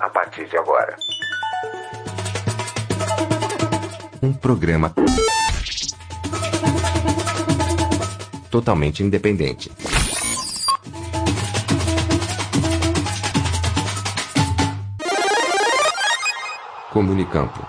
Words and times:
a 0.00 0.08
partir 0.08 0.48
de 0.48 0.56
agora. 0.56 0.96
Um 4.22 4.32
programa 4.32 4.92
totalmente 8.50 9.02
independente. 9.02 9.70
Comunicampo. 16.90 17.64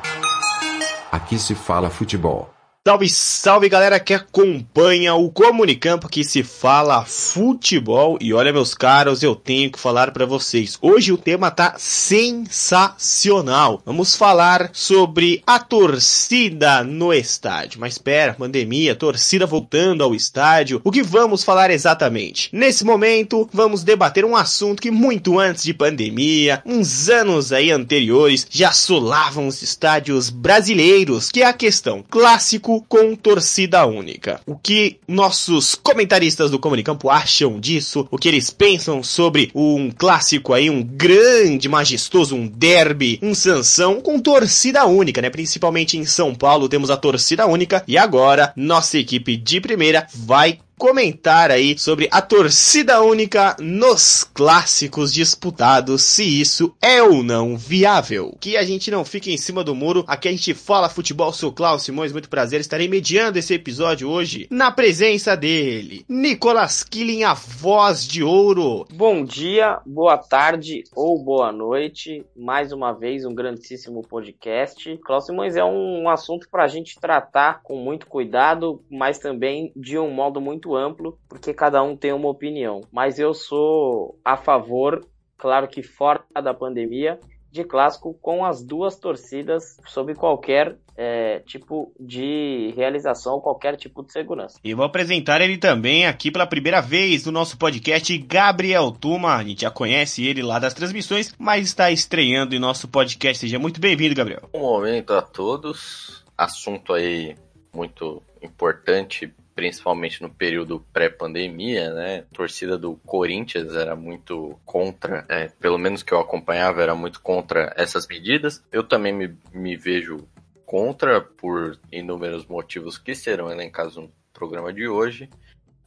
Aqui 1.12 1.38
se 1.38 1.54
fala 1.54 1.90
futebol. 1.90 2.59
Salve, 2.88 3.10
salve 3.10 3.68
galera 3.68 4.00
que 4.00 4.14
acompanha 4.14 5.14
o 5.14 5.30
Comunicampo 5.30 6.08
que 6.08 6.24
se 6.24 6.44
fala 6.44 7.04
futebol. 7.04 8.18
E 8.22 8.34
olha, 8.34 8.54
meus 8.54 8.74
caros, 8.74 9.22
eu 9.22 9.36
tenho 9.36 9.70
que 9.70 9.78
falar 9.78 10.12
para 10.12 10.26
vocês. 10.26 10.78
Hoje 10.82 11.12
o 11.12 11.18
tema 11.18 11.52
tá 11.52 11.76
sensacional. 11.78 13.82
Vamos 13.86 14.16
falar 14.16 14.70
sobre 14.72 15.44
a 15.46 15.60
torcida 15.60 16.82
no 16.82 17.14
estádio. 17.14 17.82
Mas 17.82 17.96
espera, 17.96 18.34
pandemia, 18.34 18.96
torcida 18.96 19.46
voltando 19.46 20.02
ao 20.02 20.16
estádio. 20.16 20.80
O 20.82 20.92
que 20.92 21.04
vamos 21.04 21.44
falar 21.44 21.72
exatamente? 21.72 22.50
Nesse 22.54 22.86
momento, 22.86 23.50
vamos 23.52 23.84
debater 23.84 24.24
um 24.24 24.38
assunto 24.38 24.82
que 24.82 24.90
muito 24.90 25.38
antes 25.38 25.64
de 25.64 25.74
pandemia, 25.74 26.64
uns 26.66 27.10
anos 27.10 27.52
aí 27.52 27.72
anteriores, 27.72 28.48
já 28.50 28.70
assolavam 28.70 29.48
os 29.48 29.62
estádios 29.62 30.30
brasileiros, 30.30 31.30
que 31.30 31.42
é 31.42 31.46
a 31.46 31.52
questão 31.52 32.06
clássico 32.10 32.69
com 32.88 33.16
torcida 33.16 33.86
única. 33.86 34.40
O 34.46 34.56
que 34.56 34.98
nossos 35.08 35.74
comentaristas 35.76 36.52
do 36.52 36.60
Comunicampo 36.60 37.10
acham 37.10 37.60
disso? 37.60 38.08
O 38.12 38.18
que 38.18 38.28
eles 38.28 38.50
pensam 38.50 39.02
sobre 39.02 39.50
um 39.56 39.90
clássico 39.90 40.54
aí, 40.54 40.70
um 40.70 40.84
grande, 40.84 41.68
majestoso, 41.68 42.36
um 42.36 42.48
derby, 42.48 43.18
um 43.22 43.34
Sansão 43.34 44.02
com 44.02 44.20
torcida 44.20 44.86
única, 44.86 45.22
né? 45.22 45.30
Principalmente 45.30 45.98
em 45.98 46.06
São 46.06 46.36
Paulo 46.36 46.70
temos 46.70 46.92
a 46.92 46.98
torcida 46.98 47.48
única 47.48 47.84
e 47.88 47.98
agora 47.98 48.54
nossa 48.56 48.98
equipe 48.98 49.36
de 49.36 49.60
primeira 49.60 50.06
vai 50.14 50.60
comentar 50.80 51.52
aí 51.52 51.78
sobre 51.78 52.08
a 52.10 52.22
torcida 52.22 53.02
única 53.02 53.54
nos 53.60 54.24
clássicos 54.24 55.14
disputados, 55.14 56.06
se 56.06 56.24
isso 56.24 56.74
é 56.82 57.04
ou 57.04 57.22
não 57.22 57.58
viável. 57.58 58.38
Que 58.40 58.56
a 58.56 58.64
gente 58.64 58.90
não 58.90 59.04
fique 59.04 59.30
em 59.30 59.38
cima 59.38 59.62
do 59.62 59.76
muro, 59.76 60.06
aqui 60.08 60.30
a 60.30 60.32
gente 60.32 60.54
fala 60.54 60.88
futebol, 60.88 61.34
sou 61.34 61.52
Klaus 61.52 61.84
Simões, 61.84 62.14
muito 62.14 62.30
prazer, 62.30 62.62
estarei 62.62 62.88
mediando 62.88 63.38
esse 63.38 63.54
episódio 63.54 64.10
hoje 64.10 64.48
na 64.50 64.72
presença 64.72 65.36
dele, 65.36 66.06
Nicolas 66.08 66.82
Killing, 66.82 67.26
a 67.26 67.34
voz 67.34 68.08
de 68.08 68.24
ouro. 68.24 68.88
Bom 68.94 69.26
dia, 69.26 69.82
boa 69.86 70.18
tarde 70.18 70.86
ou 70.96 71.22
boa 71.22 71.52
noite, 71.52 72.26
mais 72.34 72.72
uma 72.72 72.94
vez 72.94 73.26
um 73.26 73.36
grandíssimo 73.36 74.02
podcast. 74.08 74.98
Klaus 75.04 75.26
Simões 75.26 75.58
é 75.58 75.66
um 75.66 76.08
assunto 76.08 76.48
para 76.50 76.64
a 76.64 76.68
gente 76.70 76.98
tratar 76.98 77.62
com 77.64 77.76
muito 77.76 78.08
cuidado, 78.08 78.82
mas 78.90 79.20
também 79.20 79.74
de 79.76 79.98
um 79.98 80.10
modo 80.10 80.40
muito 80.40 80.69
muito 80.70 80.76
amplo, 80.76 81.18
porque 81.28 81.54
cada 81.54 81.82
um 81.82 81.96
tem 81.96 82.14
uma 82.14 82.30
opinião. 82.30 82.82
Mas 82.92 83.18
eu 83.18 83.34
sou 83.34 84.20
a 84.24 84.38
favor, 84.38 85.06
claro 85.38 85.68
que 85.68 85.82
fora 85.82 86.24
da 86.42 86.54
pandemia, 86.54 87.20
de 87.52 87.64
clássico 87.64 88.14
com 88.22 88.46
as 88.46 88.64
duas 88.64 88.96
torcidas 88.98 89.78
sob 89.88 90.14
qualquer 90.14 90.78
é, 90.96 91.40
tipo 91.40 91.92
de 92.00 92.72
realização, 92.76 93.40
qualquer 93.40 93.76
tipo 93.76 94.04
de 94.04 94.12
segurança. 94.12 94.60
E 94.64 94.76
vou 94.76 94.86
apresentar 94.86 95.42
ele 95.42 95.58
também 95.58 96.06
aqui 96.06 96.30
pela 96.30 96.46
primeira 96.46 96.80
vez 96.80 97.26
no 97.26 97.32
nosso 97.32 97.58
podcast, 97.58 98.16
Gabriel 98.20 98.92
Tuma. 98.92 99.36
A 99.36 99.44
gente 99.44 99.62
já 99.62 99.72
conhece 99.72 100.28
ele 100.28 100.44
lá 100.44 100.60
das 100.60 100.76
transmissões, 100.76 101.34
mas 101.40 101.66
está 101.66 101.90
estreando 101.90 102.54
em 102.54 102.60
nosso 102.60 102.88
podcast. 102.88 103.40
Seja 103.40 103.58
muito 103.58 103.82
bem-vindo, 103.82 104.14
Gabriel. 104.14 104.48
Um 104.54 104.60
momento 104.60 105.14
a 105.14 105.22
todos. 105.22 106.24
Assunto 106.38 106.94
aí 106.94 107.36
muito 107.74 108.22
importante 108.42 109.34
principalmente 109.60 110.22
no 110.22 110.30
período 110.30 110.80
pré-pandemia, 110.94 111.94
né? 111.94 112.20
A 112.32 112.34
torcida 112.34 112.78
do 112.78 112.96
Corinthians 113.06 113.76
era 113.76 113.94
muito 113.94 114.58
contra, 114.64 115.26
é, 115.28 115.50
pelo 115.60 115.78
menos 115.78 116.02
que 116.02 116.14
eu 116.14 116.20
acompanhava, 116.22 116.82
era 116.82 116.96
muito 116.96 117.22
contra 117.22 117.74
essas 117.76 118.08
medidas. 118.08 118.64
Eu 118.72 118.86
também 118.86 119.12
me, 119.12 119.38
me 119.52 119.76
vejo 119.76 120.26
contra 120.66 121.20
por 121.20 121.78
inúmeros 121.92 122.46
motivos 122.46 122.98
que 122.98 123.14
serão 123.14 123.52
elencados 123.52 123.98
no 123.98 124.10
programa 124.32 124.72
de 124.72 124.88
hoje. 124.88 125.30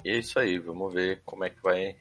E 0.05 0.11
é 0.11 0.19
isso 0.19 0.38
aí, 0.38 0.59
vamos 0.59 0.93
ver 0.93 1.22
como 1.25 1.44
é 1.44 1.49
que 1.49 1.62
vai 1.62 1.97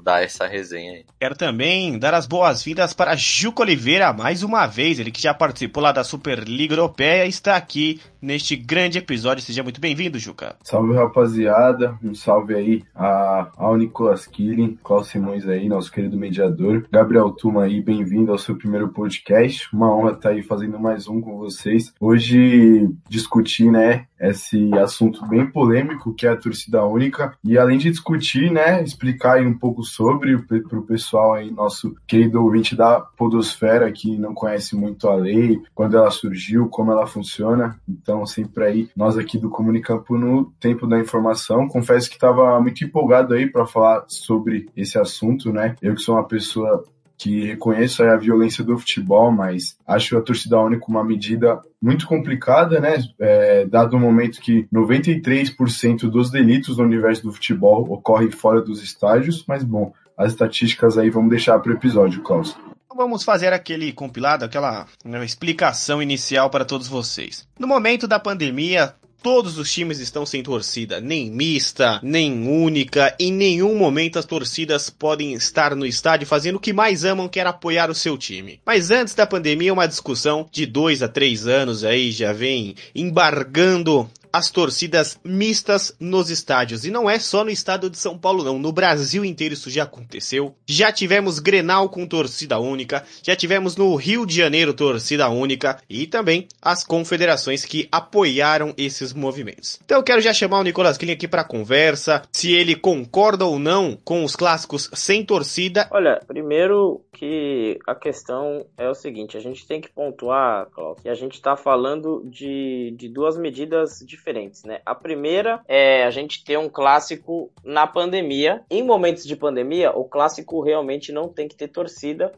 dar 0.00 0.22
essa 0.22 0.46
resenha 0.46 0.92
aí. 0.92 1.04
Quero 1.20 1.36
também 1.36 1.98
dar 1.98 2.14
as 2.14 2.26
boas-vindas 2.26 2.92
para 2.92 3.16
Juco 3.16 3.62
Oliveira 3.62 4.12
mais 4.12 4.42
uma 4.42 4.66
vez, 4.66 4.98
ele 4.98 5.10
que 5.10 5.22
já 5.22 5.34
participou 5.34 5.82
lá 5.82 5.92
da 5.92 6.04
Superliga 6.04 6.74
Europeia 6.74 7.26
está 7.26 7.56
aqui 7.56 8.00
neste 8.20 8.56
grande 8.56 8.98
episódio. 8.98 9.44
Seja 9.44 9.62
muito 9.62 9.80
bem-vindo, 9.80 10.18
Juca. 10.18 10.56
Salve, 10.64 10.94
rapaziada. 10.94 11.96
Um 12.02 12.14
salve 12.14 12.54
aí 12.54 12.82
a, 12.94 13.50
ao 13.56 13.76
Nicolas 13.76 14.26
Killing, 14.26 14.78
Klaus 14.82 15.08
Simões 15.08 15.46
aí, 15.46 15.68
nosso 15.68 15.92
querido 15.92 16.16
mediador. 16.16 16.86
Gabriel 16.90 17.30
Tuma 17.30 17.64
aí, 17.64 17.80
bem-vindo 17.80 18.32
ao 18.32 18.38
seu 18.38 18.56
primeiro 18.56 18.88
podcast. 18.88 19.68
Uma 19.72 19.94
honra 19.94 20.12
estar 20.12 20.30
aí 20.30 20.42
fazendo 20.42 20.78
mais 20.78 21.06
um 21.06 21.20
com 21.20 21.38
vocês. 21.38 21.92
Hoje 22.00 22.88
discutir, 23.08 23.70
né, 23.70 24.06
esse 24.18 24.72
assunto 24.74 25.24
bem 25.26 25.46
polêmico 25.46 26.14
que 26.14 26.26
é 26.26 26.30
a 26.30 26.36
torcida 26.36 26.84
única 26.84 27.36
e 27.44 27.58
além 27.58 27.78
de 27.78 27.90
discutir, 27.90 28.50
né, 28.50 28.82
explicar 28.82 29.34
aí 29.34 29.46
um 29.46 29.56
pouco 29.56 29.84
sobre 29.86 30.38
para 30.38 30.78
o 30.78 30.82
pessoal 30.82 31.34
aí, 31.34 31.50
nosso 31.50 31.94
querido 32.06 32.42
ouvinte 32.42 32.76
da 32.76 33.00
podosfera 33.00 33.90
que 33.90 34.16
não 34.16 34.34
conhece 34.34 34.76
muito 34.76 35.08
a 35.08 35.14
lei, 35.14 35.60
quando 35.74 35.96
ela 35.96 36.10
surgiu, 36.10 36.68
como 36.68 36.92
ela 36.92 37.06
funciona. 37.06 37.78
Então 37.88 38.26
sempre 38.26 38.64
aí, 38.64 38.90
nós 38.96 39.16
aqui 39.16 39.38
do 39.38 39.50
Comunicampo 39.50 40.16
no 40.16 40.46
Tempo 40.60 40.86
da 40.86 40.98
Informação. 40.98 41.68
Confesso 41.68 42.08
que 42.08 42.16
estava 42.16 42.60
muito 42.60 42.84
empolgado 42.84 43.34
aí 43.34 43.50
para 43.50 43.66
falar 43.66 44.04
sobre 44.08 44.68
esse 44.76 44.98
assunto, 44.98 45.52
né? 45.52 45.76
Eu 45.80 45.94
que 45.94 46.00
sou 46.00 46.14
uma 46.14 46.26
pessoa 46.26 46.84
que 47.16 47.46
reconheço 47.46 48.02
a 48.02 48.16
violência 48.16 48.62
do 48.62 48.78
futebol, 48.78 49.30
mas 49.30 49.76
acho 49.86 50.16
a 50.16 50.22
torcida 50.22 50.60
única 50.60 50.84
uma 50.88 51.04
medida 51.04 51.60
muito 51.80 52.06
complicada, 52.06 52.80
né? 52.80 53.02
É, 53.18 53.66
dado 53.66 53.96
o 53.96 54.00
momento 54.00 54.40
que 54.40 54.66
93% 54.72 56.08
dos 56.10 56.30
delitos 56.30 56.76
no 56.76 56.84
universo 56.84 57.22
do 57.22 57.32
futebol 57.32 57.90
ocorrem 57.90 58.30
fora 58.30 58.60
dos 58.60 58.82
estádios, 58.82 59.44
mas 59.46 59.64
bom, 59.64 59.92
as 60.16 60.32
estatísticas 60.32 60.98
aí 60.98 61.10
vamos 61.10 61.30
deixar 61.30 61.58
para 61.58 61.72
o 61.72 61.74
episódio, 61.74 62.22
Klaus 62.22 62.56
vamos 62.96 63.22
fazer 63.22 63.52
aquele 63.52 63.92
compilado, 63.92 64.44
aquela 64.44 64.86
né, 65.04 65.22
explicação 65.22 66.02
inicial 66.02 66.48
para 66.48 66.64
todos 66.64 66.88
vocês. 66.88 67.46
No 67.58 67.66
momento 67.66 68.08
da 68.08 68.18
pandemia, 68.18 68.94
Todos 69.22 69.58
os 69.58 69.72
times 69.72 69.98
estão 69.98 70.24
sem 70.24 70.42
torcida, 70.42 71.00
nem 71.00 71.30
mista, 71.30 71.98
nem 72.02 72.46
única. 72.46 73.14
Em 73.18 73.32
nenhum 73.32 73.76
momento 73.76 74.18
as 74.18 74.24
torcidas 74.24 74.88
podem 74.88 75.34
estar 75.34 75.74
no 75.74 75.84
estádio 75.84 76.26
fazendo 76.26 76.56
o 76.56 76.60
que 76.60 76.72
mais 76.72 77.04
amam, 77.04 77.28
que 77.28 77.40
era 77.40 77.50
apoiar 77.50 77.90
o 77.90 77.94
seu 77.94 78.16
time. 78.16 78.60
Mas 78.64 78.90
antes 78.90 79.14
da 79.14 79.26
pandemia, 79.26 79.72
uma 79.72 79.88
discussão 79.88 80.48
de 80.52 80.64
dois 80.64 81.02
a 81.02 81.08
três 81.08 81.46
anos 81.46 81.84
aí 81.84 82.12
já 82.12 82.32
vem 82.32 82.76
embargando 82.94 84.08
as 84.32 84.50
torcidas 84.50 85.18
mistas 85.24 85.94
nos 85.98 86.30
estádios. 86.30 86.84
E 86.84 86.90
não 86.90 87.08
é 87.08 87.18
só 87.18 87.44
no 87.44 87.50
estado 87.50 87.90
de 87.90 87.98
São 87.98 88.18
Paulo, 88.18 88.44
não. 88.44 88.58
No 88.58 88.72
Brasil 88.72 89.24
inteiro 89.24 89.54
isso 89.54 89.70
já 89.70 89.84
aconteceu. 89.84 90.54
Já 90.66 90.92
tivemos 90.92 91.38
Grenal 91.38 91.88
com 91.88 92.06
torcida 92.06 92.58
única, 92.58 93.04
já 93.22 93.34
tivemos 93.36 93.76
no 93.76 93.94
Rio 93.94 94.26
de 94.26 94.36
Janeiro 94.36 94.74
torcida 94.74 95.28
única 95.28 95.78
e 95.88 96.06
também 96.06 96.46
as 96.60 96.84
confederações 96.84 97.64
que 97.64 97.88
apoiaram 97.90 98.74
esses 98.76 99.12
movimentos. 99.12 99.78
Então 99.84 99.98
eu 99.98 100.04
quero 100.04 100.20
já 100.20 100.32
chamar 100.32 100.60
o 100.60 100.62
Nicolas 100.62 100.98
Killing 100.98 101.12
aqui 101.12 101.28
para 101.28 101.44
conversa, 101.44 102.22
se 102.32 102.52
ele 102.52 102.74
concorda 102.74 103.44
ou 103.44 103.58
não 103.58 103.96
com 104.04 104.24
os 104.24 104.36
clássicos 104.36 104.90
sem 104.94 105.24
torcida. 105.24 105.88
Olha, 105.90 106.20
primeiro 106.26 107.02
que 107.12 107.78
a 107.86 107.94
questão 107.94 108.66
é 108.76 108.88
o 108.88 108.94
seguinte, 108.94 109.36
a 109.36 109.40
gente 109.40 109.66
tem 109.66 109.80
que 109.80 109.90
pontuar, 109.90 110.66
Cláudio, 110.70 111.02
que 111.02 111.08
a 111.08 111.14
gente 111.14 111.34
está 111.34 111.56
falando 111.56 112.22
de, 112.26 112.94
de 112.96 113.08
duas 113.08 113.38
medidas 113.38 114.00
diferentes, 114.04 114.25
né? 114.64 114.80
A 114.84 114.94
primeira 114.94 115.60
é 115.68 116.04
a 116.04 116.10
gente 116.10 116.44
ter 116.44 116.58
um 116.58 116.68
clássico 116.68 117.50
na 117.64 117.86
pandemia. 117.86 118.62
Em 118.70 118.82
momentos 118.82 119.24
de 119.24 119.36
pandemia, 119.36 119.92
o 119.92 120.04
clássico 120.04 120.62
realmente 120.62 121.12
não 121.12 121.28
tem 121.28 121.46
que 121.46 121.56
ter 121.56 121.68
torcida, 121.68 122.32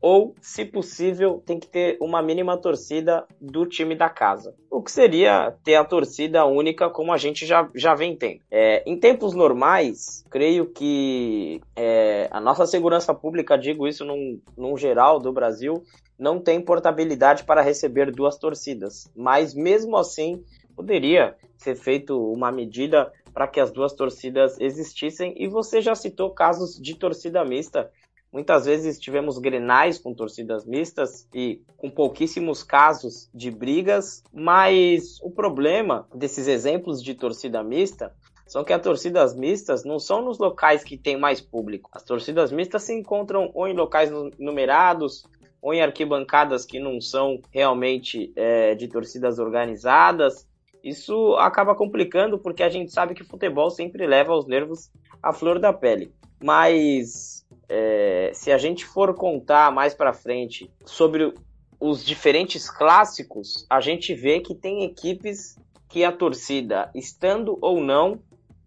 ou, 0.00 0.34
se 0.40 0.64
possível, 0.64 1.42
tem 1.44 1.58
que 1.58 1.66
ter 1.66 1.96
uma 2.00 2.22
mínima 2.22 2.56
torcida 2.56 3.24
do 3.40 3.66
time 3.66 3.96
da 3.96 4.08
casa. 4.08 4.54
O 4.70 4.80
que 4.80 4.92
seria 4.92 5.54
ter 5.64 5.74
a 5.74 5.84
torcida 5.84 6.44
única 6.46 6.88
como 6.88 7.12
a 7.12 7.16
gente 7.16 7.44
já, 7.44 7.68
já 7.74 7.94
vem 7.94 8.16
tendo. 8.16 8.40
É, 8.50 8.82
em 8.86 8.98
tempos 8.98 9.34
normais, 9.34 10.24
creio 10.30 10.66
que 10.66 11.60
é, 11.74 12.28
a 12.30 12.40
nossa 12.40 12.64
segurança 12.64 13.12
pública, 13.12 13.58
digo 13.58 13.88
isso 13.88 14.04
num, 14.04 14.40
num 14.56 14.76
geral 14.76 15.18
do 15.18 15.32
Brasil, 15.32 15.82
não 16.18 16.40
tem 16.40 16.60
portabilidade 16.60 17.44
para 17.44 17.62
receber 17.62 18.12
duas 18.12 18.36
torcidas. 18.38 19.10
Mas 19.16 19.52
mesmo 19.52 19.96
assim, 19.96 20.44
poderia 20.78 21.36
ser 21.56 21.74
feito 21.74 22.16
uma 22.32 22.52
medida 22.52 23.12
para 23.34 23.48
que 23.48 23.58
as 23.58 23.72
duas 23.72 23.92
torcidas 23.92 24.56
existissem. 24.60 25.34
E 25.36 25.48
você 25.48 25.80
já 25.82 25.96
citou 25.96 26.30
casos 26.30 26.80
de 26.80 26.94
torcida 26.94 27.44
mista 27.44 27.90
Muitas 28.30 28.66
vezes 28.66 28.98
tivemos 28.98 29.38
grenais 29.38 29.98
com 29.98 30.12
torcidas 30.12 30.66
mistas 30.66 31.26
e 31.34 31.62
com 31.78 31.88
pouquíssimos 31.88 32.62
casos 32.62 33.30
de 33.32 33.50
brigas, 33.50 34.22
mas 34.30 35.18
o 35.22 35.30
problema 35.30 36.06
desses 36.14 36.46
exemplos 36.46 37.02
de 37.02 37.14
torcida 37.14 37.62
mista 37.62 38.12
são 38.46 38.64
que 38.64 38.72
as 38.72 38.82
torcidas 38.82 39.34
mistas 39.34 39.82
não 39.82 39.98
são 39.98 40.22
nos 40.22 40.38
locais 40.38 40.84
que 40.84 40.98
tem 40.98 41.16
mais 41.16 41.40
público. 41.40 41.88
As 41.90 42.02
torcidas 42.02 42.52
mistas 42.52 42.82
se 42.82 42.92
encontram 42.92 43.50
ou 43.54 43.66
em 43.66 43.74
locais 43.74 44.10
numerados, 44.38 45.24
ou 45.60 45.74
em 45.74 45.82
arquibancadas 45.82 46.64
que 46.64 46.78
não 46.78 47.00
são 47.00 47.40
realmente 47.50 48.32
é, 48.36 48.74
de 48.74 48.88
torcidas 48.88 49.38
organizadas. 49.38 50.46
Isso 50.88 51.34
acaba 51.36 51.74
complicando 51.74 52.38
porque 52.38 52.62
a 52.62 52.68
gente 52.68 52.92
sabe 52.92 53.14
que 53.14 53.24
futebol 53.24 53.70
sempre 53.70 54.06
leva 54.06 54.34
os 54.34 54.46
nervos 54.46 54.90
à 55.22 55.32
flor 55.32 55.58
da 55.58 55.72
pele. 55.72 56.12
Mas 56.42 57.46
é, 57.68 58.30
se 58.32 58.50
a 58.50 58.58
gente 58.58 58.86
for 58.86 59.14
contar 59.14 59.72
mais 59.72 59.94
para 59.94 60.12
frente 60.12 60.70
sobre 60.84 61.34
os 61.80 62.04
diferentes 62.04 62.70
clássicos, 62.70 63.66
a 63.68 63.80
gente 63.80 64.14
vê 64.14 64.40
que 64.40 64.54
tem 64.54 64.84
equipes 64.84 65.56
que 65.88 66.04
a 66.04 66.12
torcida, 66.12 66.90
estando 66.94 67.58
ou 67.60 67.80
não, 67.80 68.20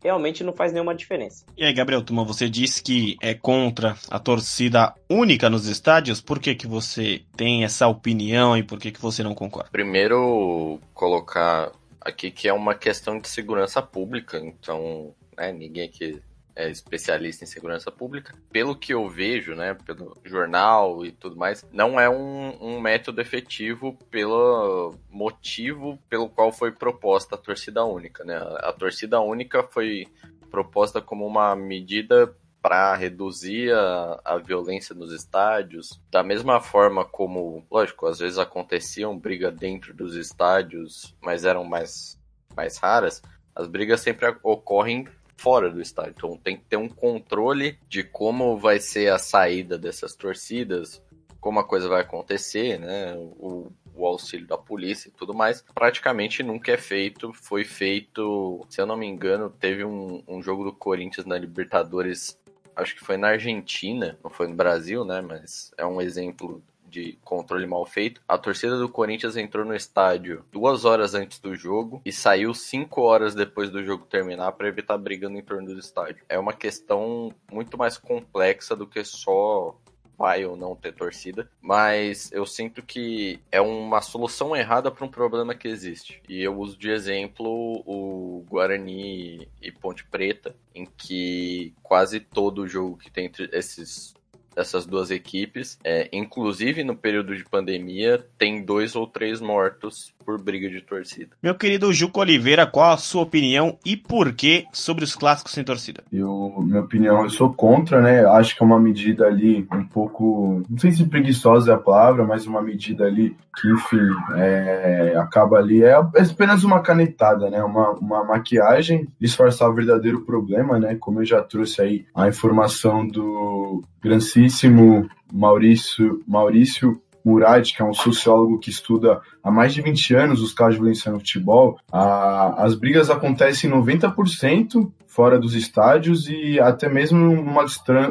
realmente 0.04 0.44
não 0.44 0.54
faz 0.54 0.74
nenhuma 0.74 0.96
diferença. 0.96 1.46
E 1.56 1.64
aí, 1.64 1.72
Gabriel 1.74 2.04
Tuma, 2.04 2.24
você 2.24 2.50
disse 2.50 2.82
que 2.82 3.18
é 3.22 3.34
contra 3.34 3.96
a 4.10 4.20
torcida 4.20 4.94
única 5.10 5.50
nos 5.50 5.68
estádios. 5.68 6.20
Por 6.20 6.40
que, 6.40 6.56
que 6.56 6.66
você 6.66 7.22
tem 7.38 7.64
essa 7.64 7.88
opinião 7.88 8.58
e 8.58 8.64
por 8.64 8.80
que, 8.80 8.92
que 8.92 9.02
você 9.02 9.22
não 9.22 9.36
concorda? 9.36 9.70
Primeiro, 9.72 10.80
colocar 10.94 11.72
aqui 12.02 12.32
que 12.32 12.48
é 12.48 12.54
uma 12.54 12.76
questão 12.76 13.20
de 13.20 13.28
segurança 13.28 13.82
pública, 13.82 14.38
então 14.40 15.16
né, 15.38 15.52
ninguém 15.52 15.88
aqui 15.88 16.22
é 16.56 16.70
especialista 16.70 17.44
em 17.44 17.48
segurança 17.48 17.92
pública. 17.92 18.36
Pelo 18.52 18.76
que 18.76 18.94
eu 18.94 19.08
vejo, 19.08 19.56
né, 19.56 19.74
pelo 19.86 20.18
jornal 20.24 21.06
e 21.06 21.12
tudo 21.12 21.36
mais, 21.36 21.66
não 21.72 22.00
é 22.00 22.10
um, 22.10 22.58
um 22.62 22.82
método 22.82 23.22
efetivo 23.22 23.98
pelo 24.10 24.96
motivo 25.10 25.98
pelo 26.10 26.30
qual 26.30 26.52
foi 26.52 26.72
proposta 26.72 27.36
a 27.36 27.38
torcida 27.38 27.84
única, 27.86 28.24
né? 28.24 28.36
A 28.60 28.74
torcida 28.74 29.20
única 29.22 29.64
foi 29.64 30.08
proposta 30.50 31.02
como 31.02 31.26
uma 31.26 31.56
medida 31.56 32.36
para 32.62 32.96
reduzir 32.96 33.74
a, 33.74 34.22
a, 34.24 34.38
violência 34.38 34.94
nos 34.94 35.12
estádios, 35.12 36.00
da 36.12 36.22
mesma 36.22 36.62
forma 36.62 37.04
como, 37.04 37.66
lógico, 37.72 38.06
às 38.06 38.20
vezes 38.20 38.38
aconteciam 38.38 39.18
briga 39.18 39.52
dentro 39.52 39.94
dos 39.94 40.16
estádios, 40.16 41.16
mas 41.22 41.44
eram 41.44 41.64
mais, 41.64 42.20
mais 42.56 42.78
raras, 42.78 43.22
as 43.56 43.68
brigas 43.68 44.02
sempre 44.02 44.28
ocorrem 44.44 45.08
fora 45.36 45.72
do 45.72 45.82
estádio. 45.82 46.14
Então 46.16 46.38
tem 46.38 46.56
que 46.56 46.66
ter 46.66 46.78
um 46.78 46.88
controle 46.88 47.80
de 47.90 48.04
como 48.04 48.58
vai 48.58 48.80
ser 48.80 49.12
a 49.12 49.18
saída 49.18 49.78
dessas 49.78 50.16
torcidas, 50.16 51.02
como 51.40 51.60
a 51.60 51.64
coisa 51.64 51.90
vai 51.90 52.02
acontecer, 52.02 52.80
né? 52.80 53.16
O, 53.18 53.72
o 53.94 54.06
auxílio 54.06 54.48
da 54.48 54.58
polícia 54.58 55.10
e 55.10 55.12
tudo 55.12 55.34
mais. 55.34 55.64
Praticamente 55.74 56.44
nunca 56.44 56.72
é 56.72 56.78
feito. 56.78 57.34
Foi 57.34 57.64
feito, 57.64 58.66
se 58.70 58.80
eu 58.80 58.86
não 58.86 58.96
me 58.96 59.08
engano, 59.08 59.50
teve 59.50 59.84
um, 59.84 60.24
um 60.28 60.42
jogo 60.42 60.64
do 60.64 60.74
Corinthians 60.74 61.26
na 61.26 61.38
Libertadores 61.38 62.40
acho 62.76 62.96
que 62.96 63.04
foi 63.04 63.18
na 63.18 63.30
Argentina, 63.30 64.18
não 64.24 64.30
foi 64.30 64.48
no 64.48 64.56
Brasil, 64.56 65.04
né? 65.06 65.22
Mas 65.22 65.72
é 65.78 65.86
um 65.86 66.02
exemplo 66.02 66.64
de 66.92 67.18
controle 67.24 67.66
mal 67.66 67.86
feito. 67.86 68.22
A 68.28 68.38
torcida 68.38 68.78
do 68.78 68.90
Corinthians 68.90 69.38
entrou 69.38 69.66
no 69.66 69.74
estádio 69.74 70.46
duas 70.52 70.84
horas 70.84 71.16
antes 71.16 71.40
do 71.40 71.56
jogo 71.56 72.02
e 72.06 72.12
saiu 72.12 72.54
cinco 72.54 73.02
horas 73.02 73.34
depois 73.34 73.70
do 73.70 73.84
jogo 73.84 74.06
terminar 74.06 74.52
para 74.52 74.68
evitar 74.68 74.98
brigando 74.98 75.38
em 75.38 75.42
torno 75.42 75.74
do 75.74 75.80
estádio. 75.80 76.26
É 76.28 76.38
uma 76.38 76.52
questão 76.52 77.34
muito 77.50 77.78
mais 77.78 77.98
complexa 77.98 78.76
do 78.76 78.86
que 78.86 79.04
só 79.06 79.74
vai 80.22 80.46
ou 80.46 80.56
não 80.56 80.76
ter 80.76 80.94
torcida, 80.94 81.50
mas 81.60 82.32
eu 82.32 82.46
sinto 82.46 82.84
que 82.84 83.40
é 83.52 83.60
uma 83.60 84.02
solução 84.02 84.56
errada 84.56 84.92
para 84.92 85.04
um 85.04 85.10
problema 85.10 85.56
que 85.56 85.68
existe. 85.68 86.22
E 86.30 86.44
eu 86.44 86.56
uso 86.60 86.78
de 86.78 86.92
exemplo 86.92 87.50
o 87.88 88.46
Guarani 88.48 89.48
e 89.60 89.72
Ponte 89.72 90.06
Preta, 90.06 90.56
em 90.76 90.86
que 90.86 91.74
quase 91.82 92.20
todo 92.20 92.68
jogo 92.68 92.98
que 92.98 93.10
tem 93.10 93.26
entre 93.26 93.50
esses 93.52 94.14
dessas 94.56 94.86
duas 94.86 95.10
equipes. 95.10 95.80
É, 95.84 96.10
inclusive, 96.12 96.84
no 96.84 96.96
período 96.96 97.36
de 97.36 97.44
pandemia, 97.46 98.26
tem 98.38 98.64
dois 98.64 98.96
ou 98.96 99.08
três 99.08 99.40
mortos 99.42 100.14
por 100.24 100.42
briga 100.42 100.70
de 100.70 100.82
torcida. 100.82 101.32
Meu 101.42 101.56
querido 101.56 101.92
Juco 101.94 102.20
Oliveira, 102.20 102.66
qual 102.66 102.92
a 102.92 102.98
sua 102.98 103.24
opinião 103.24 103.78
e 103.86 103.98
por 103.98 104.34
que 104.34 104.66
sobre 104.72 105.04
os 105.04 105.16
clássicos 105.16 105.54
sem 105.54 105.64
torcida? 105.64 106.04
Eu, 106.12 106.54
minha 106.60 106.82
opinião, 106.82 107.24
eu 107.24 107.30
sou 107.30 107.54
contra, 107.54 108.02
né? 108.02 108.26
Acho 108.26 108.56
que 108.56 108.64
é 108.64 108.66
uma 108.66 108.80
medida 108.80 109.26
ali 109.26 109.68
um 109.72 109.84
pouco, 109.84 110.64
não 110.70 110.78
sei 110.78 110.92
se 110.92 111.06
preguiçosa 111.06 111.72
é 111.72 111.76
a 111.76 111.78
palavra, 111.78 112.26
mas 112.26 112.46
uma 112.46 112.62
medida 112.62 113.06
ali 113.06 113.36
que, 113.60 113.72
enfim, 113.72 114.10
é, 114.36 115.14
acaba 115.18 115.58
ali, 115.58 115.84
é 115.84 115.94
apenas 115.94 116.64
uma 116.64 116.82
canetada, 116.82 117.50
né? 117.50 117.64
Uma, 117.64 117.92
uma 117.92 118.24
maquiagem, 118.24 119.08
disfarçar 119.20 119.70
o 119.70 119.74
verdadeiro 119.74 120.22
problema, 120.22 120.80
né? 120.80 120.96
Como 121.00 121.22
eu 121.22 121.26
já 121.26 121.42
trouxe 121.42 121.82
aí 121.82 122.06
a 122.16 122.28
informação 122.28 123.08
do 123.08 123.84
grandíssimo 124.02 125.10
Maurício, 125.32 126.22
Maurício 126.28 127.02
Murad, 127.24 127.72
que 127.72 127.82
é 127.82 127.86
um 127.86 127.94
sociólogo 127.94 128.60
que 128.60 128.70
estuda 128.70 129.22
há 129.44 129.52
mais 129.52 129.74
de 129.74 129.82
20 129.82 130.16
anos 130.16 130.42
os 130.42 130.54
casos 130.54 130.76
de 130.76 130.80
violência 130.82 131.12
no 131.12 131.20
futebol, 131.20 131.78
a, 131.92 132.64
as 132.64 132.76
brigas 132.76 133.10
acontecem 133.10 133.70
90% 133.70 134.92
fora 135.08 135.38
dos 135.38 135.56
estádios 135.56 136.30
e 136.30 136.58
até 136.60 136.88
mesmo 136.88 137.34
uma, 137.34 137.66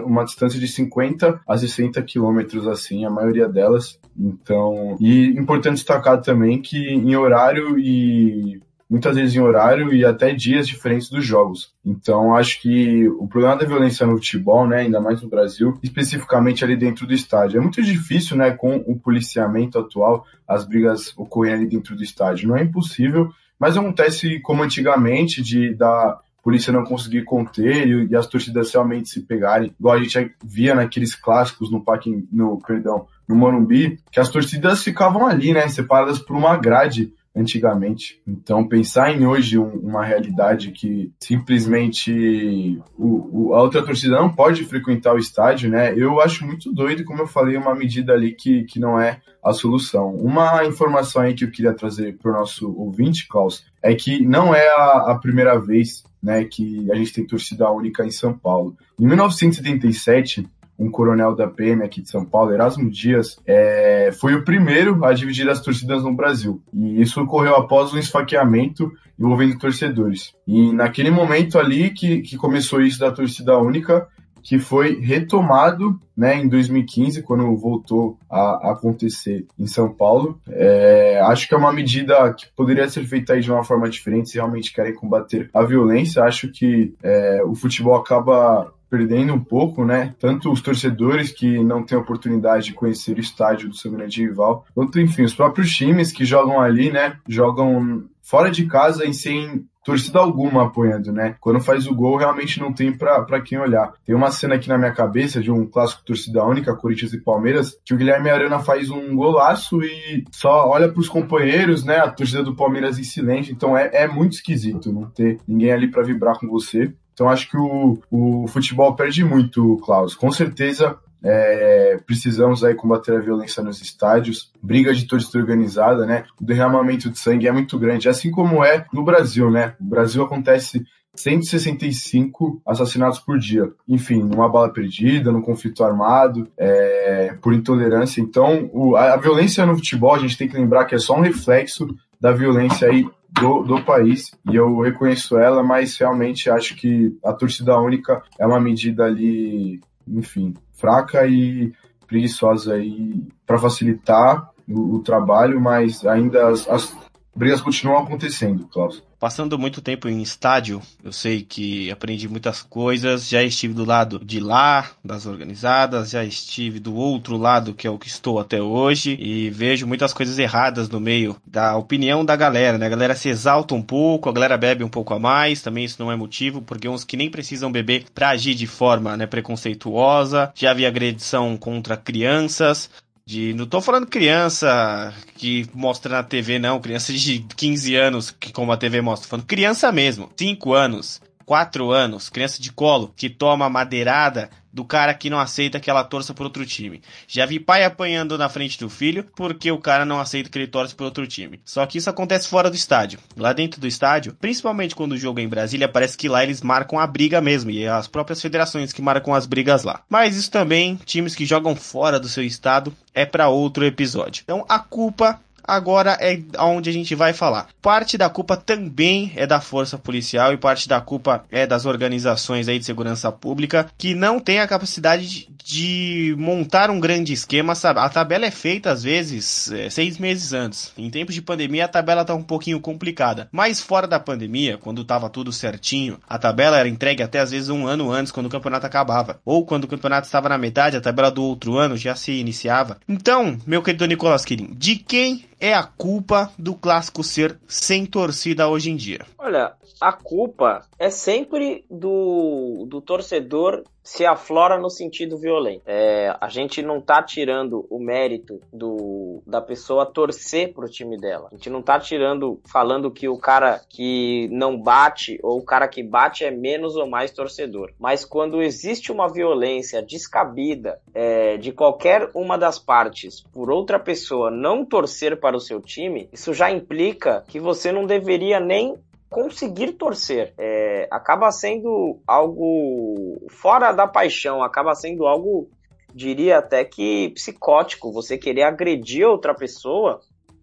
uma 0.04 0.24
distância 0.24 0.60
de 0.60 0.68
50 0.68 1.40
a 1.48 1.56
60 1.56 2.02
quilômetros, 2.02 2.68
assim, 2.68 3.06
a 3.06 3.10
maioria 3.10 3.48
delas. 3.48 3.98
Então, 4.18 4.96
e 5.00 5.28
importante 5.28 5.76
destacar 5.76 6.20
também 6.20 6.60
que 6.60 6.76
em 6.76 7.16
horário 7.16 7.78
e 7.78 8.60
muitas 8.90 9.14
vezes 9.14 9.36
em 9.36 9.40
horário 9.40 9.94
e 9.94 10.04
até 10.04 10.34
dias 10.34 10.66
diferentes 10.66 11.08
dos 11.08 11.24
jogos. 11.24 11.72
Então, 11.86 12.34
acho 12.34 12.60
que 12.60 13.08
o 13.08 13.28
problema 13.28 13.56
da 13.56 13.64
violência 13.64 14.04
no 14.04 14.16
futebol, 14.16 14.66
né, 14.66 14.78
ainda 14.78 15.00
mais 15.00 15.22
no 15.22 15.28
Brasil, 15.28 15.78
especificamente 15.80 16.64
ali 16.64 16.76
dentro 16.76 17.06
do 17.06 17.14
estádio, 17.14 17.58
é 17.58 17.60
muito 17.60 17.80
difícil, 17.80 18.36
né, 18.36 18.50
com 18.50 18.76
o 18.78 18.98
policiamento 18.98 19.78
atual, 19.78 20.26
as 20.46 20.66
brigas 20.66 21.16
ocorrem 21.16 21.54
ali 21.54 21.66
dentro 21.66 21.94
do 21.94 22.02
estádio. 22.02 22.48
Não 22.48 22.56
é 22.56 22.64
impossível, 22.64 23.30
mas 23.58 23.76
acontece 23.76 24.40
como 24.40 24.64
antigamente, 24.64 25.40
de 25.40 25.72
da 25.74 26.18
polícia 26.42 26.72
não 26.72 26.84
conseguir 26.84 27.22
conter 27.24 27.86
e, 27.86 28.08
e, 28.10 28.16
as 28.16 28.26
torcidas 28.26 28.72
realmente 28.72 29.10
se 29.10 29.20
pegarem, 29.20 29.74
igual 29.78 29.96
a 29.96 30.02
gente 30.02 30.34
via 30.42 30.74
naqueles 30.74 31.14
clássicos 31.14 31.70
no 31.70 31.84
parque, 31.84 32.26
no, 32.32 32.58
perdão, 32.58 33.06
no 33.28 33.36
Morumbi, 33.36 33.98
que 34.10 34.18
as 34.18 34.30
torcidas 34.30 34.82
ficavam 34.82 35.26
ali, 35.26 35.52
né, 35.52 35.68
separadas 35.68 36.18
por 36.18 36.34
uma 36.34 36.56
grade 36.56 37.12
antigamente. 37.34 38.20
Então, 38.26 38.66
pensar 38.66 39.12
em 39.12 39.24
hoje 39.24 39.58
um, 39.58 39.68
uma 39.68 40.04
realidade 40.04 40.72
que 40.72 41.12
simplesmente 41.20 42.80
o, 42.98 43.48
o, 43.48 43.54
a 43.54 43.62
outra 43.62 43.82
torcida 43.82 44.16
não 44.16 44.32
pode 44.32 44.64
frequentar 44.64 45.14
o 45.14 45.18
estádio, 45.18 45.70
né? 45.70 45.94
Eu 45.96 46.20
acho 46.20 46.44
muito 46.44 46.72
doido, 46.72 47.04
como 47.04 47.22
eu 47.22 47.26
falei, 47.26 47.56
uma 47.56 47.74
medida 47.74 48.12
ali 48.12 48.32
que, 48.32 48.64
que 48.64 48.80
não 48.80 49.00
é 49.00 49.20
a 49.44 49.52
solução. 49.52 50.14
Uma 50.14 50.64
informação 50.64 51.22
aí 51.22 51.34
que 51.34 51.44
eu 51.44 51.50
queria 51.50 51.72
trazer 51.72 52.16
para 52.18 52.30
o 52.30 52.34
nosso 52.34 52.72
ouvinte, 52.76 53.26
Klaus, 53.28 53.64
é 53.82 53.94
que 53.94 54.24
não 54.24 54.54
é 54.54 54.66
a, 54.68 55.12
a 55.12 55.18
primeira 55.18 55.58
vez 55.58 56.02
né, 56.22 56.44
que 56.44 56.90
a 56.90 56.94
gente 56.96 57.12
tem 57.12 57.26
torcida 57.26 57.70
única 57.70 58.04
em 58.04 58.10
São 58.10 58.36
Paulo. 58.36 58.76
Em 58.98 59.06
1977, 59.06 60.46
um 60.80 60.90
coronel 60.90 61.36
da 61.36 61.46
PM 61.46 61.84
aqui 61.84 62.00
de 62.00 62.08
São 62.08 62.24
Paulo, 62.24 62.52
Erasmo 62.52 62.90
Dias, 62.90 63.38
é, 63.46 64.10
foi 64.18 64.34
o 64.34 64.44
primeiro 64.44 65.04
a 65.04 65.12
dividir 65.12 65.48
as 65.48 65.60
torcidas 65.60 66.02
no 66.02 66.14
Brasil. 66.14 66.62
E 66.72 67.02
isso 67.02 67.20
ocorreu 67.20 67.54
após 67.54 67.92
um 67.92 67.98
esfaqueamento 67.98 68.90
envolvendo 69.18 69.58
torcedores. 69.58 70.32
E 70.46 70.72
naquele 70.72 71.10
momento 71.10 71.58
ali 71.58 71.90
que, 71.90 72.22
que 72.22 72.36
começou 72.38 72.80
isso 72.80 72.98
da 72.98 73.12
torcida 73.12 73.58
única, 73.58 74.08
que 74.42 74.58
foi 74.58 74.98
retomado 74.98 76.00
né, 76.16 76.40
em 76.40 76.48
2015, 76.48 77.22
quando 77.22 77.54
voltou 77.56 78.18
a, 78.28 78.72
acontecer 78.72 79.46
em 79.58 79.66
São 79.66 79.92
Paulo. 79.92 80.40
É, 80.48 81.20
acho 81.24 81.46
que 81.46 81.54
é 81.54 81.58
uma 81.58 81.72
medida 81.72 82.32
que 82.32 82.46
poderia 82.56 82.88
ser 82.88 83.04
feita 83.04 83.38
de 83.38 83.50
uma 83.52 83.62
forma 83.62 83.88
diferente 83.88 84.30
se 84.30 84.36
realmente 84.36 84.72
querem 84.72 84.94
combater 84.94 85.50
a 85.52 85.62
violência. 85.62 86.24
Acho 86.24 86.48
que 86.48 86.94
é, 87.02 87.42
o 87.44 87.54
futebol 87.54 87.96
acaba 87.96 88.72
perdendo 88.90 89.32
um 89.32 89.42
pouco, 89.42 89.84
né? 89.84 90.14
Tanto 90.18 90.50
os 90.50 90.60
torcedores 90.60 91.30
que 91.30 91.62
não 91.62 91.82
têm 91.84 91.96
oportunidade 91.96 92.66
de 92.66 92.74
conhecer 92.74 93.16
o 93.16 93.20
estádio 93.20 93.68
do 93.68 93.76
seu 93.76 93.92
grande 93.92 94.22
rival, 94.22 94.66
quanto, 94.74 95.00
enfim, 95.00 95.22
os 95.22 95.34
próprios 95.34 95.70
times 95.70 96.10
que 96.12 96.24
jogam 96.24 96.60
ali, 96.60 96.90
né? 96.90 97.16
Jogam 97.28 98.04
fora 98.20 98.50
de 98.50 98.66
casa 98.66 99.04
e 99.04 99.14
sem 99.14 99.64
torcida 99.84 100.18
alguma 100.18 100.64
apoiando, 100.64 101.12
né? 101.12 101.36
Quando 101.40 101.60
faz 101.60 101.86
o 101.86 101.94
gol, 101.94 102.16
realmente 102.16 102.60
não 102.60 102.72
tem 102.72 102.96
para 102.96 103.40
quem 103.40 103.58
olhar. 103.58 103.92
Tem 104.04 104.14
uma 104.14 104.30
cena 104.30 104.54
aqui 104.54 104.68
na 104.68 104.78
minha 104.78 104.92
cabeça 104.92 105.40
de 105.40 105.50
um 105.50 105.66
clássico 105.66 106.04
torcida 106.04 106.44
única, 106.44 106.76
Corinthians 106.76 107.12
e 107.12 107.20
Palmeiras, 107.20 107.76
que 107.84 107.94
o 107.94 107.96
Guilherme 107.96 108.30
Arana 108.30 108.58
faz 108.58 108.90
um 108.90 109.14
golaço 109.14 109.82
e 109.82 110.24
só 110.30 110.68
olha 110.68 110.88
para 110.88 111.00
os 111.00 111.08
companheiros, 111.08 111.84
né? 111.84 111.98
A 111.98 112.10
torcida 112.10 112.42
do 112.42 112.54
Palmeiras 112.54 112.98
em 112.98 113.04
silêncio. 113.04 113.52
Então 113.52 113.76
é, 113.76 113.90
é 113.92 114.08
muito 114.08 114.34
esquisito 114.34 114.92
não 114.92 115.10
ter 115.10 115.38
ninguém 115.46 115.72
ali 115.72 115.90
para 115.90 116.02
vibrar 116.02 116.38
com 116.38 116.46
você. 116.46 116.92
Então 117.12 117.28
acho 117.28 117.50
que 117.50 117.56
o, 117.56 117.98
o 118.10 118.46
futebol 118.48 118.94
perde 118.94 119.24
muito, 119.24 119.78
Klaus. 119.84 120.14
Com 120.14 120.30
certeza 120.30 120.98
É, 121.22 122.00
precisamos 122.06 122.64
aí 122.64 122.74
combater 122.74 123.14
a 123.14 123.20
violência 123.20 123.62
nos 123.62 123.82
estádios, 123.82 124.50
briga 124.62 124.94
de 124.94 125.06
torcida 125.06 125.38
organizada, 125.38 126.06
né? 126.06 126.24
O 126.40 126.44
derramamento 126.44 127.10
de 127.10 127.18
sangue 127.18 127.46
é 127.46 127.52
muito 127.52 127.78
grande, 127.78 128.08
assim 128.08 128.30
como 128.30 128.64
é 128.64 128.86
no 128.90 129.04
Brasil, 129.04 129.50
né? 129.50 129.74
Brasil 129.78 130.22
acontece 130.24 130.82
165 131.14 132.62
assassinatos 132.66 133.18
por 133.18 133.38
dia. 133.38 133.70
Enfim, 133.88 134.22
numa 134.22 134.48
bala 134.48 134.72
perdida, 134.72 135.32
num 135.32 135.42
conflito 135.42 135.84
armado, 135.84 136.48
é, 136.56 137.34
por 137.42 137.52
intolerância. 137.52 138.20
Então, 138.20 138.70
o, 138.72 138.96
a, 138.96 139.14
a, 139.14 139.16
violência 139.16 139.66
no 139.66 139.74
futebol, 139.74 140.14
a 140.14 140.18
gente 140.18 140.38
tem 140.38 140.48
que 140.48 140.56
lembrar 140.56 140.84
que 140.84 140.94
é 140.94 140.98
só 140.98 141.16
um 141.16 141.20
reflexo 141.20 141.86
da 142.20 142.32
violência 142.32 142.88
aí 142.88 143.06
do, 143.40 143.62
do 143.62 143.82
país. 143.82 144.32
E 144.50 144.56
eu 144.56 144.80
reconheço 144.80 145.38
ela, 145.38 145.62
mas 145.62 145.96
realmente 145.96 146.50
acho 146.50 146.76
que 146.76 147.16
a 147.24 147.32
torcida 147.32 147.78
única 147.78 148.22
é 148.38 148.46
uma 148.46 148.60
medida 148.60 149.04
ali, 149.04 149.80
enfim, 150.06 150.54
fraca 150.72 151.26
e 151.26 151.72
preguiçosa 152.06 152.74
aí 152.74 153.22
para 153.46 153.58
facilitar 153.58 154.50
o, 154.68 154.96
o, 154.96 155.02
trabalho, 155.02 155.60
mas 155.60 156.04
ainda 156.04 156.48
as, 156.48 156.68
as 156.68 156.96
brigas 157.34 157.60
continuam 157.60 158.02
acontecendo, 158.02 158.66
Klaus 158.68 159.02
passando 159.20 159.58
muito 159.58 159.82
tempo 159.82 160.08
em 160.08 160.22
estádio, 160.22 160.80
eu 161.04 161.12
sei 161.12 161.42
que 161.42 161.90
aprendi 161.90 162.26
muitas 162.26 162.62
coisas. 162.62 163.28
Já 163.28 163.42
estive 163.42 163.74
do 163.74 163.84
lado 163.84 164.18
de 164.24 164.40
lá, 164.40 164.90
das 165.04 165.26
organizadas, 165.26 166.10
já 166.10 166.24
estive 166.24 166.80
do 166.80 166.94
outro 166.94 167.36
lado, 167.36 167.74
que 167.74 167.86
é 167.86 167.90
o 167.90 167.98
que 167.98 168.08
estou 168.08 168.40
até 168.40 168.62
hoje, 168.62 169.16
e 169.20 169.50
vejo 169.50 169.86
muitas 169.86 170.14
coisas 170.14 170.38
erradas 170.38 170.88
no 170.88 170.98
meio 170.98 171.36
da 171.46 171.76
opinião 171.76 172.24
da 172.24 172.34
galera, 172.34 172.78
né? 172.78 172.86
A 172.86 172.90
galera 172.90 173.14
se 173.14 173.28
exalta 173.28 173.74
um 173.74 173.82
pouco, 173.82 174.30
a 174.30 174.32
galera 174.32 174.56
bebe 174.56 174.82
um 174.82 174.88
pouco 174.88 175.12
a 175.12 175.18
mais, 175.18 175.60
também 175.60 175.84
isso 175.84 176.02
não 176.02 176.10
é 176.10 176.16
motivo, 176.16 176.62
porque 176.62 176.88
uns 176.88 177.04
que 177.04 177.16
nem 177.16 177.30
precisam 177.30 177.70
beber 177.70 178.06
para 178.14 178.30
agir 178.30 178.54
de 178.54 178.66
forma 178.66 179.18
né, 179.18 179.26
preconceituosa. 179.26 180.50
Já 180.54 180.72
vi 180.72 180.86
agressão 180.86 181.58
contra 181.58 181.94
crianças. 181.94 182.88
De, 183.30 183.54
não 183.54 183.64
tô 183.64 183.80
falando 183.80 184.08
criança 184.08 185.14
que 185.36 185.64
mostra 185.72 186.16
na 186.16 186.22
TV, 186.24 186.58
não. 186.58 186.80
Criança 186.80 187.12
de 187.12 187.46
15 187.56 187.94
anos, 187.94 188.32
que 188.32 188.52
como 188.52 188.72
a 188.72 188.76
TV 188.76 189.00
mostra. 189.00 189.28
Tô 189.28 189.30
falando 189.30 189.46
criança 189.46 189.92
mesmo. 189.92 190.28
5 190.36 190.74
anos, 190.74 191.22
4 191.44 191.90
anos, 191.90 192.28
criança 192.28 192.60
de 192.62 192.72
colo, 192.72 193.12
que 193.16 193.28
toma 193.28 193.68
madeirada 193.68 194.50
do 194.72 194.84
cara 194.84 195.12
que 195.14 195.28
não 195.28 195.38
aceita 195.38 195.80
que 195.80 195.90
ela 195.90 196.04
torça 196.04 196.32
por 196.32 196.44
outro 196.44 196.64
time. 196.64 197.02
Já 197.26 197.44
vi 197.44 197.58
pai 197.58 197.84
apanhando 197.84 198.38
na 198.38 198.48
frente 198.48 198.78
do 198.78 198.88
filho 198.88 199.26
porque 199.34 199.70
o 199.70 199.78
cara 199.78 200.04
não 200.04 200.20
aceita 200.20 200.48
que 200.48 200.58
ele 200.58 200.66
torce 200.66 200.94
por 200.94 201.04
outro 201.04 201.26
time. 201.26 201.60
Só 201.64 201.84
que 201.86 201.98
isso 201.98 202.08
acontece 202.08 202.48
fora 202.48 202.70
do 202.70 202.76
estádio. 202.76 203.18
Lá 203.36 203.52
dentro 203.52 203.80
do 203.80 203.86
estádio, 203.86 204.36
principalmente 204.40 204.94
quando 204.94 205.12
o 205.12 205.18
jogo 205.18 205.40
é 205.40 205.42
em 205.42 205.48
Brasília, 205.48 205.88
parece 205.88 206.16
que 206.16 206.28
lá 206.28 206.42
eles 206.42 206.62
marcam 206.62 206.98
a 206.98 207.06
briga 207.06 207.40
mesmo 207.40 207.70
e 207.70 207.82
é 207.82 207.88
as 207.88 208.06
próprias 208.06 208.40
federações 208.40 208.92
que 208.92 209.02
marcam 209.02 209.34
as 209.34 209.46
brigas 209.46 209.82
lá. 209.82 210.02
Mas 210.08 210.36
isso 210.36 210.50
também, 210.50 210.96
times 211.04 211.34
que 211.34 211.44
jogam 211.44 211.74
fora 211.74 212.20
do 212.20 212.28
seu 212.28 212.44
estado, 212.44 212.94
é 213.12 213.26
para 213.26 213.48
outro 213.48 213.84
episódio. 213.84 214.42
Então 214.44 214.64
a 214.68 214.78
culpa 214.78 215.40
agora 215.62 216.16
é 216.20 216.40
onde 216.58 216.90
a 216.90 216.92
gente 216.92 217.14
vai 217.14 217.32
falar. 217.32 217.68
Parte 217.80 218.16
da 218.18 218.28
culpa 218.28 218.56
também 218.56 219.32
é 219.36 219.46
da 219.46 219.60
força 219.60 219.98
policial 219.98 220.52
e 220.52 220.56
parte 220.56 220.88
da 220.88 221.00
culpa 221.00 221.44
é 221.50 221.66
das 221.66 221.86
organizações 221.86 222.68
aí 222.68 222.78
de 222.78 222.84
segurança 222.84 223.30
pública 223.32 223.88
que 223.96 224.14
não 224.14 224.38
tem 224.38 224.60
a 224.60 224.68
capacidade 224.68 225.48
de 225.64 226.34
montar 226.38 226.90
um 226.90 226.98
grande 226.98 227.32
esquema, 227.32 227.74
sabe? 227.74 228.00
A 228.00 228.08
tabela 228.08 228.46
é 228.46 228.50
feita 228.50 228.90
às 228.90 229.02
vezes 229.02 229.70
é, 229.70 229.88
seis 229.90 230.18
meses 230.18 230.52
antes. 230.52 230.92
Em 230.96 231.10
tempos 231.10 231.34
de 231.34 231.42
pandemia 231.42 231.84
a 231.84 231.88
tabela 231.88 232.24
tá 232.24 232.34
um 232.34 232.42
pouquinho 232.42 232.80
complicada, 232.80 233.48
mas 233.52 233.80
fora 233.80 234.06
da 234.06 234.18
pandemia, 234.18 234.78
quando 234.78 235.04
tava 235.04 235.28
tudo 235.28 235.52
certinho, 235.52 236.18
a 236.28 236.38
tabela 236.38 236.78
era 236.78 236.88
entregue 236.88 237.22
até 237.22 237.38
às 237.38 237.50
vezes 237.50 237.68
um 237.68 237.86
ano 237.86 238.10
antes, 238.10 238.32
quando 238.32 238.46
o 238.46 238.50
campeonato 238.50 238.86
acabava, 238.86 239.40
ou 239.44 239.64
quando 239.64 239.84
o 239.84 239.88
campeonato 239.88 240.26
estava 240.26 240.48
na 240.48 240.58
metade, 240.58 240.96
a 240.96 241.00
tabela 241.00 241.30
do 241.30 241.42
outro 241.42 241.76
ano 241.76 241.96
já 241.96 242.14
se 242.14 242.32
iniciava. 242.32 242.98
Então, 243.08 243.58
meu 243.66 243.82
querido 243.82 244.06
Nicolas 244.06 244.44
Quirin, 244.44 244.74
de 244.76 244.96
quem 244.96 245.44
é 245.60 245.74
a 245.74 245.82
culpa 245.82 246.50
do 246.58 246.74
clássico 246.74 247.22
ser 247.22 247.56
sem 247.68 248.06
torcida 248.06 248.66
hoje 248.66 248.90
em 248.90 248.96
dia? 248.96 249.20
Olha, 249.38 249.72
a 250.00 250.12
culpa 250.12 250.82
é 250.98 251.10
sempre 251.10 251.84
do, 251.90 252.86
do 252.88 253.00
torcedor 253.00 253.84
se 254.02 254.24
aflora 254.24 254.78
no 254.78 254.90
sentido 254.90 255.38
violento. 255.38 255.82
É, 255.86 256.34
a 256.40 256.48
gente 256.48 256.82
não 256.82 257.00
tá 257.00 257.22
tirando 257.22 257.86
o 257.90 257.98
mérito 257.98 258.60
do, 258.72 259.42
da 259.46 259.60
pessoa 259.60 260.06
torcer 260.06 260.72
pro 260.72 260.88
time 260.88 261.16
dela. 261.16 261.48
A 261.52 261.54
gente 261.54 261.70
não 261.70 261.82
tá 261.82 261.98
tirando, 262.00 262.60
falando 262.70 263.10
que 263.10 263.28
o 263.28 263.38
cara 263.38 263.80
que 263.88 264.48
não 264.50 264.80
bate 264.80 265.38
ou 265.42 265.58
o 265.58 265.64
cara 265.64 265.86
que 265.86 266.02
bate 266.02 266.44
é 266.44 266.50
menos 266.50 266.96
ou 266.96 267.08
mais 267.08 267.30
torcedor. 267.30 267.92
Mas 267.98 268.24
quando 268.24 268.62
existe 268.62 269.12
uma 269.12 269.28
violência 269.28 270.02
descabida 270.02 270.98
é, 271.14 271.56
de 271.56 271.70
qualquer 271.70 272.30
uma 272.34 272.56
das 272.56 272.78
partes 272.78 273.42
por 273.52 273.70
outra 273.70 273.98
pessoa 273.98 274.50
não 274.50 274.84
torcer 274.84 275.38
para 275.38 275.56
o 275.56 275.60
seu 275.60 275.80
time, 275.80 276.28
isso 276.32 276.54
já 276.54 276.70
implica 276.70 277.44
que 277.46 277.60
você 277.60 277.92
não 277.92 278.06
deveria 278.06 278.58
nem 278.58 278.96
conseguir 279.30 279.92
torcer. 279.92 280.52
É, 280.58 281.08
acaba 281.10 281.50
sendo 281.52 282.20
algo 282.26 283.46
fora 283.48 283.92
da 283.92 284.06
paixão, 284.06 284.62
acaba 284.62 284.94
sendo 284.94 285.26
algo, 285.26 285.70
diria 286.12 286.58
até 286.58 286.84
que 286.84 287.30
psicótico. 287.30 288.12
Você 288.12 288.36
querer 288.36 288.64
agredir 288.64 289.26
outra 289.26 289.54
pessoa 289.54 290.20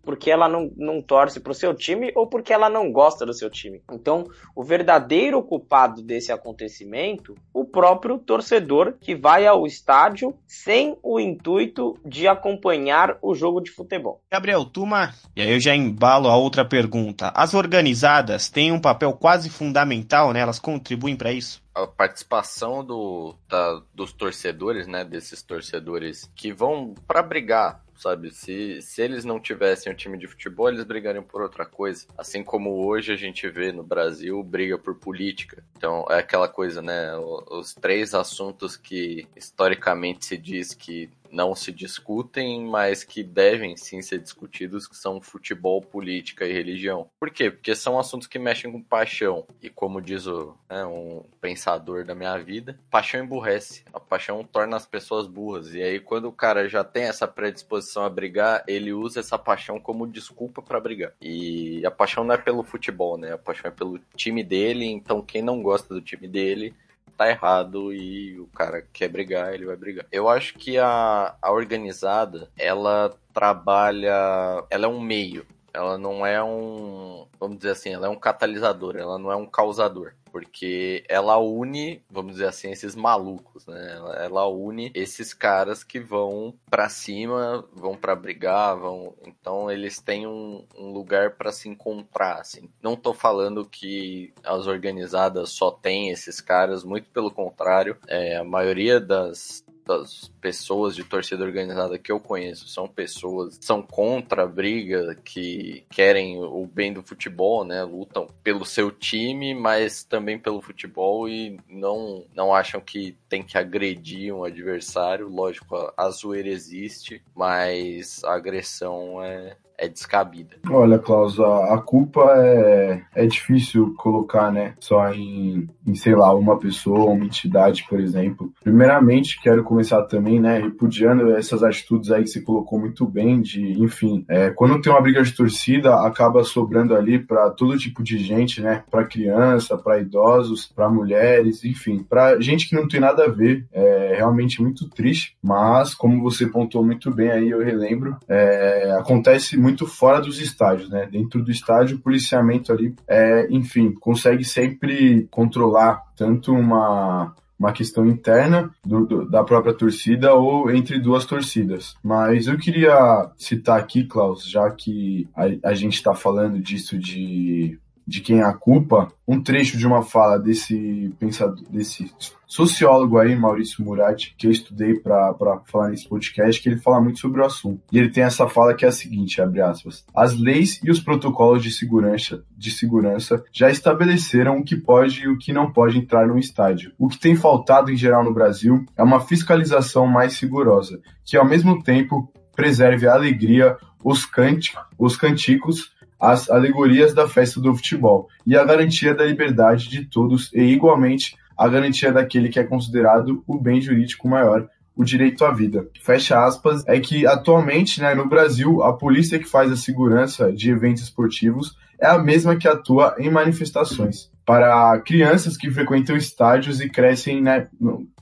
porque 0.08 0.32
ela 0.32 0.48
não, 0.48 0.72
não 0.78 1.02
torce 1.02 1.38
para 1.38 1.52
o 1.52 1.54
seu 1.54 1.74
time 1.74 2.14
ou 2.16 2.28
porque 2.28 2.54
ela 2.54 2.70
não 2.70 2.90
gosta 2.94 3.26
do 3.26 3.34
seu 3.34 3.50
time. 3.50 3.84
Então, 3.92 4.24
o 4.56 4.64
verdadeiro 4.64 5.44
culpado 5.44 6.02
desse 6.02 6.32
acontecimento, 6.32 7.36
o 7.54 7.66
próprio 7.66 8.18
torcedor 8.18 8.94
que 9.02 9.14
vai 9.14 9.46
ao 9.46 9.68
estádio 9.68 10.34
sem 10.48 10.98
o 11.04 11.20
intuito 11.20 12.00
de 12.06 12.26
acompanhar 12.26 13.18
o 13.22 13.36
jogo 13.36 13.60
de 13.60 13.70
futebol. 13.70 14.22
Gabriel 14.32 14.64
Tuma, 14.64 15.14
e 15.36 15.42
aí 15.42 15.52
eu 15.52 15.60
já 15.60 15.76
embalo 15.76 16.30
a 16.30 16.38
outra 16.38 16.64
pergunta. 16.64 17.30
As 17.36 17.54
organizadas 17.54 18.50
têm 18.50 18.72
um 18.72 18.80
papel 18.80 19.12
quase 19.12 19.50
fundamental, 19.50 20.32
né? 20.32 20.40
Elas 20.40 20.58
contribuem 20.58 21.18
para 21.18 21.34
isso? 21.34 21.62
a 21.76 21.86
participação 21.86 22.84
do, 22.84 23.36
da, 23.48 23.84
dos 23.94 24.12
torcedores, 24.12 24.88
né, 24.88 25.06
desses 25.06 25.44
torcedores 25.44 26.28
que 26.36 26.52
vão 26.52 26.96
para 27.08 27.22
brigar 27.22 27.84
sabe? 27.98 28.32
Se, 28.32 28.82
se 28.82 29.02
eles 29.02 29.26
não 29.26 29.40
tivessem 29.40 29.92
um 29.92 29.96
time 29.96 30.18
de 30.18 30.28
futebol, 30.28 30.70
eles 30.70 30.84
brigariam 30.84 31.24
por 31.24 31.42
outra 31.42 31.66
coisa. 31.66 32.06
Assim 32.18 32.44
como 32.44 32.86
hoje 32.86 33.12
a 33.12 33.18
gente 33.18 33.50
vê 33.50 33.72
no 33.72 33.84
Brasil 33.84 34.42
briga 34.44 34.78
por 34.78 34.96
política. 34.96 35.64
Então 35.76 36.06
é 36.10 36.20
aquela 36.20 36.48
coisa, 36.48 36.82
né? 36.82 37.16
Os 37.18 37.74
três 37.74 38.14
assuntos 38.14 38.78
que 38.78 39.28
historicamente 39.36 40.26
se 40.26 40.38
diz 40.38 40.74
que 40.74 41.10
não 41.32 41.56
se 41.56 41.72
discutem, 41.72 42.66
mas 42.66 43.04
que 43.04 43.24
devem 43.24 43.76
sim 43.76 44.02
ser 44.02 44.20
discutidos, 44.20 44.88
que 44.88 44.96
são 44.96 45.22
futebol, 45.22 45.82
política 45.82 46.46
e 46.46 46.54
religião. 46.54 47.10
Por 47.20 47.30
quê? 47.30 47.52
Porque 47.52 47.76
são 47.76 48.00
assuntos 48.00 48.28
que 48.28 48.40
mexem 48.40 48.72
com 48.72 48.82
paixão. 48.82 49.46
E 49.62 49.70
como 49.70 50.02
diz 50.02 50.28
o, 50.28 50.56
né, 50.70 50.86
um 50.86 51.24
pensador 51.42 52.06
da 52.06 52.16
minha 52.16 52.38
vida, 52.38 52.80
paixão 52.90 53.24
emburrece. 53.24 53.84
A 53.94 54.00
paixão 54.00 54.44
torna 54.44 54.78
as 54.78 54.86
pessoas 54.86 55.28
burras. 55.28 55.74
E 55.74 55.82
aí, 55.82 56.00
quando 56.00 56.26
o 56.26 56.32
cara 56.32 56.68
já 56.68 56.84
tem 56.84 57.04
essa 57.04 57.28
predisposição 57.28 58.04
a 58.04 58.10
brigar, 58.10 58.64
ele 58.68 58.94
usa 58.94 59.20
essa 59.20 59.38
paixão 59.38 59.80
como 59.80 60.08
desculpa 60.08 60.62
para 60.62 60.80
brigar. 60.80 61.14
E 61.22 61.86
a 61.86 61.92
paixão 61.92 62.24
não 62.24 62.36
é 62.36 62.38
pelo 62.38 62.64
futebol, 62.64 63.18
né? 63.18 63.34
A 63.34 63.38
paixão 63.38 63.70
é 63.70 63.74
pelo 63.74 64.00
time 64.16 64.44
dele. 64.44 64.86
Então, 64.86 65.22
quem 65.22 65.42
não 65.42 65.62
gosta 65.62 65.94
do 65.94 66.02
time 66.02 66.28
dele 66.28 66.74
tá 67.18 67.30
errado 67.30 67.92
e 67.92 68.40
o 68.40 68.48
cara 68.48 68.82
quer 68.94 69.10
brigar, 69.10 69.54
ele 69.54 69.66
vai 69.66 69.76
brigar. 69.76 70.06
Eu 70.12 70.30
acho 70.30 70.54
que 70.54 70.78
a, 70.78 71.36
a 71.42 71.52
organizada, 71.52 72.50
ela 72.58 73.14
trabalha. 73.34 74.64
Ela 74.70 74.86
é 74.86 74.88
um 74.88 75.02
meio. 75.02 75.46
Ela 75.78 75.96
não 75.96 76.26
é 76.26 76.44
um. 76.44 77.28
Vamos 77.40 77.58
dizer 77.58 77.70
assim, 77.70 77.92
ela 77.94 78.08
é 78.08 78.10
um 78.10 78.20
catalisador, 78.20 78.96
ela 78.98 79.20
não 79.20 79.32
é 79.32 79.36
um 79.36 79.46
causador 79.46 80.14
porque 80.38 81.04
ela 81.10 81.38
une, 81.40 82.04
vamos 82.12 82.34
dizer 82.34 82.48
assim, 82.48 82.70
esses 82.70 82.96
malucos, 82.96 83.66
né? 83.66 83.96
Ela, 84.20 84.48
une 84.48 84.92
esses 84.94 85.34
caras 85.34 85.84
que 85.84 86.00
vão 86.00 86.54
para 86.70 86.88
cima, 86.90 87.66
vão 87.74 87.96
para 87.96 88.16
brigar, 88.16 88.78
vão. 88.78 89.16
Então 89.26 89.72
eles 89.72 90.00
têm 90.00 90.28
um, 90.28 90.64
um 90.78 90.92
lugar 90.92 91.32
para 91.32 91.52
se 91.52 91.68
encontrar, 91.68 92.40
assim. 92.40 92.70
Não 92.84 92.96
tô 92.96 93.16
falando 93.16 93.66
que 93.66 94.32
as 94.44 94.68
organizadas 94.68 95.50
só 95.50 95.72
têm 95.72 96.10
esses 96.10 96.40
caras, 96.40 96.84
muito 96.84 97.10
pelo 97.10 97.32
contrário, 97.32 97.98
é, 98.08 98.38
a 98.38 98.44
maioria 98.44 99.00
das 99.00 99.66
das 99.88 100.32
pessoas 100.42 100.96
de 100.96 101.04
torcida 101.04 101.44
organizada 101.44 101.98
que 101.98 102.12
eu 102.12 102.20
conheço 102.20 102.68
são 102.68 102.88
pessoas 102.88 103.58
que 103.58 103.66
são 103.66 103.82
contra 103.82 104.44
a 104.44 104.48
briga, 104.48 105.16
que 105.24 105.86
querem 105.90 106.38
o 106.44 106.68
bem 106.68 106.92
do 106.92 107.02
futebol, 107.02 107.64
né? 107.64 107.84
Lutam 107.84 108.28
pelo 108.44 108.66
seu 108.66 108.92
time, 108.92 109.56
mas 109.56 110.04
também 110.04 110.38
pelo 110.38 110.62
futebol 110.62 111.30
e 111.30 111.58
não, 111.70 112.26
não 112.36 112.54
acham 112.54 112.82
que 112.82 113.18
tem 113.30 113.42
que 113.42 113.58
agredir 113.58 114.34
um 114.36 114.44
adversário. 114.44 115.30
Lógico, 115.30 115.76
a, 115.76 115.94
a 115.96 116.10
zoeira 116.10 116.50
existe, 116.50 117.24
mas 117.34 118.24
a 118.24 118.34
agressão 118.34 119.24
é, 119.24 119.56
é 119.78 119.88
descabida. 119.88 120.56
Olha, 120.70 120.98
Klaus, 120.98 121.40
a, 121.40 121.76
a 121.76 121.78
culpa 121.78 122.22
é, 122.36 123.02
é 123.16 123.26
difícil 123.28 123.94
colocar, 123.96 124.52
né? 124.52 124.74
Só 124.80 125.12
em, 125.14 125.68
em, 125.86 125.96
sei 125.96 126.16
lá, 126.16 126.34
uma 126.34 126.58
pessoa, 126.58 127.12
uma 127.12 127.26
entidade, 127.26 127.86
por 127.88 128.00
exemplo. 128.00 128.52
Primeiramente, 128.64 129.40
quero 129.42 129.64
começar 129.64 130.02
também, 130.04 130.40
né, 130.40 130.60
repudiando 130.60 131.36
essas 131.36 131.62
atitudes 131.64 132.12
aí 132.12 132.24
que 132.24 132.30
você 132.30 132.42
colocou 132.42 132.80
muito 132.80 133.06
bem, 133.06 133.42
de, 133.42 133.80
enfim, 133.82 134.26
é, 134.28 134.50
quando 134.50 134.82
tem 134.82 134.92
uma 134.92 135.02
briga 135.02 135.22
de 135.22 135.34
torcida, 135.34 135.96
acaba 136.02 136.44
sobrando 136.44 136.96
ali 136.96 137.20
para 137.20 137.50
todo 137.52 137.78
tipo 137.78 138.04
de 138.04 138.18
gente, 138.18 138.62
né? 138.62 138.84
Para 138.90 139.06
criança, 139.06 139.78
para 139.78 140.00
idosos, 140.00 140.66
para 140.66 140.90
mulheres, 140.90 141.64
enfim, 141.64 142.00
para 142.00 142.40
gente 142.40 142.68
que 142.68 142.76
não 142.76 142.88
tem 142.88 143.00
nada 143.00 143.26
a 143.26 143.30
ver. 143.30 143.66
É 143.72 144.16
realmente 144.18 144.62
muito 144.62 144.90
triste, 144.90 145.36
mas 145.44 145.94
como 145.94 146.22
você 146.22 146.48
pontuou 146.48 146.84
muito 146.84 147.12
bem 147.12 147.30
aí, 147.30 147.50
eu 147.50 147.64
relembro, 147.64 148.18
é, 148.28 148.96
acontece 148.98 149.58
muito 149.58 149.67
fora 149.88 150.22
dos 150.22 150.40
estádios, 150.40 150.90
né? 150.90 151.06
Dentro 151.06 151.44
do 151.44 151.52
estádio, 151.52 151.98
o 151.98 152.02
policiamento 152.02 152.72
ali, 152.72 152.94
é, 153.08 153.48
enfim, 153.50 153.92
consegue 153.92 154.44
sempre 154.44 155.28
controlar 155.30 156.04
tanto 156.16 156.54
uma 156.54 157.34
uma 157.60 157.72
questão 157.72 158.06
interna 158.06 158.70
do, 158.86 159.06
do, 159.06 159.30
da 159.30 159.44
própria 159.44 159.74
torcida 159.74 160.34
ou 160.34 160.70
entre 160.70 161.00
duas 161.00 161.26
torcidas. 161.26 161.96
Mas 162.04 162.46
eu 162.48 162.58
queria 162.58 163.32
citar 163.36 163.80
aqui, 163.80 164.04
Klaus, 164.04 164.48
já 164.48 164.70
que 164.70 165.28
a, 165.36 165.70
a 165.72 165.74
gente 165.74 165.96
está 165.96 166.14
falando 166.14 166.60
disso 166.60 166.98
de 166.98 167.80
de 168.08 168.22
quem 168.22 168.42
a 168.42 168.54
culpa, 168.54 169.12
um 169.28 169.42
trecho 169.42 169.78
de 169.78 169.86
uma 169.86 170.02
fala 170.02 170.40
desse 170.40 171.14
pensador, 171.20 171.62
desse 171.70 172.10
sociólogo 172.48 173.20
aí, 173.20 173.36
Maurício 173.36 173.84
Murad, 173.84 174.28
que 174.38 174.48
eu 174.48 174.52
estudei 174.52 174.94
para 174.98 175.36
falar 175.66 175.90
nesse 175.90 176.08
podcast, 176.08 176.62
que 176.62 176.70
ele 176.70 176.80
fala 176.80 177.02
muito 177.02 177.20
sobre 177.20 177.42
o 177.42 177.46
assunto. 177.46 177.82
E 177.92 178.00
ele 178.00 178.10
tem 178.10 178.24
essa 178.24 178.48
fala 178.48 178.74
que 178.74 178.86
é 178.86 178.88
a 178.88 178.92
seguinte, 178.92 179.42
abre 179.42 179.60
aspas: 179.60 180.06
As 180.16 180.40
leis 180.40 180.80
e 180.82 180.90
os 180.90 181.02
protocolos 181.02 181.62
de 181.62 181.72
segurança, 181.72 182.44
de 182.56 182.72
segurança 182.72 183.44
já 183.52 183.70
estabeleceram 183.70 184.58
o 184.58 184.64
que 184.64 184.78
pode 184.78 185.24
e 185.24 185.28
o 185.28 185.38
que 185.38 185.52
não 185.52 185.72
pode 185.74 185.98
entrar 185.98 186.26
no 186.26 186.40
estádio. 186.40 186.94
O 186.98 187.10
que 187.10 187.20
tem 187.20 187.36
faltado 187.36 187.92
em 187.92 187.98
geral 187.98 188.24
no 188.24 188.34
Brasil 188.34 188.86
é 188.96 189.04
uma 189.04 189.20
fiscalização 189.20 190.08
mais 190.08 190.40
rigorosa, 190.40 191.02
que 191.26 191.36
ao 191.36 191.46
mesmo 191.46 191.84
tempo 191.84 192.32
preserve 192.56 193.06
a 193.08 193.14
alegria, 193.14 193.78
os, 194.04 194.26
cante, 194.26 194.76
os 194.98 195.18
canticos 195.18 195.92
as 196.20 196.50
alegorias 196.50 197.14
da 197.14 197.28
festa 197.28 197.60
do 197.60 197.76
futebol 197.76 198.28
e 198.46 198.58
a 198.58 198.64
garantia 198.64 199.14
da 199.14 199.26
liberdade 199.26 199.90
de 199.90 200.06
todos 200.06 200.52
e, 200.54 200.62
igualmente, 200.62 201.36
a 201.58 201.68
garantia 201.68 202.12
daquele 202.12 202.50
que 202.50 202.60
é 202.60 202.64
considerado 202.64 203.44
o 203.48 203.60
bem 203.60 203.82
jurídico 203.82 204.28
maior, 204.28 204.68
o 204.96 205.04
direito 205.04 205.46
à 205.46 205.52
vida. 205.52 205.88
Fecha 206.02 206.44
aspas, 206.44 206.84
é 206.88 207.00
que 207.00 207.26
atualmente, 207.26 208.02
né, 208.02 208.16
no 208.16 208.28
Brasil, 208.28 208.82
a 208.84 208.94
polícia 208.94 209.38
que 209.38 209.46
faz 209.46 209.72
a 209.72 209.76
segurança 209.76 210.52
de 210.52 210.72
eventos 210.72 211.04
esportivos 211.04 211.76
é 212.00 212.08
a 212.08 212.18
mesma 212.18 212.56
que 212.56 212.68
atua 212.68 213.16
em 213.18 213.30
manifestações. 213.30 214.30
Para 214.46 215.00
crianças 215.02 215.58
que 215.58 215.70
frequentam 215.70 216.16
estádios 216.16 216.80
e 216.80 216.90
crescem 216.90 217.42
né, 217.42 217.68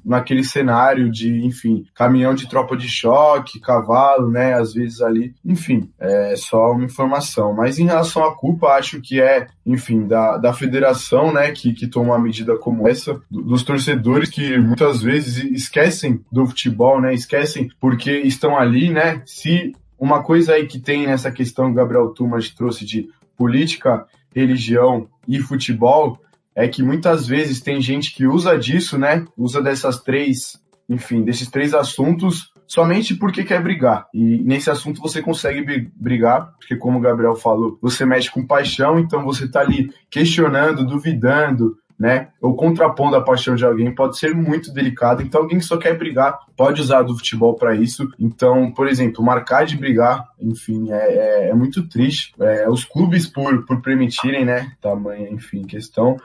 naquele 0.06 0.44
cenário 0.44 1.10
de, 1.10 1.44
enfim, 1.44 1.86
caminhão 1.96 2.36
de 2.36 2.48
tropa 2.48 2.78
de 2.78 2.88
choque, 2.88 3.60
cavalo, 3.60 4.30
né, 4.30 4.54
às 4.54 4.74
vezes 4.74 5.02
ali, 5.02 5.34
enfim, 5.44 5.90
é 6.00 6.36
só 6.36 6.72
uma 6.72 6.86
informação. 6.86 7.54
Mas 7.54 7.80
em 7.80 7.86
relação 7.86 8.24
à 8.24 8.36
culpa, 8.36 8.68
acho 8.68 9.02
que 9.02 9.20
é, 9.20 9.48
enfim, 9.66 10.06
da, 10.08 10.38
da 10.38 10.54
federação, 10.54 11.34
né, 11.34 11.52
que, 11.52 11.74
que 11.74 11.88
toma 11.88 12.14
uma 12.14 12.20
medida 12.20 12.56
como 12.58 12.88
essa, 12.88 13.20
dos 13.30 13.64
torcedores 13.64 14.30
que 14.30 14.58
muitas 14.60 15.02
vezes 15.02 15.44
esquecem 15.44 16.24
do 16.32 16.46
futebol, 16.46 17.02
né, 17.02 17.14
esquecem 17.14 17.70
porque 17.80 18.12
estão 18.20 18.58
ali, 18.58 18.92
né, 18.92 19.22
se 19.26 19.74
uma 19.98 20.22
coisa 20.22 20.54
aí 20.54 20.68
que 20.68 20.80
tem 20.80 21.08
nessa 21.08 21.32
questão 21.32 21.66
que 21.66 21.72
o 21.72 21.76
Gabriel 21.76 22.10
Tumas 22.10 22.50
trouxe 22.50 22.86
de 22.86 23.10
política, 23.38 24.06
religião 24.36 25.08
e 25.28 25.40
futebol, 25.40 26.20
é 26.56 26.68
que 26.68 26.82
muitas 26.82 27.28
vezes 27.28 27.60
tem 27.62 27.82
gente 27.82 28.16
que 28.16 28.26
usa 28.26 28.58
disso, 28.58 28.98
né? 28.98 29.26
Usa 29.38 29.62
dessas 29.62 30.00
três, 30.02 30.60
enfim, 30.90 31.22
desses 31.22 31.50
três 31.50 31.74
assuntos 31.74 32.54
somente 32.68 33.16
porque 33.16 33.44
quer 33.44 33.62
brigar. 33.62 34.08
E 34.14 34.38
nesse 34.44 34.70
assunto 34.70 35.02
você 35.02 35.22
consegue 35.22 35.92
brigar, 35.96 36.54
porque 36.58 36.76
como 36.76 36.98
o 36.98 37.02
Gabriel 37.02 37.36
falou, 37.36 37.78
você 37.82 38.06
mexe 38.06 38.32
com 38.32 38.46
paixão, 38.46 38.98
então 38.98 39.24
você 39.24 39.48
tá 39.48 39.62
ali 39.62 39.92
questionando, 40.10 40.86
duvidando, 40.86 41.78
né? 41.98 42.30
Ou 42.42 42.56
contrapondo 42.56 43.16
a 43.16 43.24
paixão 43.24 43.56
de 43.56 43.66
alguém 43.66 43.94
pode 43.94 44.18
ser 44.18 44.36
muito 44.36 44.74
delicado. 44.74 45.22
Então, 45.22 45.42
alguém 45.42 45.60
que 45.60 45.66
só 45.66 45.78
quer 45.78 45.98
brigar 45.98 46.38
pode 46.56 46.82
usar 46.82 47.04
do 47.04 47.16
futebol 47.16 47.56
para 47.56 47.74
isso. 47.74 48.10
Então, 48.20 48.72
por 48.72 48.88
exemplo, 48.88 49.24
marcar 49.24 49.66
de 49.66 49.78
brigar, 49.78 50.26
enfim, 50.40 50.92
é, 50.92 50.96
é, 50.96 51.50
é 51.50 51.54
muito 51.54 51.88
triste. 51.88 52.34
É, 52.40 52.70
os 52.70 52.84
clubes, 52.84 53.28
por, 53.28 53.66
por 53.66 53.82
permitirem, 53.82 54.44
né? 54.44 54.74
Tamanha, 54.82 55.30
enfim, 55.30 55.64
questão, 55.64 56.18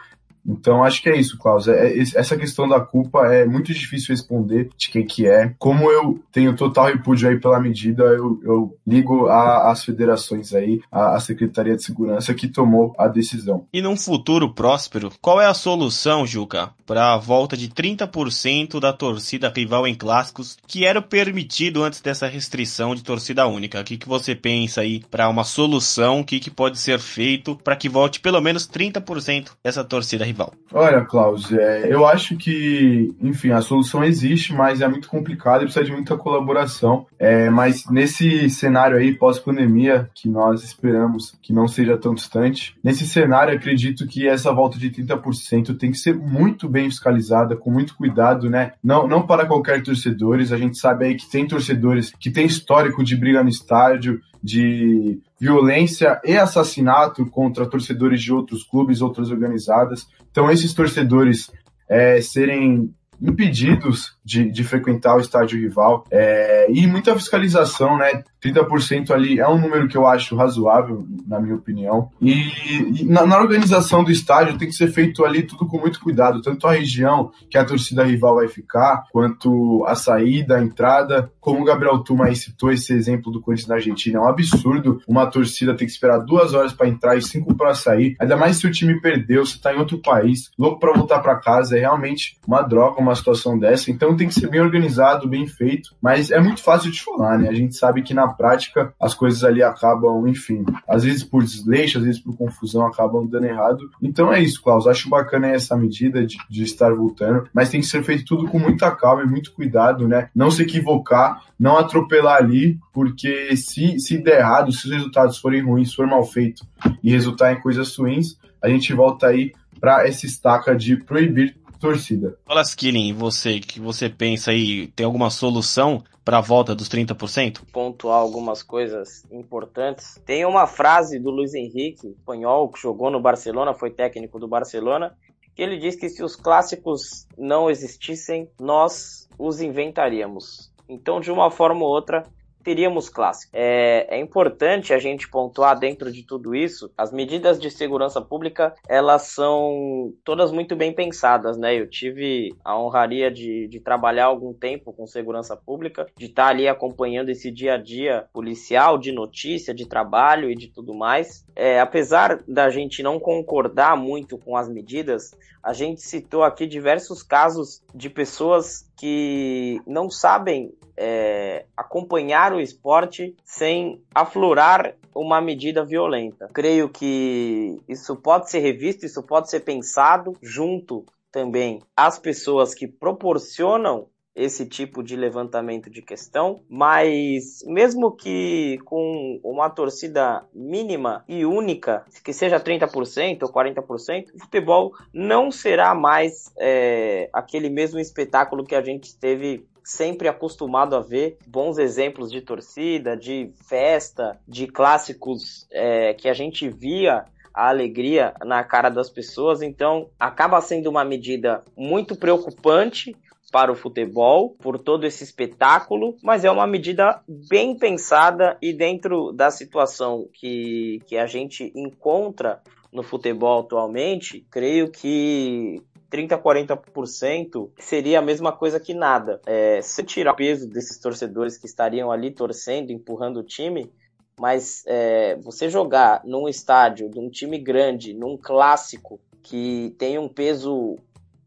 então, 0.46 0.82
acho 0.82 1.02
que 1.02 1.08
é 1.08 1.18
isso, 1.18 1.38
Klaus. 1.38 1.68
É, 1.68 1.98
é, 1.98 1.98
essa 1.98 2.36
questão 2.36 2.68
da 2.68 2.80
culpa 2.80 3.26
é 3.26 3.44
muito 3.44 3.72
difícil 3.72 4.14
responder 4.14 4.70
de 4.76 4.90
quem 4.90 5.06
que 5.06 5.26
é. 5.26 5.54
Como 5.58 5.90
eu 5.90 6.20
tenho 6.32 6.56
total 6.56 6.86
repúdio 6.86 7.28
aí 7.28 7.38
pela 7.38 7.60
medida, 7.60 8.02
eu, 8.04 8.40
eu 8.42 8.76
ligo 8.86 9.26
às 9.28 9.84
federações 9.84 10.54
aí, 10.54 10.80
à, 10.90 11.18
Secretaria 11.20 11.76
de 11.76 11.84
Segurança 11.84 12.34
que 12.34 12.48
tomou 12.48 12.94
a 12.98 13.06
decisão. 13.06 13.66
E 13.72 13.82
num 13.82 13.96
futuro 13.96 14.52
próspero, 14.52 15.12
qual 15.20 15.40
é 15.40 15.46
a 15.46 15.54
solução, 15.54 16.26
Juca, 16.26 16.70
para 16.86 17.14
a 17.14 17.18
volta 17.18 17.56
de 17.56 17.68
30% 17.68 18.80
da 18.80 18.92
torcida 18.92 19.52
rival 19.54 19.86
em 19.86 19.94
clássicos, 19.94 20.56
que 20.66 20.84
era 20.84 21.02
permitido 21.02 21.84
antes 21.84 22.00
dessa 22.00 22.26
restrição 22.26 22.94
de 22.94 23.02
torcida 23.02 23.46
única? 23.46 23.80
O 23.80 23.84
que, 23.84 23.96
que 23.96 24.08
você 24.08 24.34
pensa 24.34 24.80
aí 24.80 25.02
para 25.10 25.28
uma 25.28 25.44
solução? 25.44 26.20
O 26.20 26.24
que, 26.24 26.40
que 26.40 26.50
pode 26.50 26.78
ser 26.78 26.98
feito 26.98 27.56
para 27.62 27.76
que 27.76 27.88
volte 27.88 28.20
pelo 28.20 28.40
menos 28.40 28.68
30% 28.68 29.50
dessa 29.62 29.84
torcida 29.84 30.24
rival? 30.30 30.52
Olha, 30.72 31.04
Klaus, 31.04 31.52
é, 31.52 31.92
eu 31.92 32.06
acho 32.06 32.36
que, 32.36 33.12
enfim, 33.20 33.50
a 33.50 33.60
solução 33.60 34.04
existe, 34.04 34.54
mas 34.54 34.80
é 34.80 34.88
muito 34.88 35.08
complicado 35.08 35.62
e 35.62 35.64
precisa 35.64 35.84
de 35.84 35.92
muita 35.92 36.16
colaboração. 36.16 37.06
É, 37.18 37.50
mas 37.50 37.84
nesse 37.90 38.48
cenário 38.48 38.96
aí, 38.96 39.14
pós-pandemia, 39.14 40.08
que 40.14 40.28
nós 40.28 40.62
esperamos 40.62 41.36
que 41.42 41.52
não 41.52 41.66
seja 41.66 41.98
tão 41.98 42.14
distante, 42.14 42.76
nesse 42.84 43.06
cenário, 43.06 43.54
acredito 43.54 44.06
que 44.06 44.28
essa 44.28 44.52
volta 44.52 44.78
de 44.78 44.90
30% 44.90 45.76
tem 45.76 45.90
que 45.90 45.98
ser 45.98 46.14
muito 46.14 46.68
bem 46.68 46.88
fiscalizada, 46.88 47.56
com 47.56 47.70
muito 47.70 47.96
cuidado, 47.96 48.48
né? 48.48 48.72
Não, 48.82 49.08
não 49.08 49.26
para 49.26 49.46
qualquer 49.46 49.82
torcedores. 49.82 50.52
A 50.52 50.56
gente 50.56 50.78
sabe 50.78 51.06
aí 51.06 51.14
que 51.16 51.28
tem 51.28 51.46
torcedores 51.46 52.12
que 52.18 52.30
têm 52.30 52.46
histórico 52.46 53.02
de 53.02 53.16
briga 53.16 53.42
no 53.42 53.48
estádio, 53.48 54.20
de 54.42 55.20
violência 55.38 56.20
e 56.24 56.36
assassinato 56.36 57.26
contra 57.26 57.66
torcedores 57.66 58.22
de 58.22 58.32
outros 58.32 58.64
clubes, 58.64 59.00
outras 59.00 59.30
organizadas. 59.30 60.06
Então, 60.30 60.50
esses 60.50 60.72
torcedores 60.72 61.50
é, 61.88 62.20
serem 62.20 62.94
impedidos 63.20 64.14
de, 64.24 64.50
de 64.50 64.64
frequentar 64.64 65.16
o 65.16 65.20
estádio 65.20 65.58
rival 65.58 66.04
é, 66.10 66.66
e 66.70 66.86
muita 66.86 67.14
fiscalização, 67.14 67.98
né? 67.98 68.22
30% 68.42 69.10
ali 69.10 69.38
é 69.38 69.46
um 69.46 69.58
número 69.58 69.86
que 69.86 69.96
eu 69.96 70.06
acho 70.06 70.34
razoável, 70.34 71.04
na 71.26 71.38
minha 71.38 71.56
opinião. 71.56 72.10
E, 72.20 73.02
e 73.02 73.04
na, 73.04 73.26
na, 73.26 73.38
organização 73.38 74.02
do 74.02 74.10
estádio 74.10 74.56
tem 74.56 74.68
que 74.68 74.74
ser 74.74 74.88
feito 74.88 75.24
ali 75.24 75.42
tudo 75.42 75.66
com 75.66 75.78
muito 75.78 76.00
cuidado, 76.00 76.40
tanto 76.40 76.66
a 76.66 76.72
região 76.72 77.30
que 77.50 77.58
a 77.58 77.64
torcida 77.64 78.04
rival 78.04 78.36
vai 78.36 78.48
ficar, 78.48 79.04
quanto 79.12 79.84
a 79.86 79.94
saída, 79.94 80.56
a 80.56 80.62
entrada. 80.62 81.30
Como 81.38 81.60
o 81.60 81.64
Gabriel 81.64 81.98
Tuma 81.98 82.26
aí 82.26 82.36
citou 82.36 82.72
esse 82.72 82.94
exemplo 82.94 83.30
do 83.30 83.40
Corinthians 83.40 83.68
na 83.68 83.74
Argentina, 83.74 84.18
é 84.18 84.22
um 84.22 84.28
absurdo 84.28 85.02
uma 85.06 85.26
torcida 85.26 85.74
ter 85.74 85.84
que 85.84 85.90
esperar 85.90 86.18
duas 86.18 86.54
horas 86.54 86.72
para 86.72 86.88
entrar 86.88 87.16
e 87.16 87.22
cinco 87.22 87.54
para 87.54 87.74
sair. 87.74 88.16
Ainda 88.18 88.36
mais 88.36 88.56
se 88.56 88.66
o 88.66 88.70
time 88.70 89.00
perdeu, 89.00 89.44
você 89.44 89.56
está 89.56 89.74
em 89.74 89.78
outro 89.78 89.98
país, 89.98 90.50
louco 90.58 90.80
para 90.80 90.92
voltar 90.92 91.18
para 91.20 91.36
casa, 91.36 91.76
é 91.76 91.80
realmente 91.80 92.38
uma 92.46 92.62
droga 92.62 93.00
uma 93.00 93.09
situação 93.16 93.58
dessa. 93.58 93.90
Então 93.90 94.16
tem 94.16 94.28
que 94.28 94.34
ser 94.34 94.48
bem 94.48 94.60
organizado, 94.60 95.28
bem 95.28 95.46
feito, 95.46 95.94
mas 96.00 96.30
é 96.30 96.40
muito 96.40 96.62
fácil 96.62 96.90
de 96.90 97.02
falar, 97.02 97.38
né? 97.38 97.48
A 97.48 97.54
gente 97.54 97.76
sabe 97.76 98.02
que 98.02 98.14
na 98.14 98.28
prática 98.28 98.92
as 99.00 99.14
coisas 99.14 99.44
ali 99.44 99.62
acabam, 99.62 100.26
enfim, 100.26 100.64
às 100.88 101.04
vezes 101.04 101.22
por 101.22 101.42
desleixo, 101.42 101.98
às 101.98 102.04
vezes 102.04 102.20
por 102.20 102.36
confusão, 102.36 102.86
acabam 102.86 103.26
dando 103.26 103.46
errado. 103.46 103.90
Então 104.02 104.32
é 104.32 104.40
isso, 104.40 104.62
Klaus. 104.62 104.86
Acho 104.86 105.08
bacana 105.08 105.48
essa 105.48 105.76
medida 105.76 106.24
de, 106.26 106.36
de 106.48 106.62
estar 106.62 106.94
voltando, 106.94 107.48
mas 107.52 107.70
tem 107.70 107.80
que 107.80 107.86
ser 107.86 108.02
feito 108.02 108.24
tudo 108.24 108.48
com 108.48 108.58
muita 108.58 108.90
calma 108.90 109.22
e 109.22 109.26
muito 109.26 109.52
cuidado, 109.52 110.06
né? 110.08 110.28
Não 110.34 110.50
se 110.50 110.62
equivocar, 110.62 111.42
não 111.58 111.76
atropelar 111.76 112.36
ali, 112.36 112.78
porque 112.92 113.56
se, 113.56 113.98
se 113.98 114.18
der 114.18 114.40
errado, 114.40 114.72
se 114.72 114.86
os 114.86 114.92
resultados 114.92 115.38
forem 115.38 115.62
ruins, 115.62 115.94
for 115.94 116.06
mal 116.06 116.24
feito 116.24 116.64
e 117.02 117.10
resultar 117.10 117.52
em 117.52 117.60
coisas 117.60 117.94
ruins, 117.96 118.38
a 118.62 118.68
gente 118.68 118.92
volta 118.92 119.26
aí 119.26 119.52
para 119.80 120.06
essa 120.06 120.26
estaca 120.26 120.76
de 120.76 120.96
proibir 120.96 121.56
torcida. 121.80 122.38
Fala, 122.46 122.62
Skilling, 122.62 123.12
você, 123.14 123.58
que 123.58 123.80
você 123.80 124.08
pensa 124.08 124.50
aí, 124.50 124.88
tem 124.88 125.06
alguma 125.06 125.30
solução 125.30 126.04
para 126.24 126.38
a 126.38 126.40
volta 126.40 126.74
dos 126.74 126.88
30%? 126.88 127.62
Pontuar 127.72 128.18
algumas 128.18 128.62
coisas 128.62 129.24
importantes. 129.32 130.20
Tem 130.24 130.44
uma 130.44 130.66
frase 130.66 131.18
do 131.18 131.30
Luiz 131.30 131.54
Henrique, 131.54 132.08
espanhol, 132.08 132.68
que 132.68 132.80
jogou 132.80 133.10
no 133.10 133.20
Barcelona, 133.20 133.74
foi 133.74 133.90
técnico 133.90 134.38
do 134.38 134.46
Barcelona, 134.46 135.16
que 135.56 135.62
ele 135.62 135.78
diz 135.78 135.96
que 135.96 136.08
se 136.08 136.22
os 136.22 136.36
clássicos 136.36 137.26
não 137.36 137.70
existissem, 137.70 138.48
nós 138.60 139.28
os 139.38 139.60
inventaríamos. 139.60 140.70
Então, 140.88 141.20
de 141.20 141.30
uma 141.30 141.50
forma 141.50 141.82
ou 141.82 141.90
outra, 141.90 142.24
teríamos 142.62 143.08
clássico. 143.08 143.50
É, 143.54 144.06
é, 144.16 144.20
importante 144.20 144.92
a 144.92 144.98
gente 144.98 145.28
pontuar 145.28 145.78
dentro 145.78 146.10
de 146.12 146.22
tudo 146.22 146.54
isso, 146.54 146.90
as 146.96 147.12
medidas 147.12 147.58
de 147.58 147.70
segurança 147.70 148.20
pública, 148.20 148.74
elas 148.88 149.22
são 149.22 150.12
todas 150.24 150.52
muito 150.52 150.76
bem 150.76 150.92
pensadas, 150.92 151.56
né? 151.56 151.74
Eu 151.74 151.88
tive 151.88 152.54
a 152.64 152.78
honraria 152.78 153.30
de, 153.30 153.68
de 153.68 153.80
trabalhar 153.80 154.26
algum 154.26 154.52
tempo 154.52 154.92
com 154.92 155.06
segurança 155.06 155.56
pública, 155.56 156.06
de 156.16 156.26
estar 156.26 156.48
ali 156.48 156.68
acompanhando 156.68 157.30
esse 157.30 157.50
dia 157.50 157.74
a 157.74 157.78
dia 157.78 158.26
policial, 158.32 158.98
de 158.98 159.12
notícia, 159.12 159.74
de 159.74 159.86
trabalho 159.86 160.50
e 160.50 160.54
de 160.54 160.68
tudo 160.68 160.94
mais. 160.94 161.44
É, 161.56 161.80
apesar 161.80 162.42
da 162.46 162.70
gente 162.70 163.02
não 163.02 163.18
concordar 163.18 163.96
muito 163.96 164.38
com 164.38 164.56
as 164.56 164.68
medidas, 164.68 165.32
a 165.62 165.72
gente 165.72 166.00
citou 166.00 166.42
aqui 166.42 166.66
diversos 166.66 167.22
casos 167.22 167.82
de 167.94 168.08
pessoas 168.08 168.89
que 169.00 169.80
não 169.86 170.10
sabem 170.10 170.74
é, 170.94 171.64
acompanhar 171.74 172.52
o 172.52 172.60
esporte 172.60 173.34
sem 173.42 174.04
aflorar 174.14 174.94
uma 175.14 175.40
medida 175.40 175.82
violenta. 175.82 176.50
Creio 176.52 176.86
que 176.86 177.80
isso 177.88 178.14
pode 178.14 178.50
ser 178.50 178.58
revisto, 178.58 179.06
isso 179.06 179.22
pode 179.22 179.48
ser 179.48 179.60
pensado 179.60 180.36
junto 180.42 181.06
também 181.32 181.80
às 181.96 182.18
pessoas 182.18 182.74
que 182.74 182.86
proporcionam 182.86 184.06
esse 184.34 184.64
tipo 184.64 185.02
de 185.02 185.16
levantamento 185.16 185.90
de 185.90 186.02
questão, 186.02 186.62
mas 186.68 187.62
mesmo 187.66 188.12
que 188.12 188.78
com 188.84 189.40
uma 189.42 189.68
torcida 189.68 190.44
mínima 190.54 191.24
e 191.28 191.44
única, 191.44 192.04
que 192.24 192.32
seja 192.32 192.60
30% 192.60 193.42
ou 193.42 193.52
40%, 193.52 194.34
o 194.34 194.38
futebol 194.38 194.92
não 195.12 195.50
será 195.50 195.94
mais 195.94 196.52
é, 196.58 197.28
aquele 197.32 197.68
mesmo 197.68 197.98
espetáculo 197.98 198.64
que 198.64 198.74
a 198.74 198.82
gente 198.82 199.04
esteve 199.04 199.66
sempre 199.82 200.28
acostumado 200.28 200.94
a 200.94 201.00
ver. 201.00 201.36
Bons 201.46 201.78
exemplos 201.78 202.30
de 202.30 202.40
torcida, 202.40 203.16
de 203.16 203.52
festa, 203.66 204.38
de 204.46 204.66
clássicos 204.66 205.66
é, 205.72 206.14
que 206.14 206.28
a 206.28 206.34
gente 206.34 206.68
via 206.68 207.24
a 207.52 207.68
alegria 207.68 208.32
na 208.44 208.62
cara 208.62 208.88
das 208.88 209.10
pessoas, 209.10 209.60
então 209.60 210.08
acaba 210.18 210.60
sendo 210.60 210.88
uma 210.88 211.04
medida 211.04 211.64
muito 211.76 212.14
preocupante 212.14 213.16
para 213.50 213.72
o 213.72 213.76
futebol, 213.76 214.56
por 214.60 214.78
todo 214.78 215.04
esse 215.04 215.24
espetáculo, 215.24 216.16
mas 216.22 216.44
é 216.44 216.50
uma 216.50 216.66
medida 216.66 217.20
bem 217.28 217.76
pensada 217.76 218.56
e 218.62 218.72
dentro 218.72 219.32
da 219.32 219.50
situação 219.50 220.28
que, 220.32 221.00
que 221.06 221.16
a 221.16 221.26
gente 221.26 221.72
encontra 221.74 222.62
no 222.92 223.02
futebol 223.02 223.60
atualmente, 223.60 224.46
creio 224.50 224.90
que 224.90 225.82
30, 226.10 226.36
40% 226.38 227.70
seria 227.78 228.18
a 228.18 228.22
mesma 228.22 228.52
coisa 228.52 228.80
que 228.80 228.92
nada. 228.92 229.40
É, 229.46 229.80
se 229.80 230.02
tirar 230.02 230.32
o 230.32 230.36
peso 230.36 230.68
desses 230.68 230.98
torcedores 230.98 231.56
que 231.56 231.66
estariam 231.66 232.10
ali 232.10 232.32
torcendo, 232.32 232.90
empurrando 232.90 233.38
o 233.38 233.44
time, 233.44 233.90
mas 234.38 234.82
é, 234.86 235.36
você 235.36 235.68
jogar 235.68 236.22
num 236.24 236.48
estádio 236.48 237.08
de 237.08 237.18
um 237.18 237.30
time 237.30 237.58
grande, 237.58 238.12
num 238.12 238.36
clássico 238.36 239.20
que 239.42 239.94
tem 239.98 240.18
um 240.18 240.28
peso 240.28 240.96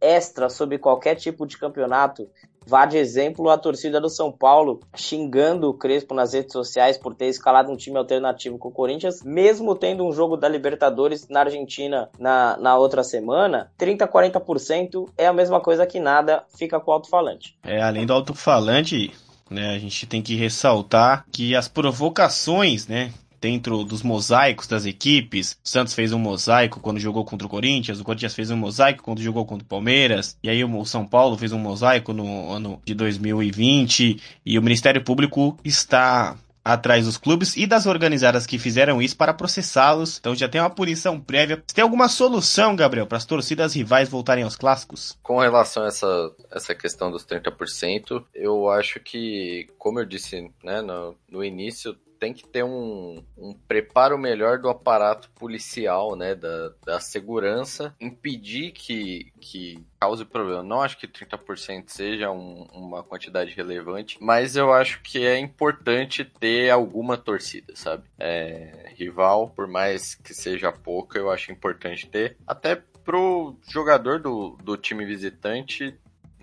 extra 0.04 0.50
sobre 0.50 0.78
qualquer 0.78 1.16
tipo 1.16 1.48
de 1.48 1.58
campeonato. 1.58 2.30
Vá 2.66 2.86
de 2.86 2.98
exemplo 2.98 3.50
a 3.50 3.58
torcida 3.58 4.00
do 4.00 4.10
São 4.10 4.32
Paulo 4.32 4.80
xingando 4.96 5.70
o 5.70 5.74
Crespo 5.74 6.13
nas 6.13 6.34
redes 6.34 6.54
sociais 6.54 6.98
por 6.98 7.13
ter 7.13 7.28
escalado 7.28 7.72
um 7.72 7.76
time 7.76 7.98
alternativo 7.98 8.58
com 8.58 8.70
o 8.70 8.72
Corinthians, 8.72 9.22
mesmo 9.22 9.76
tendo 9.76 10.06
um 10.06 10.13
jogo 10.13 10.38
da 10.38 10.48
Libertadores 10.48 11.28
na 11.28 11.42
Argentina 11.42 12.10
na, 12.18 12.58
na 12.58 12.78
outra 12.78 13.04
semana, 13.04 13.72
30, 13.78 14.08
40% 14.08 15.10
é 15.18 15.28
a 15.28 15.34
mesma 15.34 15.60
coisa 15.60 15.86
que 15.86 16.00
nada, 16.00 16.44
fica 16.58 16.80
com 16.80 16.92
o 16.92 16.94
alto-falante. 16.94 17.58
É, 17.63 17.82
além 17.82 18.06
do 18.06 18.13
alto-falante, 18.13 19.12
né, 19.50 19.76
a 19.76 19.80
gente 19.80 20.08
tem 20.08 20.22
que 20.22 20.36
ressaltar 20.36 21.26
que 21.32 21.56
as 21.56 21.68
provocações, 21.68 22.88
né, 22.88 23.12
dentro 23.43 23.84
dos 23.84 24.01
mosaicos 24.01 24.67
das 24.67 24.86
equipes. 24.86 25.58
O 25.62 25.67
Santos 25.67 25.93
fez 25.93 26.13
um 26.13 26.19
mosaico 26.19 26.79
quando 26.79 26.97
jogou 26.97 27.25
contra 27.25 27.45
o 27.45 27.49
Corinthians, 27.49 27.99
o 27.99 28.03
Corinthians 28.03 28.34
fez 28.34 28.49
um 28.49 28.56
mosaico 28.56 29.03
quando 29.03 29.21
jogou 29.21 29.45
contra 29.45 29.65
o 29.65 29.67
Palmeiras, 29.67 30.38
e 30.41 30.49
aí 30.49 30.63
o 30.63 30.86
São 30.86 31.06
Paulo 31.06 31.38
fez 31.38 31.51
um 31.51 31.60
mosaico 31.60 32.13
no 32.13 32.49
ano 32.49 32.82
de 32.86 32.93
2020, 32.93 34.17
e 34.45 34.58
o 34.58 34.63
Ministério 34.63 35.03
Público 35.03 35.58
está 35.62 36.38
atrás 36.63 37.06
dos 37.06 37.17
clubes 37.17 37.58
e 37.58 37.67
das 37.67 37.86
organizadas 37.86 38.45
que 38.45 38.58
fizeram 38.58 39.01
isso 39.01 39.17
para 39.17 39.34
processá-los. 39.34 40.17
Então 40.17 40.34
já 40.34 40.47
tem 40.47 40.62
uma 40.62 40.69
punição 40.69 41.19
prévia. 41.19 41.62
Você 41.67 41.75
tem 41.75 41.84
alguma 41.84 42.08
solução, 42.08 42.75
Gabriel, 42.75 43.06
para 43.06 43.17
as 43.17 43.25
torcidas 43.25 43.75
rivais 43.75 44.08
voltarem 44.08 44.43
aos 44.43 44.56
clássicos? 44.56 45.17
Com 45.21 45.39
relação 45.39 45.84
a 45.84 45.88
essa, 45.88 46.32
essa 46.49 46.73
questão 46.73 47.12
dos 47.12 47.25
30%, 47.25 48.23
eu 48.34 48.69
acho 48.69 48.99
que, 49.01 49.67
como 49.77 49.99
eu 49.99 50.06
disse 50.06 50.49
né, 50.63 50.82
no, 50.82 51.15
no 51.29 51.43
início, 51.43 51.97
tem 52.23 52.33
que 52.33 52.47
ter 52.47 52.63
um, 52.63 53.21
um 53.38 53.53
preparo 53.53 54.17
melhor 54.17 54.57
do 54.57 54.69
aparato 54.69 55.29
policial, 55.31 56.15
né, 56.15 56.33
da, 56.33 56.71
da 56.86 56.97
segurança, 56.97 57.93
impedir 57.99 58.71
que, 58.71 59.33
que 59.41 59.86
cause 59.99 60.23
problema. 60.23 60.63
Não 60.63 60.81
acho 60.81 60.97
que 60.97 61.05
30% 61.05 61.83
seja 61.88 62.31
um, 62.31 62.65
uma 62.71 63.03
quantidade 63.03 63.53
relevante, 63.53 64.17
mas 64.21 64.55
eu 64.55 64.71
acho 64.71 65.01
que 65.01 65.25
é 65.25 65.38
importante 65.38 66.23
ter 66.23 66.69
alguma 66.69 67.17
torcida, 67.17 67.75
sabe? 67.75 68.05
É, 68.17 68.93
rival, 68.95 69.49
por 69.49 69.67
mais 69.67 70.15
que 70.15 70.33
seja 70.33 70.71
pouca, 70.71 71.19
eu 71.19 71.29
acho 71.29 71.51
importante 71.51 72.07
ter. 72.07 72.38
Até 72.47 72.81
pro 73.03 73.57
jogador 73.69 74.17
do, 74.17 74.57
do 74.63 74.77
time 74.77 75.03
visitante 75.03 75.93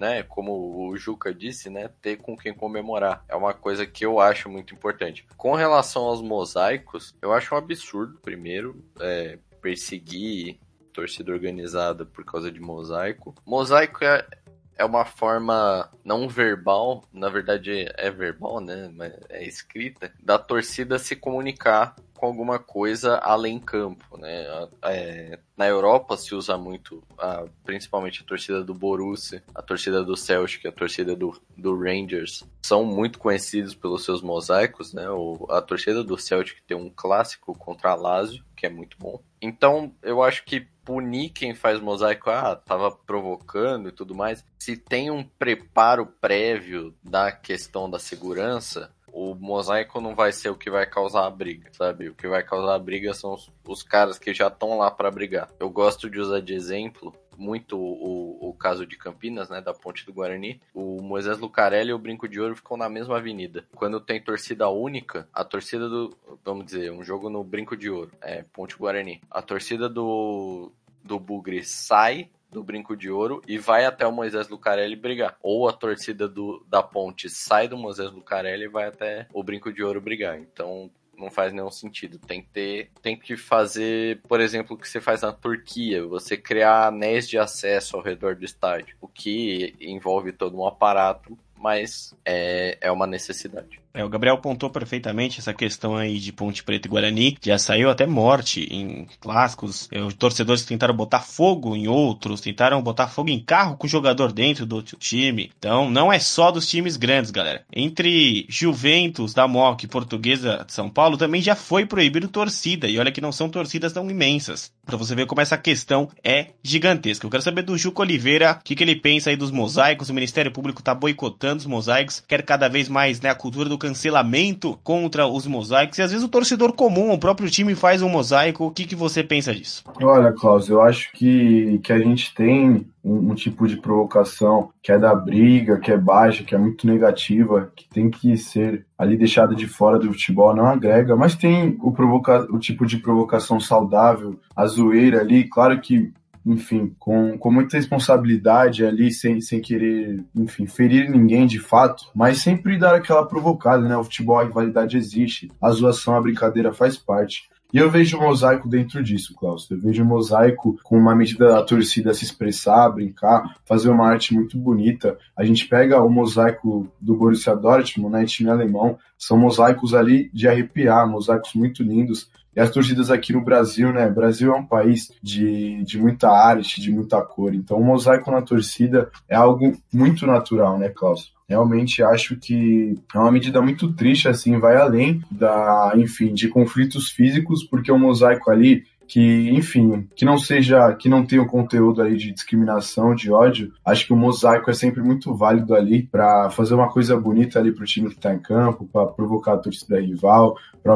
né, 0.00 0.22
como 0.22 0.88
o 0.88 0.96
Juca 0.96 1.32
disse, 1.34 1.68
né, 1.68 1.90
ter 2.00 2.16
com 2.16 2.34
quem 2.34 2.54
comemorar. 2.54 3.22
É 3.28 3.36
uma 3.36 3.52
coisa 3.52 3.86
que 3.86 4.04
eu 4.04 4.18
acho 4.18 4.48
muito 4.48 4.74
importante. 4.74 5.26
Com 5.36 5.54
relação 5.54 6.04
aos 6.04 6.22
mosaicos, 6.22 7.14
eu 7.20 7.34
acho 7.34 7.54
um 7.54 7.58
absurdo, 7.58 8.18
primeiro, 8.22 8.82
é, 8.98 9.38
perseguir 9.60 10.58
torcida 10.90 11.30
organizada 11.30 12.06
por 12.06 12.24
causa 12.24 12.50
de 12.50 12.58
mosaico. 12.58 13.34
Mosaico 13.44 14.02
é, 14.02 14.26
é 14.74 14.84
uma 14.86 15.04
forma 15.04 15.90
não 16.02 16.26
verbal, 16.26 17.04
na 17.12 17.28
verdade 17.28 17.86
é 17.94 18.10
verbal, 18.10 18.58
né? 18.58 18.90
Mas 18.94 19.12
é 19.28 19.44
escrita, 19.44 20.10
da 20.22 20.38
torcida 20.38 20.98
se 20.98 21.14
comunicar 21.14 21.94
com 22.20 22.26
alguma 22.26 22.58
coisa 22.58 23.16
além 23.16 23.58
campo, 23.58 24.18
né? 24.18 24.68
É, 24.82 25.38
na 25.56 25.66
Europa 25.66 26.18
se 26.18 26.34
usa 26.34 26.58
muito, 26.58 27.02
a, 27.16 27.46
principalmente 27.64 28.20
a 28.22 28.26
torcida 28.26 28.62
do 28.62 28.74
Borussia, 28.74 29.42
a 29.54 29.62
torcida 29.62 30.04
do 30.04 30.14
Celtic, 30.14 30.66
a 30.66 30.72
torcida 30.72 31.16
do, 31.16 31.40
do 31.56 31.74
Rangers, 31.74 32.44
são 32.62 32.84
muito 32.84 33.18
conhecidos 33.18 33.74
pelos 33.74 34.04
seus 34.04 34.20
mosaicos, 34.20 34.92
né? 34.92 35.08
O, 35.08 35.46
a 35.48 35.62
torcida 35.62 36.04
do 36.04 36.18
Celtic 36.18 36.58
tem 36.66 36.76
um 36.76 36.90
clássico 36.94 37.56
contra 37.56 37.92
a 37.92 37.94
Lazio, 37.94 38.44
que 38.54 38.66
é 38.66 38.70
muito 38.70 38.98
bom. 38.98 39.18
Então, 39.40 39.94
eu 40.02 40.22
acho 40.22 40.44
que 40.44 40.68
punir 40.84 41.30
quem 41.30 41.54
faz 41.54 41.80
mosaico, 41.80 42.28
ah, 42.28 42.54
tava 42.54 42.90
provocando 42.90 43.88
e 43.88 43.92
tudo 43.92 44.14
mais. 44.14 44.44
Se 44.58 44.76
tem 44.76 45.10
um 45.10 45.24
preparo 45.24 46.04
prévio 46.04 46.94
da 47.02 47.32
questão 47.32 47.88
da 47.88 47.98
segurança, 47.98 48.92
o 49.12 49.34
mosaico 49.34 50.00
não 50.00 50.14
vai 50.14 50.32
ser 50.32 50.48
o 50.50 50.56
que 50.56 50.70
vai 50.70 50.86
causar 50.86 51.26
a 51.26 51.30
briga, 51.30 51.70
sabe? 51.72 52.08
O 52.08 52.14
que 52.14 52.28
vai 52.28 52.42
causar 52.42 52.74
a 52.74 52.78
briga 52.78 53.12
são 53.14 53.34
os, 53.34 53.50
os 53.66 53.82
caras 53.82 54.18
que 54.18 54.32
já 54.32 54.48
estão 54.48 54.78
lá 54.78 54.90
para 54.90 55.10
brigar. 55.10 55.50
Eu 55.58 55.70
gosto 55.70 56.08
de 56.08 56.18
usar 56.20 56.40
de 56.40 56.54
exemplo 56.54 57.14
muito 57.36 57.78
o, 57.78 58.50
o 58.50 58.52
caso 58.52 58.86
de 58.86 58.98
Campinas, 58.98 59.48
né, 59.48 59.62
da 59.62 59.72
Ponte 59.72 60.04
do 60.04 60.12
Guarani. 60.12 60.60
O 60.74 61.00
Moisés 61.00 61.38
Lucarelli 61.38 61.90
e 61.90 61.94
o 61.94 61.98
Brinco 61.98 62.28
de 62.28 62.38
Ouro 62.38 62.54
ficam 62.54 62.76
na 62.76 62.88
mesma 62.88 63.16
avenida. 63.16 63.64
Quando 63.74 63.98
tem 63.98 64.20
torcida 64.20 64.68
única, 64.68 65.26
a 65.32 65.42
torcida 65.42 65.88
do, 65.88 66.14
vamos 66.44 66.66
dizer, 66.66 66.92
um 66.92 67.02
jogo 67.02 67.30
no 67.30 67.42
Brinco 67.42 67.76
de 67.76 67.88
Ouro, 67.88 68.12
é 68.20 68.44
Ponte 68.52 68.76
Guarani. 68.76 69.22
A 69.30 69.40
torcida 69.40 69.88
do 69.88 70.70
do 71.02 71.18
Bugre 71.18 71.64
sai 71.64 72.28
do 72.50 72.62
Brinco 72.62 72.96
de 72.96 73.10
Ouro 73.10 73.42
e 73.46 73.58
vai 73.58 73.84
até 73.84 74.06
o 74.06 74.12
Moisés 74.12 74.48
Lucarelli 74.48 74.96
brigar. 74.96 75.36
Ou 75.42 75.68
a 75.68 75.72
torcida 75.72 76.28
do, 76.28 76.64
da 76.68 76.82
Ponte 76.82 77.28
sai 77.28 77.68
do 77.68 77.76
Moisés 77.76 78.10
Lucarelli 78.10 78.64
e 78.64 78.68
vai 78.68 78.88
até 78.88 79.26
o 79.32 79.42
Brinco 79.42 79.72
de 79.72 79.82
Ouro 79.82 80.00
brigar. 80.00 80.38
Então 80.38 80.90
não 81.20 81.30
faz 81.30 81.52
nenhum 81.52 81.70
sentido. 81.70 82.18
Tem 82.18 82.42
que 82.42 82.48
ter, 82.48 82.90
tem 83.02 83.16
que 83.16 83.36
fazer, 83.36 84.20
por 84.26 84.40
exemplo, 84.40 84.74
o 84.74 84.78
que 84.78 84.88
você 84.88 85.00
faz 85.00 85.20
na 85.20 85.32
Turquia, 85.32 86.04
você 86.06 86.36
criar 86.36 86.86
anéis 86.86 87.28
de 87.28 87.38
acesso 87.38 87.96
ao 87.96 88.02
redor 88.02 88.34
do 88.34 88.44
estádio, 88.44 88.96
o 89.00 89.06
que 89.06 89.74
envolve 89.80 90.32
todo 90.32 90.58
um 90.58 90.66
aparato, 90.66 91.38
mas 91.56 92.16
é, 92.24 92.78
é 92.80 92.90
uma 92.90 93.06
necessidade. 93.06 93.80
É, 93.92 94.04
o 94.04 94.08
Gabriel 94.08 94.36
apontou 94.36 94.70
perfeitamente 94.70 95.40
essa 95.40 95.52
questão 95.52 95.96
aí 95.96 96.18
de 96.18 96.32
Ponte 96.32 96.62
Preta 96.62 96.86
e 96.86 96.90
Guarani. 96.90 97.36
Já 97.42 97.58
saiu 97.58 97.90
até 97.90 98.06
morte 98.06 98.66
em 98.70 99.06
clássicos. 99.20 99.88
É, 99.90 100.00
os 100.00 100.14
torcedores 100.14 100.64
tentaram 100.64 100.94
botar 100.94 101.20
fogo 101.20 101.74
em 101.74 101.88
outros, 101.88 102.40
tentaram 102.40 102.80
botar 102.82 103.08
fogo 103.08 103.30
em 103.30 103.40
carro 103.40 103.76
com 103.76 103.86
o 103.86 103.90
jogador 103.90 104.32
dentro 104.32 104.64
do 104.64 104.76
outro 104.76 104.96
time. 104.96 105.50
Então, 105.58 105.90
não 105.90 106.12
é 106.12 106.18
só 106.18 106.50
dos 106.50 106.68
times 106.68 106.96
grandes, 106.96 107.30
galera. 107.30 107.64
Entre 107.72 108.46
Juventus, 108.48 109.34
da 109.34 109.48
MOC 109.48 109.86
Portuguesa 109.88 110.64
de 110.66 110.72
São 110.72 110.88
Paulo, 110.88 111.16
também 111.16 111.42
já 111.42 111.56
foi 111.56 111.84
proibido 111.84 112.28
torcida. 112.28 112.88
E 112.88 112.98
olha 112.98 113.12
que 113.12 113.20
não 113.20 113.32
são 113.32 113.48
torcidas 113.48 113.92
tão 113.92 114.08
imensas. 114.10 114.72
Pra 114.86 114.96
você 114.96 115.14
ver 115.14 115.26
como 115.26 115.40
essa 115.40 115.58
questão 115.58 116.08
é 116.22 116.48
gigantesca. 116.62 117.26
Eu 117.26 117.30
quero 117.30 117.42
saber 117.42 117.62
do 117.62 117.76
Juco 117.76 118.02
Oliveira, 118.02 118.58
o 118.60 118.64
que, 118.64 118.74
que 118.74 118.84
ele 118.84 118.96
pensa 118.96 119.30
aí 119.30 119.36
dos 119.36 119.50
mosaicos. 119.50 120.10
O 120.10 120.14
Ministério 120.14 120.52
Público 120.52 120.82
tá 120.82 120.94
boicotando 120.94 121.58
os 121.58 121.66
mosaicos, 121.66 122.22
quer 122.26 122.42
cada 122.42 122.68
vez 122.68 122.88
mais 122.88 123.20
né, 123.20 123.30
a 123.30 123.34
cultura 123.34 123.68
do 123.68 123.78
cancelamento 123.80 124.78
contra 124.84 125.26
os 125.26 125.46
mosaicos, 125.46 125.98
e 125.98 126.02
às 126.02 126.12
vezes 126.12 126.24
o 126.24 126.30
torcedor 126.30 126.72
comum, 126.72 127.10
o 127.10 127.18
próprio 127.18 127.50
time 127.50 127.74
faz 127.74 128.02
um 128.02 128.08
mosaico. 128.08 128.66
O 128.66 128.70
que, 128.70 128.84
que 128.84 128.94
você 128.94 129.24
pensa 129.24 129.52
disso? 129.52 129.82
Olha, 130.00 130.32
Klaus, 130.32 130.68
eu 130.68 130.80
acho 130.80 131.10
que, 131.12 131.80
que 131.82 131.92
a 131.92 131.98
gente 131.98 132.32
tem 132.34 132.86
um, 133.02 133.30
um, 133.30 133.34
tipo 133.34 133.66
de 133.66 133.76
provocação 133.76 134.70
que 134.82 134.92
é 134.92 134.98
da 134.98 135.14
briga, 135.14 135.78
que 135.78 135.90
é 135.90 135.96
baixa, 135.96 136.44
que 136.44 136.54
é 136.54 136.58
muito 136.58 136.86
negativa, 136.86 137.72
que 137.74 137.88
tem 137.88 138.10
que 138.10 138.36
ser 138.36 138.84
ali 138.98 139.16
deixada 139.16 139.54
de 139.54 139.66
fora 139.66 139.98
do 139.98 140.12
futebol, 140.12 140.54
não 140.54 140.66
agrega, 140.66 141.16
mas 141.16 141.34
tem 141.34 141.76
o, 141.80 141.90
provoca 141.90 142.46
o 142.52 142.58
tipo 142.58 142.86
de 142.86 142.98
provocação 142.98 143.58
saudável, 143.58 144.38
a 144.54 144.66
zoeira 144.66 145.20
ali, 145.20 145.44
claro 145.44 145.80
que 145.80 146.12
enfim, 146.44 146.94
com, 146.98 147.36
com 147.38 147.50
muita 147.50 147.76
responsabilidade 147.76 148.84
ali, 148.84 149.12
sem, 149.12 149.40
sem 149.40 149.60
querer, 149.60 150.24
enfim, 150.34 150.66
ferir 150.66 151.10
ninguém 151.10 151.46
de 151.46 151.58
fato, 151.58 152.06
mas 152.14 152.38
sempre 152.38 152.78
dar 152.78 152.94
aquela 152.94 153.26
provocada, 153.26 153.86
né? 153.86 153.96
O 153.96 154.04
futebol, 154.04 154.38
a 154.38 154.44
rivalidade 154.44 154.96
existe, 154.96 155.50
a 155.60 155.70
zoação, 155.70 156.14
a 156.16 156.20
brincadeira 156.20 156.72
faz 156.72 156.96
parte. 156.96 157.50
E 157.72 157.78
eu 157.78 157.88
vejo 157.88 158.18
o 158.18 158.20
mosaico 158.20 158.68
dentro 158.68 159.00
disso, 159.00 159.32
Klaus. 159.34 159.70
Eu 159.70 159.80
vejo 159.80 160.02
o 160.02 160.06
mosaico 160.06 160.76
com 160.82 160.98
uma 160.98 161.14
medida 161.14 161.46
da 161.48 161.62
torcida 161.62 162.12
se 162.12 162.24
expressar, 162.24 162.88
brincar, 162.90 163.54
fazer 163.64 163.90
uma 163.90 164.08
arte 164.08 164.34
muito 164.34 164.58
bonita. 164.58 165.16
A 165.36 165.44
gente 165.44 165.68
pega 165.68 166.02
o 166.02 166.10
mosaico 166.10 166.90
do 167.00 167.14
Borussia 167.14 167.54
Dortmund, 167.54 168.12
né, 168.12 168.24
time 168.24 168.50
alemão, 168.50 168.98
são 169.16 169.38
mosaicos 169.38 169.94
ali 169.94 170.28
de 170.34 170.48
arrepiar, 170.48 171.08
mosaicos 171.08 171.54
muito 171.54 171.84
lindos. 171.84 172.28
E 172.54 172.60
as 172.60 172.70
torcidas 172.70 173.10
aqui 173.10 173.32
no 173.32 173.40
Brasil, 173.40 173.92
né? 173.92 174.06
O 174.06 174.14
Brasil 174.14 174.52
é 174.52 174.56
um 174.56 174.66
país 174.66 175.12
de, 175.22 175.82
de 175.84 175.98
muita 175.98 176.28
arte, 176.28 176.80
de 176.80 176.90
muita 176.90 177.20
cor. 177.22 177.54
Então, 177.54 177.78
o 177.78 177.84
mosaico 177.84 178.30
na 178.30 178.42
torcida 178.42 179.10
é 179.28 179.36
algo 179.36 179.76
muito 179.92 180.26
natural, 180.26 180.78
né, 180.78 180.88
Klaus? 180.88 181.32
realmente 181.50 182.00
acho 182.00 182.36
que 182.36 182.96
é 183.12 183.18
uma 183.18 183.32
medida 183.32 183.60
muito 183.60 183.92
triste, 183.92 184.28
assim, 184.28 184.60
vai 184.60 184.76
além 184.76 185.20
da, 185.28 185.92
enfim, 185.96 186.32
de 186.32 186.48
conflitos 186.48 187.10
físicos, 187.10 187.64
porque 187.64 187.90
o 187.90 187.98
mosaico 187.98 188.52
ali 188.52 188.84
que, 189.10 189.50
enfim, 189.50 190.08
que 190.14 190.24
não 190.24 190.38
seja, 190.38 190.94
que 190.94 191.08
não 191.08 191.26
tenha 191.26 191.42
um 191.42 191.46
conteúdo 191.46 192.00
aí 192.00 192.16
de 192.16 192.30
discriminação, 192.30 193.12
de 193.12 193.28
ódio, 193.32 193.72
acho 193.84 194.06
que 194.06 194.12
o 194.12 194.16
mosaico 194.16 194.70
é 194.70 194.72
sempre 194.72 195.02
muito 195.02 195.34
válido 195.34 195.74
ali 195.74 196.04
para 196.04 196.48
fazer 196.50 196.74
uma 196.74 196.88
coisa 196.88 197.18
bonita 197.18 197.58
ali 197.58 197.72
pro 197.72 197.84
time 197.84 198.08
que 198.08 198.20
tá 198.20 198.32
em 198.32 198.38
campo, 198.38 198.88
para 198.92 199.06
provocar 199.06 199.54
a 199.54 199.58
torcida 199.58 200.00
rival, 200.00 200.56
para 200.80 200.94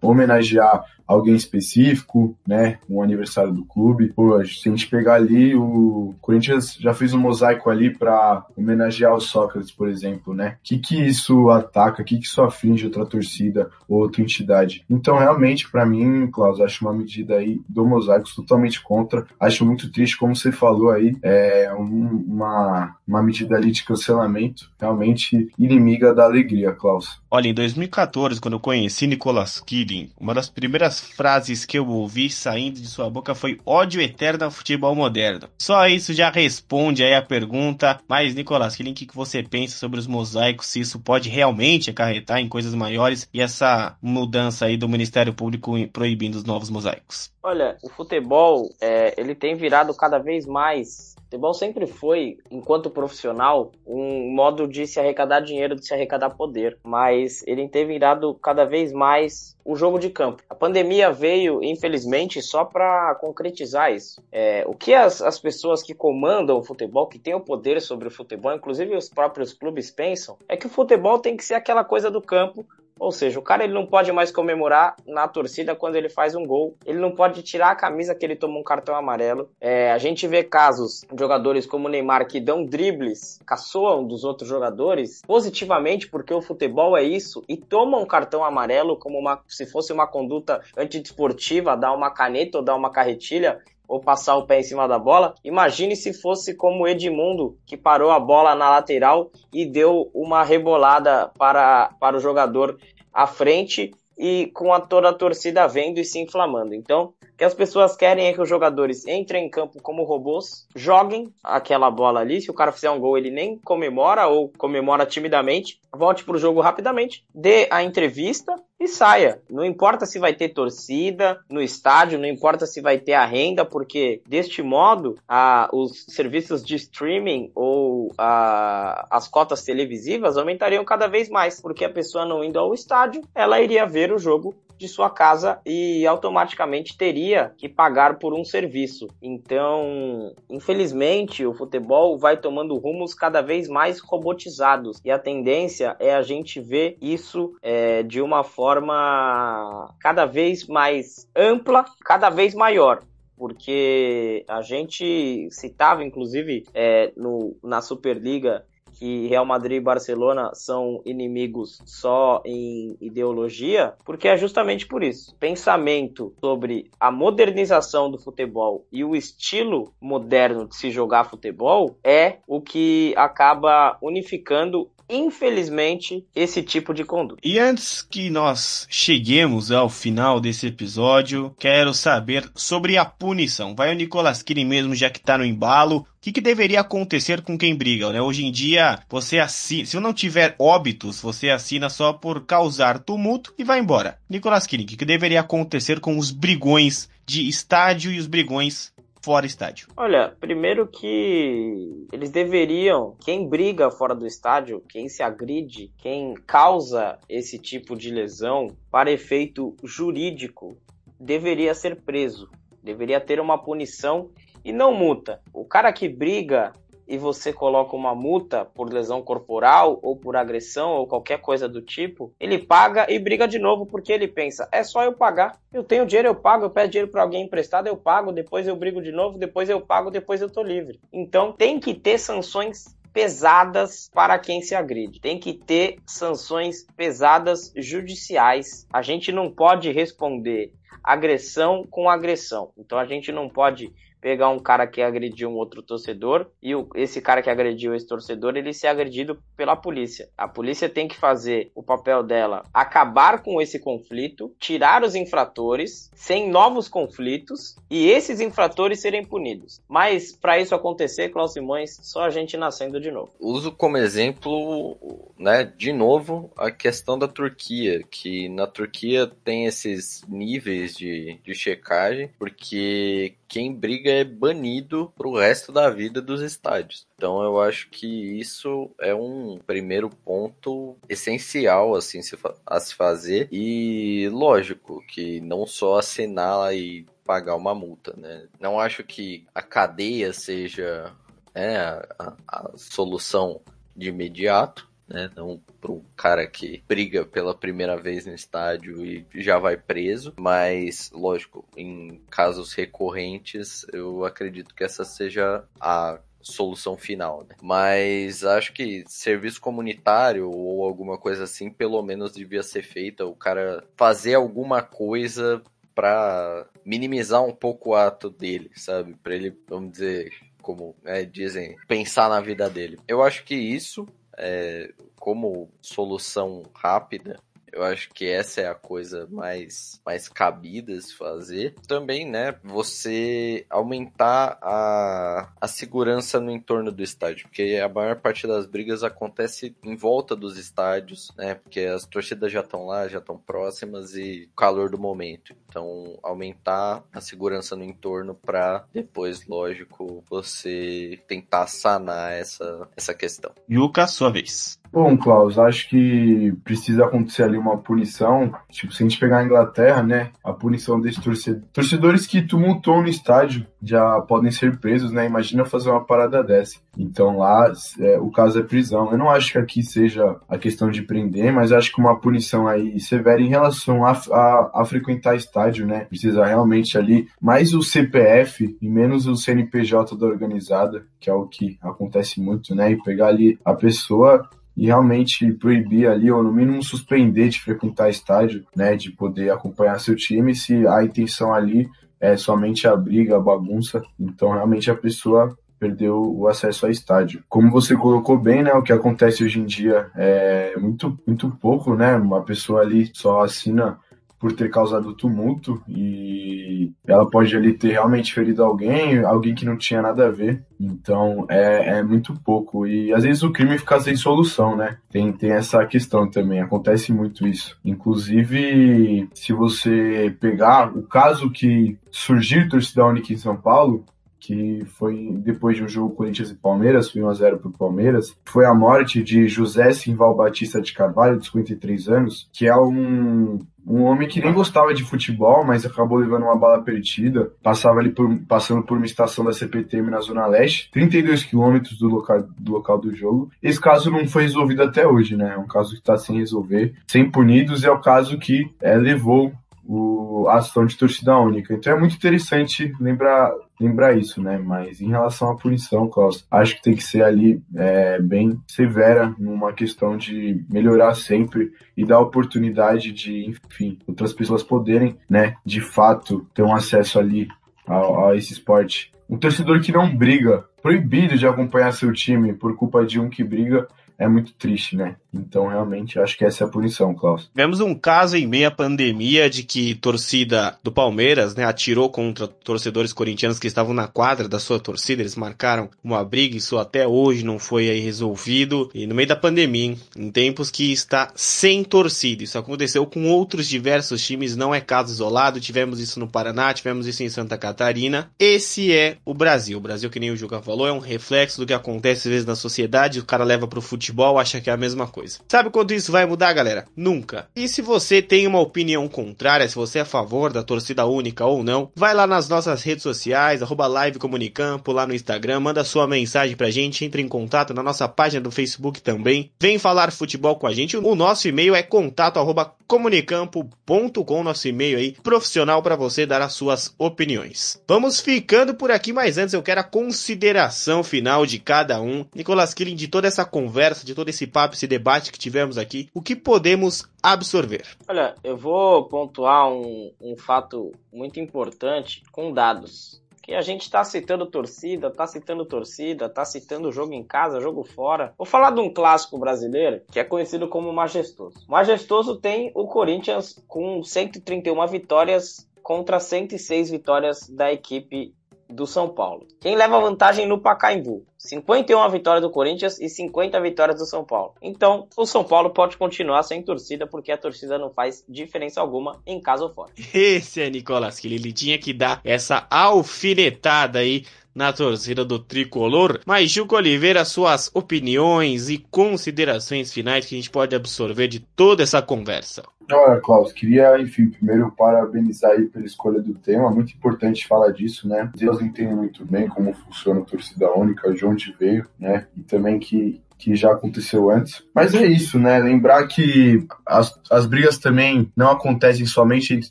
homenagear, 0.00 0.84
alguém 1.06 1.34
específico, 1.34 2.36
né? 2.46 2.78
Um 2.88 3.02
aniversário 3.02 3.52
do 3.52 3.64
clube. 3.64 4.12
Pô, 4.14 4.42
se 4.44 4.68
a 4.68 4.70
gente 4.70 4.88
pegar 4.88 5.14
ali, 5.14 5.54
o 5.54 6.14
Corinthians 6.20 6.76
já 6.80 6.94
fez 6.94 7.12
um 7.12 7.18
mosaico 7.18 7.68
ali 7.70 7.90
para 7.90 8.44
homenagear 8.56 9.14
o 9.14 9.20
Sócrates, 9.20 9.70
por 9.70 9.88
exemplo, 9.88 10.34
né? 10.34 10.56
O 10.60 10.62
que 10.62 10.78
que 10.78 10.96
isso 10.96 11.50
ataca? 11.50 12.02
O 12.02 12.04
que 12.04 12.18
que 12.18 12.24
isso 12.24 12.42
aflige 12.42 12.86
outra 12.86 13.04
torcida 13.04 13.70
ou 13.88 14.00
outra 14.00 14.22
entidade? 14.22 14.84
Então, 14.88 15.18
realmente, 15.18 15.70
para 15.70 15.84
mim, 15.84 16.26
Klaus, 16.30 16.60
acho 16.60 16.84
uma 16.84 16.94
medida 16.94 17.23
aí 17.32 17.60
do 17.68 17.86
mosaico 17.86 18.28
totalmente 18.34 18.82
contra. 18.82 19.26
Acho 19.38 19.64
muito 19.64 19.90
triste, 19.90 20.18
como 20.18 20.34
você 20.34 20.52
falou 20.52 20.90
aí, 20.90 21.16
é 21.22 21.72
um, 21.74 22.24
uma, 22.26 22.96
uma 23.06 23.22
medida 23.22 23.56
ali 23.56 23.70
de 23.70 23.84
cancelamento 23.84 24.70
realmente 24.78 25.48
inimiga 25.58 26.14
da 26.14 26.24
alegria, 26.24 26.72
Klaus. 26.72 27.20
Olha, 27.30 27.48
em 27.48 27.54
2014, 27.54 28.40
quando 28.40 28.54
eu 28.54 28.60
conheci 28.60 29.06
Nicolas 29.06 29.60
Killing, 29.60 30.10
uma 30.20 30.34
das 30.34 30.48
primeiras 30.48 31.00
frases 31.00 31.64
que 31.64 31.78
eu 31.78 31.86
ouvi 31.88 32.30
saindo 32.30 32.80
de 32.80 32.86
sua 32.86 33.08
boca 33.10 33.34
foi 33.34 33.58
ódio 33.64 34.00
eterno 34.00 34.44
ao 34.44 34.50
futebol 34.50 34.94
moderno. 34.94 35.48
Só 35.58 35.86
isso 35.88 36.12
já 36.12 36.30
responde 36.30 37.02
aí 37.02 37.14
a 37.14 37.22
pergunta. 37.22 37.98
Mas, 38.08 38.34
Nicolas 38.34 38.76
Killing, 38.76 38.92
o 38.92 38.94
que 38.94 39.08
você 39.14 39.42
pensa 39.42 39.76
sobre 39.76 39.98
os 39.98 40.06
mosaicos? 40.06 40.66
Se 40.66 40.80
isso 40.80 41.00
pode 41.00 41.28
realmente 41.28 41.90
acarretar 41.90 42.38
em 42.38 42.48
coisas 42.48 42.74
maiores 42.74 43.28
e 43.32 43.40
essa 43.40 43.96
mudança 44.02 44.66
aí 44.66 44.76
do 44.76 44.88
Ministério 44.88 45.32
Público 45.32 45.74
proibindo 45.88 46.36
os 46.36 46.44
novos 46.44 46.70
mosaicos? 46.70 47.13
Olha, 47.42 47.76
o 47.82 47.88
futebol, 47.88 48.70
é, 48.80 49.14
ele 49.16 49.34
tem 49.34 49.54
virado 49.54 49.94
cada 49.94 50.18
vez 50.18 50.46
mais 50.46 51.14
futebol 51.34 51.52
sempre 51.52 51.86
foi, 51.86 52.38
enquanto 52.48 52.88
profissional, 52.88 53.72
um 53.84 54.32
modo 54.32 54.68
de 54.68 54.86
se 54.86 55.00
arrecadar 55.00 55.40
dinheiro, 55.40 55.74
de 55.74 55.84
se 55.84 55.92
arrecadar 55.92 56.30
poder, 56.30 56.78
mas 56.84 57.42
ele 57.46 57.68
tem 57.68 57.84
virado 57.86 58.34
cada 58.34 58.64
vez 58.64 58.92
mais 58.92 59.56
o 59.64 59.74
jogo 59.74 59.98
de 59.98 60.10
campo. 60.10 60.42
A 60.48 60.54
pandemia 60.54 61.10
veio, 61.10 61.62
infelizmente, 61.62 62.40
só 62.40 62.64
para 62.64 63.16
concretizar 63.16 63.92
isso. 63.92 64.22
É, 64.30 64.64
o 64.66 64.74
que 64.74 64.94
as, 64.94 65.20
as 65.20 65.40
pessoas 65.40 65.82
que 65.82 65.94
comandam 65.94 66.58
o 66.58 66.62
futebol, 66.62 67.08
que 67.08 67.18
têm 67.18 67.34
o 67.34 67.40
poder 67.40 67.80
sobre 67.80 68.06
o 68.06 68.12
futebol, 68.12 68.54
inclusive 68.54 68.94
os 68.94 69.08
próprios 69.08 69.52
clubes 69.52 69.90
pensam, 69.90 70.36
é 70.48 70.56
que 70.56 70.66
o 70.66 70.70
futebol 70.70 71.18
tem 71.18 71.36
que 71.36 71.44
ser 71.44 71.54
aquela 71.54 71.82
coisa 71.82 72.10
do 72.10 72.22
campo 72.22 72.64
ou 72.98 73.10
seja, 73.10 73.38
o 73.38 73.42
cara 73.42 73.64
ele 73.64 73.72
não 73.72 73.86
pode 73.86 74.10
mais 74.12 74.30
comemorar 74.30 74.96
na 75.06 75.26
torcida 75.26 75.74
quando 75.74 75.96
ele 75.96 76.08
faz 76.08 76.34
um 76.34 76.46
gol. 76.46 76.76
Ele 76.86 76.98
não 76.98 77.12
pode 77.12 77.42
tirar 77.42 77.70
a 77.70 77.76
camisa 77.76 78.14
que 78.14 78.24
ele 78.24 78.36
tomou 78.36 78.60
um 78.60 78.64
cartão 78.64 78.94
amarelo. 78.94 79.50
É, 79.60 79.90
a 79.92 79.98
gente 79.98 80.26
vê 80.26 80.44
casos 80.44 81.04
de 81.12 81.18
jogadores 81.18 81.66
como 81.66 81.88
o 81.88 81.90
Neymar 81.90 82.26
que 82.26 82.40
dão 82.40 82.64
dribles, 82.64 83.40
caçoam 83.44 84.06
dos 84.06 84.24
outros 84.24 84.48
jogadores 84.48 85.20
positivamente 85.26 86.08
porque 86.08 86.32
o 86.32 86.40
futebol 86.40 86.96
é 86.96 87.02
isso 87.02 87.42
e 87.48 87.56
tomam 87.56 88.02
um 88.02 88.06
cartão 88.06 88.44
amarelo 88.44 88.96
como 88.96 89.18
uma, 89.18 89.42
se 89.48 89.66
fosse 89.66 89.92
uma 89.92 90.06
conduta 90.06 90.62
antidesportiva, 90.76 91.76
dar 91.76 91.92
uma 91.92 92.10
caneta 92.10 92.58
ou 92.58 92.64
dar 92.64 92.74
uma 92.76 92.90
carretilha 92.90 93.60
ou 93.94 94.00
passar 94.00 94.34
o 94.34 94.44
pé 94.44 94.58
em 94.58 94.64
cima 94.64 94.88
da 94.88 94.98
bola. 94.98 95.34
Imagine 95.44 95.94
se 95.94 96.12
fosse 96.12 96.52
como 96.52 96.86
Edmundo, 96.88 97.56
que 97.64 97.76
parou 97.76 98.10
a 98.10 98.18
bola 98.18 98.52
na 98.56 98.68
lateral 98.68 99.30
e 99.52 99.64
deu 99.64 100.10
uma 100.12 100.42
rebolada 100.42 101.30
para, 101.38 101.90
para 102.00 102.16
o 102.16 102.20
jogador 102.20 102.76
à 103.12 103.24
frente 103.28 103.92
e 104.18 104.50
com 104.52 104.72
a, 104.72 104.80
toda 104.80 105.10
a 105.10 105.14
torcida 105.14 105.68
vendo 105.68 105.98
e 105.98 106.04
se 106.04 106.18
inflamando. 106.18 106.74
Então, 106.74 107.14
o 107.22 107.36
que 107.36 107.44
as 107.44 107.54
pessoas 107.54 107.96
querem 107.96 108.26
é 108.26 108.32
que 108.32 108.40
os 108.40 108.48
jogadores 108.48 109.06
entrem 109.06 109.46
em 109.46 109.50
campo 109.50 109.80
como 109.80 110.02
robôs, 110.02 110.66
joguem 110.74 111.32
aquela 111.42 111.88
bola 111.88 112.18
ali. 112.18 112.40
Se 112.40 112.50
o 112.50 112.54
cara 112.54 112.72
fizer 112.72 112.90
um 112.90 112.98
gol, 112.98 113.16
ele 113.16 113.30
nem 113.30 113.58
comemora 113.58 114.26
ou 114.26 114.52
comemora 114.58 115.06
timidamente, 115.06 115.78
volte 115.96 116.24
para 116.24 116.34
o 116.34 116.38
jogo 116.38 116.60
rapidamente, 116.60 117.24
dê 117.32 117.68
a 117.70 117.84
entrevista 117.84 118.56
e 118.78 118.88
saia. 118.88 119.40
Não 119.48 119.64
importa 119.64 120.06
se 120.06 120.18
vai 120.18 120.34
ter 120.34 120.50
torcida 120.50 121.40
no 121.48 121.62
estádio, 121.62 122.18
não 122.18 122.26
importa 122.26 122.66
se 122.66 122.80
vai 122.80 122.98
ter 122.98 123.14
a 123.14 123.24
renda, 123.24 123.64
porque 123.64 124.22
deste 124.26 124.62
modo 124.62 125.16
a, 125.28 125.68
os 125.72 126.04
serviços 126.08 126.62
de 126.62 126.74
streaming 126.76 127.50
ou 127.54 128.12
a, 128.18 129.06
as 129.10 129.28
cotas 129.28 129.62
televisivas 129.62 130.36
aumentariam 130.36 130.84
cada 130.84 131.06
vez 131.06 131.28
mais, 131.28 131.60
porque 131.60 131.84
a 131.84 131.90
pessoa 131.90 132.26
não 132.26 132.44
indo 132.44 132.58
ao 132.58 132.74
estádio, 132.74 133.22
ela 133.34 133.60
iria 133.60 133.86
ver 133.86 134.12
o 134.12 134.18
jogo 134.18 134.54
de 134.76 134.88
sua 134.88 135.10
casa 135.10 135.60
e 135.64 136.06
automaticamente 136.06 136.96
teria 136.96 137.52
que 137.56 137.68
pagar 137.68 138.18
por 138.18 138.34
um 138.34 138.44
serviço. 138.44 139.08
Então, 139.22 140.34
infelizmente, 140.50 141.44
o 141.46 141.54
futebol 141.54 142.18
vai 142.18 142.36
tomando 142.36 142.76
rumos 142.76 143.14
cada 143.14 143.40
vez 143.40 143.68
mais 143.68 144.00
robotizados 144.00 145.00
e 145.04 145.10
a 145.10 145.18
tendência 145.18 145.96
é 145.98 146.14
a 146.14 146.22
gente 146.22 146.60
ver 146.60 146.96
isso 147.00 147.56
é, 147.62 148.02
de 148.02 148.20
uma 148.20 148.42
forma 148.42 149.94
cada 150.00 150.26
vez 150.26 150.66
mais 150.66 151.28
ampla, 151.36 151.84
cada 152.04 152.30
vez 152.30 152.54
maior 152.54 153.02
porque 153.36 154.44
a 154.48 154.62
gente 154.62 155.48
citava, 155.50 156.04
inclusive, 156.04 156.64
é, 156.72 157.12
no, 157.16 157.56
na 157.62 157.80
Superliga 157.80 158.64
que 158.94 159.26
Real 159.26 159.44
Madrid 159.44 159.78
e 159.78 159.84
Barcelona 159.84 160.50
são 160.54 161.02
inimigos 161.04 161.80
só 161.84 162.42
em 162.44 162.96
ideologia, 163.00 163.94
porque 164.04 164.28
é 164.28 164.36
justamente 164.36 164.86
por 164.86 165.02
isso. 165.02 165.36
Pensamento 165.38 166.34
sobre 166.40 166.90
a 166.98 167.10
modernização 167.10 168.10
do 168.10 168.18
futebol 168.18 168.86
e 168.90 169.04
o 169.04 169.14
estilo 169.14 169.92
moderno 170.00 170.68
de 170.68 170.76
se 170.76 170.90
jogar 170.90 171.24
futebol 171.24 171.98
é 172.02 172.38
o 172.46 172.60
que 172.60 173.14
acaba 173.16 173.98
unificando 174.00 174.90
infelizmente, 175.08 176.24
esse 176.34 176.62
tipo 176.62 176.94
de 176.94 177.04
conduta. 177.04 177.40
E 177.44 177.58
antes 177.58 178.02
que 178.02 178.30
nós 178.30 178.86
cheguemos 178.88 179.70
ao 179.70 179.88
final 179.88 180.40
desse 180.40 180.66
episódio, 180.66 181.54
quero 181.58 181.92
saber 181.92 182.50
sobre 182.54 182.96
a 182.96 183.04
punição. 183.04 183.74
Vai 183.74 183.92
o 183.92 183.96
Nicolas 183.96 184.42
Kirin 184.42 184.64
mesmo, 184.64 184.94
já 184.94 185.10
que 185.10 185.20
tá 185.20 185.36
no 185.38 185.44
embalo. 185.44 185.98
O 185.98 186.06
que, 186.20 186.32
que 186.32 186.40
deveria 186.40 186.80
acontecer 186.80 187.42
com 187.42 187.58
quem 187.58 187.74
briga? 187.76 188.10
Né? 188.10 188.20
Hoje 188.20 188.46
em 188.46 188.50
dia, 188.50 188.98
você 189.10 189.38
assina, 189.38 189.84
se 189.84 190.00
não 190.00 190.14
tiver 190.14 190.54
óbitos, 190.58 191.20
você 191.20 191.50
assina 191.50 191.90
só 191.90 192.14
por 192.14 192.46
causar 192.46 192.98
tumulto 192.98 193.52
e 193.58 193.64
vai 193.64 193.78
embora. 193.78 194.18
Nicolas 194.28 194.66
Kirin, 194.66 194.84
o 194.84 194.86
que, 194.86 194.96
que 194.96 195.04
deveria 195.04 195.40
acontecer 195.40 196.00
com 196.00 196.16
os 196.16 196.30
brigões 196.30 197.08
de 197.26 197.46
estádio 197.48 198.12
e 198.12 198.18
os 198.18 198.26
brigões 198.26 198.92
fora 199.24 199.46
estádio? 199.46 199.88
Olha, 199.96 200.36
primeiro 200.38 200.86
que 200.86 202.06
eles 202.12 202.30
deveriam, 202.30 203.16
quem 203.24 203.48
briga 203.48 203.90
fora 203.90 204.14
do 204.14 204.26
estádio, 204.26 204.82
quem 204.86 205.08
se 205.08 205.22
agride, 205.22 205.90
quem 205.96 206.34
causa 206.46 207.18
esse 207.26 207.58
tipo 207.58 207.96
de 207.96 208.10
lesão 208.10 208.68
para 208.90 209.10
efeito 209.10 209.74
jurídico, 209.82 210.76
deveria 211.18 211.74
ser 211.74 212.02
preso, 212.02 212.50
deveria 212.82 213.18
ter 213.18 213.40
uma 213.40 213.56
punição 213.56 214.30
e 214.62 214.72
não 214.74 214.94
multa. 214.94 215.40
O 215.54 215.64
cara 215.64 215.90
que 215.90 216.06
briga 216.06 216.74
e 217.06 217.18
você 217.18 217.52
coloca 217.52 217.94
uma 217.94 218.14
multa 218.14 218.64
por 218.64 218.92
lesão 218.92 219.22
corporal 219.22 219.98
ou 220.02 220.16
por 220.16 220.36
agressão 220.36 220.92
ou 220.92 221.06
qualquer 221.06 221.40
coisa 221.40 221.68
do 221.68 221.82
tipo, 221.82 222.32
ele 222.40 222.58
paga 222.58 223.06
e 223.10 223.18
briga 223.18 223.46
de 223.46 223.58
novo 223.58 223.86
porque 223.86 224.12
ele 224.12 224.28
pensa: 224.28 224.68
é 224.72 224.82
só 224.82 225.02
eu 225.02 225.12
pagar. 225.12 225.58
Eu 225.72 225.84
tenho 225.84 226.06
dinheiro, 226.06 226.28
eu 226.28 226.34
pago, 226.34 226.64
eu 226.64 226.70
peço 226.70 226.90
dinheiro 226.90 227.10
para 227.10 227.22
alguém 227.22 227.44
emprestado, 227.44 227.86
eu 227.86 227.96
pago, 227.96 228.32
depois 228.32 228.66
eu 228.66 228.76
brigo 228.76 229.02
de 229.02 229.12
novo, 229.12 229.38
depois 229.38 229.68
eu 229.68 229.80
pago, 229.80 230.10
depois 230.10 230.40
eu 230.40 230.50
tô 230.50 230.62
livre. 230.62 231.00
Então 231.12 231.52
tem 231.52 231.78
que 231.78 231.94
ter 231.94 232.18
sanções 232.18 232.96
pesadas 233.12 234.10
para 234.12 234.38
quem 234.38 234.60
se 234.60 234.74
agride. 234.74 235.20
Tem 235.20 235.38
que 235.38 235.54
ter 235.54 235.98
sanções 236.04 236.84
pesadas 236.96 237.72
judiciais. 237.76 238.86
A 238.92 239.02
gente 239.02 239.30
não 239.30 239.50
pode 239.50 239.92
responder 239.92 240.72
agressão 241.02 241.84
com 241.88 242.08
agressão. 242.08 242.72
Então 242.76 242.98
a 242.98 243.04
gente 243.04 243.30
não 243.30 243.48
pode 243.48 243.92
pegar 244.24 244.48
um 244.48 244.58
cara 244.58 244.86
que 244.86 245.02
agrediu 245.02 245.50
um 245.50 245.56
outro 245.56 245.82
torcedor 245.82 246.46
e 246.62 246.74
o, 246.74 246.88
esse 246.94 247.20
cara 247.20 247.42
que 247.42 247.50
agrediu 247.50 247.94
esse 247.94 248.06
torcedor 248.06 248.56
ele 248.56 248.72
ser 248.72 248.86
agredido 248.86 249.38
pela 249.54 249.76
polícia. 249.76 250.30
A 250.34 250.48
polícia 250.48 250.88
tem 250.88 251.06
que 251.06 251.14
fazer 251.14 251.70
o 251.74 251.82
papel 251.82 252.22
dela, 252.22 252.64
acabar 252.72 253.42
com 253.42 253.60
esse 253.60 253.78
conflito, 253.78 254.50
tirar 254.58 255.04
os 255.04 255.14
infratores, 255.14 256.10
sem 256.14 256.48
novos 256.48 256.88
conflitos 256.88 257.76
e 257.90 258.08
esses 258.08 258.40
infratores 258.40 259.02
serem 259.02 259.22
punidos. 259.22 259.78
Mas 259.86 260.32
para 260.32 260.58
isso 260.58 260.74
acontecer, 260.74 261.28
Klaus 261.28 261.52
Simões, 261.52 261.98
só 262.02 262.22
a 262.22 262.30
gente 262.30 262.56
nascendo 262.56 262.98
de 262.98 263.10
novo. 263.10 263.30
Uso 263.38 263.72
como 263.72 263.98
exemplo, 263.98 264.96
né, 265.38 265.70
de 265.76 265.92
novo, 265.92 266.50
a 266.56 266.70
questão 266.70 267.18
da 267.18 267.28
Turquia, 267.28 268.02
que 268.10 268.48
na 268.48 268.66
Turquia 268.66 269.30
tem 269.44 269.66
esses 269.66 270.24
níveis 270.26 270.96
de, 270.96 271.38
de 271.44 271.54
checagem, 271.54 272.30
porque 272.38 273.34
quem 273.46 273.72
briga 273.72 274.13
é 274.20 274.24
banido 274.24 275.12
pro 275.16 275.36
resto 275.36 275.72
da 275.72 275.90
vida 275.90 276.20
dos 276.20 276.40
estádios. 276.40 277.06
Então 277.16 277.42
eu 277.42 277.60
acho 277.60 277.88
que 277.90 278.06
isso 278.38 278.90
é 279.00 279.14
um 279.14 279.58
primeiro 279.66 280.08
ponto 280.08 280.96
essencial 281.08 281.94
assim 281.94 282.20
a 282.66 282.80
se 282.80 282.94
fazer 282.94 283.48
e 283.50 284.28
lógico 284.32 285.02
que 285.08 285.40
não 285.40 285.66
só 285.66 285.98
assinar 285.98 286.74
e 286.74 287.06
pagar 287.24 287.56
uma 287.56 287.74
multa, 287.74 288.14
né? 288.16 288.46
Não 288.60 288.78
acho 288.78 289.02
que 289.02 289.46
a 289.54 289.62
cadeia 289.62 290.32
seja 290.32 291.12
né, 291.54 291.78
a, 292.18 292.34
a 292.46 292.70
solução 292.76 293.60
de 293.96 294.08
imediato, 294.08 294.88
né? 295.08 295.30
Não 295.36 295.60
para 295.80 295.92
um 295.92 296.02
cara 296.16 296.46
que 296.46 296.82
briga 296.88 297.24
pela 297.24 297.54
primeira 297.54 297.96
vez 297.96 298.26
no 298.26 298.34
estádio 298.34 299.04
e 299.04 299.26
já 299.34 299.58
vai 299.58 299.76
preso, 299.76 300.34
mas 300.38 301.10
lógico, 301.12 301.66
em 301.76 302.20
casos 302.30 302.72
recorrentes, 302.72 303.86
eu 303.92 304.24
acredito 304.24 304.74
que 304.74 304.84
essa 304.84 305.04
seja 305.04 305.64
a 305.80 306.18
solução 306.40 306.96
final, 306.96 307.46
né? 307.48 307.56
Mas 307.62 308.44
acho 308.44 308.72
que 308.72 309.02
serviço 309.06 309.60
comunitário 309.60 310.50
ou 310.50 310.84
alguma 310.84 311.16
coisa 311.16 311.44
assim, 311.44 311.70
pelo 311.70 312.02
menos 312.02 312.32
devia 312.32 312.62
ser 312.62 312.82
feita, 312.82 313.24
o 313.24 313.34
cara 313.34 313.84
fazer 313.96 314.34
alguma 314.34 314.82
coisa 314.82 315.62
para 315.94 316.66
minimizar 316.84 317.42
um 317.42 317.54
pouco 317.54 317.90
o 317.90 317.94
ato 317.94 318.28
dele, 318.28 318.70
sabe? 318.74 319.14
Para 319.22 319.34
ele, 319.34 319.56
vamos 319.68 319.92
dizer, 319.92 320.32
como 320.60 320.94
é, 321.04 321.24
dizem, 321.24 321.76
pensar 321.86 322.28
na 322.28 322.40
vida 322.40 322.68
dele. 322.68 322.98
Eu 323.06 323.22
acho 323.22 323.44
que 323.44 323.54
isso 323.54 324.06
é, 324.38 324.92
como 325.18 325.70
solução 325.80 326.62
rápida, 326.74 327.38
eu 327.74 327.82
acho 327.82 328.10
que 328.10 328.26
essa 328.26 328.60
é 328.60 328.68
a 328.68 328.74
coisa 328.74 329.26
mais, 329.30 330.00
mais 330.06 330.28
cabida 330.28 330.98
se 331.00 331.14
fazer. 331.14 331.74
Também, 331.86 332.28
né, 332.28 332.54
você 332.62 333.66
aumentar 333.68 334.58
a, 334.62 335.52
a 335.60 335.68
segurança 335.68 336.40
no 336.40 336.50
entorno 336.50 336.92
do 336.92 337.02
estádio, 337.02 337.48
porque 337.48 337.80
a 337.82 337.88
maior 337.88 338.16
parte 338.16 338.46
das 338.46 338.66
brigas 338.66 339.02
acontece 339.02 339.74
em 339.82 339.96
volta 339.96 340.36
dos 340.36 340.56
estádios, 340.56 341.32
né, 341.36 341.54
porque 341.54 341.80
as 341.80 342.06
torcidas 342.06 342.52
já 342.52 342.60
estão 342.60 342.86
lá, 342.86 343.08
já 343.08 343.18
estão 343.18 343.36
próximas 343.36 344.14
e 344.14 344.48
calor 344.56 344.88
do 344.88 344.98
momento. 344.98 345.54
Então, 345.68 346.18
aumentar 346.22 347.02
a 347.12 347.20
segurança 347.20 347.74
no 347.74 347.84
entorno 347.84 348.34
para 348.34 348.84
depois, 348.92 349.46
lógico, 349.46 350.22
você 350.30 351.20
tentar 351.26 351.66
sanar 351.66 352.32
essa, 352.32 352.88
essa 352.96 353.12
questão. 353.12 353.50
Yuka, 353.68 354.06
sua 354.06 354.30
vez. 354.30 354.78
Bom, 354.94 355.16
Klaus, 355.16 355.58
acho 355.58 355.88
que 355.88 356.54
precisa 356.62 357.04
acontecer 357.04 357.42
ali 357.42 357.58
uma 357.58 357.76
punição. 357.76 358.54
Tipo, 358.70 358.94
se 358.94 359.02
a 359.02 359.08
gente 359.08 359.18
pegar 359.18 359.38
a 359.38 359.44
Inglaterra, 359.44 360.04
né? 360.04 360.30
A 360.44 360.52
punição 360.52 361.00
desses 361.00 361.20
torcedores. 361.20 361.68
Torcedores 361.72 362.26
que 362.28 362.40
tumultuam 362.40 363.02
no 363.02 363.08
estádio 363.08 363.66
já 363.82 364.20
podem 364.20 364.52
ser 364.52 364.78
presos, 364.78 365.10
né? 365.10 365.26
Imagina 365.26 365.64
fazer 365.64 365.90
uma 365.90 366.04
parada 366.04 366.44
dessa. 366.44 366.78
Então 366.96 367.38
lá 367.38 367.72
é, 367.98 368.20
o 368.20 368.30
caso 368.30 368.60
é 368.60 368.62
prisão. 368.62 369.10
Eu 369.10 369.18
não 369.18 369.28
acho 369.28 369.50
que 369.50 369.58
aqui 369.58 369.82
seja 369.82 370.36
a 370.48 370.56
questão 370.56 370.88
de 370.88 371.02
prender, 371.02 371.52
mas 371.52 371.72
acho 371.72 371.92
que 371.92 372.00
uma 372.00 372.20
punição 372.20 372.68
aí 372.68 373.00
severa 373.00 373.42
em 373.42 373.48
relação 373.48 374.06
a, 374.06 374.12
a, 374.12 374.70
a 374.74 374.84
frequentar 374.84 375.34
estádio, 375.34 375.88
né? 375.88 376.04
Precisa 376.04 376.44
realmente 376.44 376.96
ali 376.96 377.26
mais 377.42 377.74
o 377.74 377.82
CPF 377.82 378.78
e 378.80 378.88
menos 378.88 379.26
o 379.26 379.34
CNPJ 379.34 380.16
da 380.16 380.26
organizada, 380.26 381.04
que 381.18 381.28
é 381.28 381.34
o 381.34 381.48
que 381.48 381.76
acontece 381.82 382.40
muito, 382.40 382.76
né? 382.76 382.92
E 382.92 383.02
pegar 383.02 383.26
ali 383.26 383.58
a 383.64 383.74
pessoa 383.74 384.48
e 384.76 384.86
realmente 384.86 385.52
proibir 385.52 386.08
ali, 386.08 386.30
ou 386.30 386.42
no 386.42 386.52
mínimo 386.52 386.82
suspender 386.82 387.48
de 387.48 387.60
frequentar 387.60 388.10
estádio, 388.10 388.64
né, 388.74 388.96
de 388.96 389.10
poder 389.10 389.50
acompanhar 389.50 390.00
seu 390.00 390.16
time, 390.16 390.54
se 390.54 390.86
a 390.86 391.04
intenção 391.04 391.54
ali 391.54 391.88
é 392.20 392.36
somente 392.36 392.88
a 392.88 392.96
briga, 392.96 393.36
a 393.36 393.40
bagunça, 393.40 394.02
então 394.18 394.50
realmente 394.52 394.90
a 394.90 394.94
pessoa 394.94 395.56
perdeu 395.78 396.22
o 396.22 396.48
acesso 396.48 396.86
ao 396.86 396.90
estádio. 396.90 397.44
Como 397.48 397.70
você 397.70 397.94
colocou 397.94 398.38
bem, 398.38 398.62
né, 398.62 398.72
o 398.72 398.82
que 398.82 398.92
acontece 398.92 399.44
hoje 399.44 399.60
em 399.60 399.66
dia 399.66 400.10
é 400.16 400.74
muito, 400.78 401.18
muito 401.26 401.50
pouco, 401.60 401.94
né, 401.94 402.16
uma 402.16 402.42
pessoa 402.42 402.80
ali 402.80 403.10
só 403.12 403.42
assina 403.42 403.98
por 404.44 404.52
ter 404.52 404.68
causado 404.68 405.14
tumulto 405.14 405.82
e 405.88 406.92
ela 407.06 407.24
pode 407.24 407.56
ali 407.56 407.72
ter 407.72 407.92
realmente 407.92 408.34
ferido 408.34 408.62
alguém, 408.62 409.24
alguém 409.24 409.54
que 409.54 409.64
não 409.64 409.74
tinha 409.74 410.02
nada 410.02 410.26
a 410.26 410.30
ver. 410.30 410.62
Então 410.78 411.46
é, 411.48 412.00
é 412.00 412.02
muito 412.02 412.38
pouco. 412.44 412.86
E 412.86 413.10
às 413.14 413.22
vezes 413.22 413.42
o 413.42 413.50
crime 413.50 413.78
fica 413.78 413.98
sem 414.00 414.14
solução, 414.14 414.76
né? 414.76 414.98
Tem, 415.10 415.32
tem 415.32 415.50
essa 415.50 415.86
questão 415.86 416.30
também, 416.30 416.60
acontece 416.60 417.10
muito 417.10 417.46
isso. 417.46 417.78
Inclusive, 417.82 419.30
se 419.32 419.54
você 419.54 420.36
pegar 420.38 420.94
o 420.94 421.04
caso 421.04 421.50
que 421.50 421.96
surgiu 422.10 422.68
torcida 422.68 423.06
única 423.06 423.32
em 423.32 423.38
São 423.38 423.56
Paulo, 423.56 424.04
que 424.44 424.84
foi 424.84 425.30
depois 425.38 425.76
de 425.76 425.82
um 425.82 425.88
jogo 425.88 426.14
Corinthians 426.14 426.50
e 426.50 426.54
Palmeiras, 426.54 427.10
foi 427.10 427.22
1x0 427.22 427.58
pro 427.58 427.70
Palmeiras, 427.70 428.36
foi 428.44 428.66
a 428.66 428.74
morte 428.74 429.22
de 429.22 429.48
José 429.48 429.90
Simval 429.92 430.36
Batista 430.36 430.82
de 430.82 430.92
Carvalho, 430.92 431.38
de 431.38 431.46
53 431.46 432.08
anos, 432.08 432.50
que 432.52 432.66
é 432.66 432.76
um, 432.76 433.58
um 433.86 434.02
homem 434.02 434.28
que 434.28 434.42
nem 434.42 434.52
gostava 434.52 434.92
de 434.92 435.02
futebol, 435.02 435.64
mas 435.64 435.86
acabou 435.86 436.18
levando 436.18 436.42
uma 436.42 436.56
bala 436.56 436.82
perdida, 436.82 437.52
passava 437.62 438.00
ali 438.00 438.10
por, 438.10 438.38
passando 438.46 438.82
por 438.82 438.98
uma 438.98 439.06
estação 439.06 439.44
da 439.44 439.52
CPTM 439.52 440.10
na 440.10 440.20
Zona 440.20 440.46
Leste, 440.46 440.90
32 440.92 441.44
quilômetros 441.44 441.98
do 441.98 442.08
local, 442.08 442.42
do 442.58 442.72
local 442.72 442.98
do 442.98 443.14
jogo. 443.14 443.50
Esse 443.62 443.80
caso 443.80 444.10
não 444.10 444.26
foi 444.28 444.42
resolvido 444.42 444.82
até 444.82 445.06
hoje, 445.06 445.36
né? 445.36 445.54
É 445.54 445.58
um 445.58 445.66
caso 445.66 445.92
que 445.92 446.00
está 446.00 446.18
sem 446.18 446.36
resolver, 446.36 446.94
sem 447.06 447.30
punidos, 447.30 447.82
é 447.82 447.90
o 447.90 448.00
caso 448.00 448.38
que 448.38 448.70
é, 448.80 448.94
levou 448.94 449.52
o, 449.86 450.46
a 450.48 450.56
ação 450.56 450.86
de 450.86 450.96
torcida 450.96 451.36
única. 451.38 451.74
Então 451.74 451.92
é 451.92 451.98
muito 451.98 452.16
interessante 452.16 452.92
lembrar, 453.00 453.52
lembrar 453.80 454.16
isso, 454.16 454.42
né? 454.42 454.58
Mas 454.58 455.00
em 455.00 455.08
relação 455.08 455.50
à 455.50 455.56
punição, 455.56 456.08
Klaus, 456.08 456.46
acho 456.50 456.76
que 456.76 456.82
tem 456.82 456.94
que 456.94 457.02
ser 457.02 457.22
ali 457.22 457.62
é, 457.74 458.20
bem 458.20 458.58
severa 458.66 459.34
numa 459.38 459.72
questão 459.72 460.16
de 460.16 460.64
melhorar 460.70 461.14
sempre 461.14 461.72
e 461.96 462.04
dar 462.04 462.20
oportunidade 462.20 463.12
de, 463.12 463.46
enfim, 463.46 463.98
outras 464.06 464.32
pessoas 464.32 464.62
poderem, 464.62 465.16
né, 465.28 465.56
de 465.64 465.80
fato, 465.80 466.46
ter 466.54 466.62
um 466.62 466.74
acesso 466.74 467.18
ali 467.18 467.48
a, 467.86 468.28
a 468.28 468.36
esse 468.36 468.52
esporte. 468.52 469.12
Um 469.28 469.38
torcedor 469.38 469.80
que 469.80 469.92
não 469.92 470.14
briga, 470.14 470.64
proibido 470.82 471.36
de 471.36 471.46
acompanhar 471.46 471.92
seu 471.92 472.12
time 472.12 472.52
por 472.52 472.76
culpa 472.76 473.04
de 473.04 473.18
um 473.18 473.30
que 473.30 473.42
briga, 473.42 473.88
é 474.18 474.28
muito 474.28 474.52
triste, 474.54 474.96
né? 474.96 475.16
Então, 475.34 475.66
realmente, 475.66 476.18
acho 476.18 476.38
que 476.38 476.44
essa 476.44 476.62
é 476.62 476.66
a 476.66 476.70
punição, 476.70 477.12
Klaus. 477.14 477.48
Tivemos 477.50 477.80
um 477.80 477.94
caso 477.94 478.36
em 478.36 478.46
meia 478.46 478.70
pandemia 478.70 479.50
de 479.50 479.64
que 479.64 479.94
torcida 479.96 480.78
do 480.82 480.92
Palmeiras, 480.92 481.56
né, 481.56 481.64
atirou 481.64 482.08
contra 482.08 482.46
torcedores 482.46 483.12
corintianos 483.12 483.58
que 483.58 483.66
estavam 483.66 483.92
na 483.92 484.06
quadra 484.06 484.48
da 484.48 484.60
sua 484.60 484.78
torcida. 484.78 485.22
Eles 485.22 485.34
marcaram 485.34 485.90
uma 486.02 486.24
briga, 486.24 486.56
isso 486.56 486.78
até 486.78 487.06
hoje 487.06 487.44
não 487.44 487.58
foi 487.58 487.90
aí 487.90 488.00
resolvido. 488.00 488.90
E 488.94 489.06
no 489.06 489.14
meio 489.14 489.28
da 489.28 489.34
pandemia, 489.36 489.84
hein, 489.86 490.00
em 490.16 490.30
tempos 490.30 490.70
que 490.70 490.92
está 490.92 491.32
sem 491.34 491.82
torcida. 491.82 492.44
Isso 492.44 492.58
aconteceu 492.58 493.04
com 493.04 493.28
outros 493.28 493.68
diversos 493.68 494.24
times, 494.24 494.54
não 494.54 494.74
é 494.74 494.80
caso 494.80 495.12
isolado. 495.12 495.60
Tivemos 495.60 495.98
isso 495.98 496.20
no 496.20 496.28
Paraná, 496.28 496.72
tivemos 496.72 497.06
isso 497.08 497.22
em 497.22 497.28
Santa 497.28 497.58
Catarina. 497.58 498.30
Esse 498.38 498.92
é 498.92 499.16
o 499.24 499.34
Brasil. 499.34 499.78
O 499.78 499.80
Brasil, 499.80 500.08
que 500.10 500.20
nem 500.20 500.30
o 500.30 500.36
Juca 500.36 500.62
falou, 500.62 500.86
é 500.86 500.92
um 500.92 501.00
reflexo 501.00 501.60
do 501.60 501.66
que 501.66 501.72
acontece 501.72 502.28
às 502.28 502.32
vezes 502.32 502.46
na 502.46 502.54
sociedade. 502.54 503.18
O 503.18 503.24
cara 503.24 503.42
leva 503.42 503.66
pro 503.66 503.82
futebol, 503.82 504.38
acha 504.38 504.60
que 504.60 504.70
é 504.70 504.72
a 504.72 504.76
mesma 504.76 505.06
coisa 505.06 505.23
coisa. 505.24 505.38
Sabe 505.48 505.70
quando 505.70 505.92
isso 505.92 506.12
vai 506.12 506.26
mudar, 506.26 506.52
galera? 506.52 506.84
Nunca. 506.94 507.48
E 507.56 507.66
se 507.66 507.80
você 507.80 508.20
tem 508.20 508.46
uma 508.46 508.60
opinião 508.60 509.08
contrária, 509.08 509.66
se 509.68 509.74
você 509.74 509.98
é 509.98 510.02
a 510.02 510.06
favor 510.06 510.52
da 510.52 510.62
torcida 510.62 511.06
única 511.06 511.46
ou 511.46 511.64
não, 511.64 511.90
vai 511.96 512.14
lá 512.14 512.26
nas 512.26 512.48
nossas 512.48 512.82
redes 512.82 513.02
sociais, 513.02 513.62
arroba 513.62 513.86
live 513.86 514.18
comunicampo, 514.18 514.92
lá 514.92 515.06
no 515.06 515.14
Instagram, 515.14 515.60
manda 515.60 515.84
sua 515.84 516.06
mensagem 516.06 516.56
pra 516.56 516.70
gente, 516.70 517.04
entre 517.04 517.22
em 517.22 517.28
contato 517.28 517.72
na 517.72 517.82
nossa 517.82 518.06
página 518.06 518.42
do 518.42 518.50
Facebook 518.50 519.00
também. 519.00 519.50
Vem 519.58 519.78
falar 519.78 520.12
futebol 520.12 520.56
com 520.56 520.66
a 520.66 520.74
gente. 520.74 520.96
O 520.96 521.14
nosso 521.14 521.48
e-mail 521.48 521.74
é 521.74 521.82
contato 521.82 522.38
arroba 522.38 522.74
comunicampo.com, 522.86 524.42
nosso 524.42 524.68
e-mail 524.68 524.98
aí 524.98 525.16
profissional 525.22 525.82
para 525.82 525.96
você 525.96 526.26
dar 526.26 526.42
as 526.42 526.52
suas 526.52 526.94
opiniões. 526.98 527.80
Vamos 527.88 528.20
ficando 528.20 528.74
por 528.74 528.90
aqui, 528.90 529.12
mas 529.12 529.38
antes 529.38 529.54
eu 529.54 529.62
quero 529.62 529.80
a 529.80 529.84
consideração 529.84 531.02
final 531.02 531.46
de 531.46 531.58
cada 531.58 532.00
um. 532.00 532.26
Nicolas 532.34 532.74
Killing, 532.74 532.94
de 532.94 533.08
toda 533.08 533.26
essa 533.26 533.44
conversa, 533.44 534.04
de 534.04 534.14
todo 534.14 534.28
esse 534.28 534.46
papo, 534.46 534.74
esse 534.74 534.86
debate 534.86 535.13
que 535.20 535.38
tivemos 535.38 535.78
aqui, 535.78 536.08
o 536.14 536.22
que 536.22 536.34
podemos 536.36 537.08
absorver? 537.22 537.86
Olha, 538.08 538.34
eu 538.42 538.56
vou 538.56 539.08
pontuar 539.08 539.68
um, 539.70 540.12
um 540.20 540.36
fato 540.36 540.92
muito 541.12 541.38
importante 541.40 542.22
com 542.32 542.52
dados 542.52 543.22
que 543.44 543.54
a 543.54 543.60
gente 543.60 543.82
está 543.82 544.02
citando 544.02 544.46
torcida, 544.46 545.08
está 545.08 545.26
citando 545.26 545.66
torcida, 545.66 546.26
está 546.26 546.46
citando 546.46 546.90
jogo 546.90 547.12
em 547.12 547.22
casa, 547.22 547.60
jogo 547.60 547.84
fora. 547.84 548.32
Vou 548.38 548.46
falar 548.46 548.70
de 548.70 548.80
um 548.80 548.90
clássico 548.90 549.38
brasileiro 549.38 550.00
que 550.10 550.18
é 550.18 550.24
conhecido 550.24 550.66
como 550.66 550.90
Majestoso. 550.90 551.62
Majestoso 551.68 552.36
tem 552.36 552.72
o 552.74 552.86
Corinthians 552.86 553.62
com 553.68 554.02
131 554.02 554.86
vitórias 554.86 555.68
contra 555.82 556.18
106 556.18 556.90
vitórias 556.90 557.46
da 557.46 557.70
equipe 557.70 558.34
do 558.68 558.86
São 558.86 559.08
Paulo. 559.08 559.46
Quem 559.60 559.76
leva 559.76 560.00
vantagem 560.00 560.46
no 560.46 560.60
Pacaembu? 560.60 561.24
51 561.38 562.08
vitórias 562.10 562.42
do 562.42 562.50
Corinthians 562.50 562.98
e 562.98 563.08
50 563.08 563.60
vitórias 563.60 563.98
do 563.98 564.06
São 564.06 564.24
Paulo. 564.24 564.54
Então, 564.62 565.06
o 565.16 565.26
São 565.26 565.44
Paulo 565.44 565.70
pode 565.70 565.96
continuar 565.96 566.42
sem 566.42 566.62
torcida, 566.62 567.06
porque 567.06 567.30
a 567.30 567.36
torcida 567.36 567.78
não 567.78 567.90
faz 567.90 568.24
diferença 568.28 568.80
alguma 568.80 569.20
em 569.26 569.40
casa 569.40 569.64
ou 569.64 569.70
fora. 569.70 569.92
Esse 570.14 570.62
é 570.62 570.70
Nicolas 570.70 571.20
que 571.20 571.32
ele 571.32 571.52
tinha 571.52 571.78
que 571.78 571.92
dar 571.92 572.20
essa 572.24 572.66
alfinetada 572.70 573.98
aí 573.98 574.24
na 574.54 574.72
torcida 574.72 575.24
do 575.24 575.38
tricolor. 575.38 576.20
Mas, 576.24 576.50
Gilco 576.50 576.76
Oliveira, 576.76 577.24
suas 577.24 577.70
opiniões 577.74 578.68
e 578.68 578.78
considerações 578.78 579.92
finais 579.92 580.26
que 580.26 580.34
a 580.34 580.38
gente 580.38 580.50
pode 580.50 580.74
absorver 580.76 581.28
de 581.28 581.40
toda 581.40 581.82
essa 581.82 582.00
conversa. 582.00 582.62
Olha, 582.92 583.20
Klaus, 583.20 583.52
queria, 583.52 583.98
enfim, 583.98 584.28
primeiro 584.28 584.70
parabenizar 584.72 585.52
aí 585.52 585.64
pela 585.66 585.86
escolha 585.86 586.20
do 586.20 586.34
tema, 586.34 586.70
muito 586.70 586.92
importante 586.92 587.46
falar 587.46 587.70
disso, 587.70 588.06
né? 588.06 588.30
Eles 588.38 588.60
entendem 588.60 588.94
muito 588.94 589.24
bem 589.24 589.48
como 589.48 589.72
funciona 589.72 590.20
a 590.20 590.24
torcida 590.24 590.70
única, 590.76 591.12
de 591.12 591.24
onde 591.24 591.54
veio, 591.58 591.86
né? 591.98 592.26
E 592.36 592.42
também 592.42 592.78
que, 592.78 593.22
que 593.38 593.54
já 593.54 593.72
aconteceu 593.72 594.30
antes. 594.30 594.62
Mas 594.74 594.94
é 594.94 595.06
isso, 595.06 595.38
né? 595.38 595.58
Lembrar 595.58 596.06
que 596.06 596.66
as, 596.86 597.12
as 597.30 597.46
brigas 597.46 597.78
também 597.78 598.30
não 598.36 598.50
acontecem 598.50 599.06
somente 599.06 599.54
entre 599.54 599.70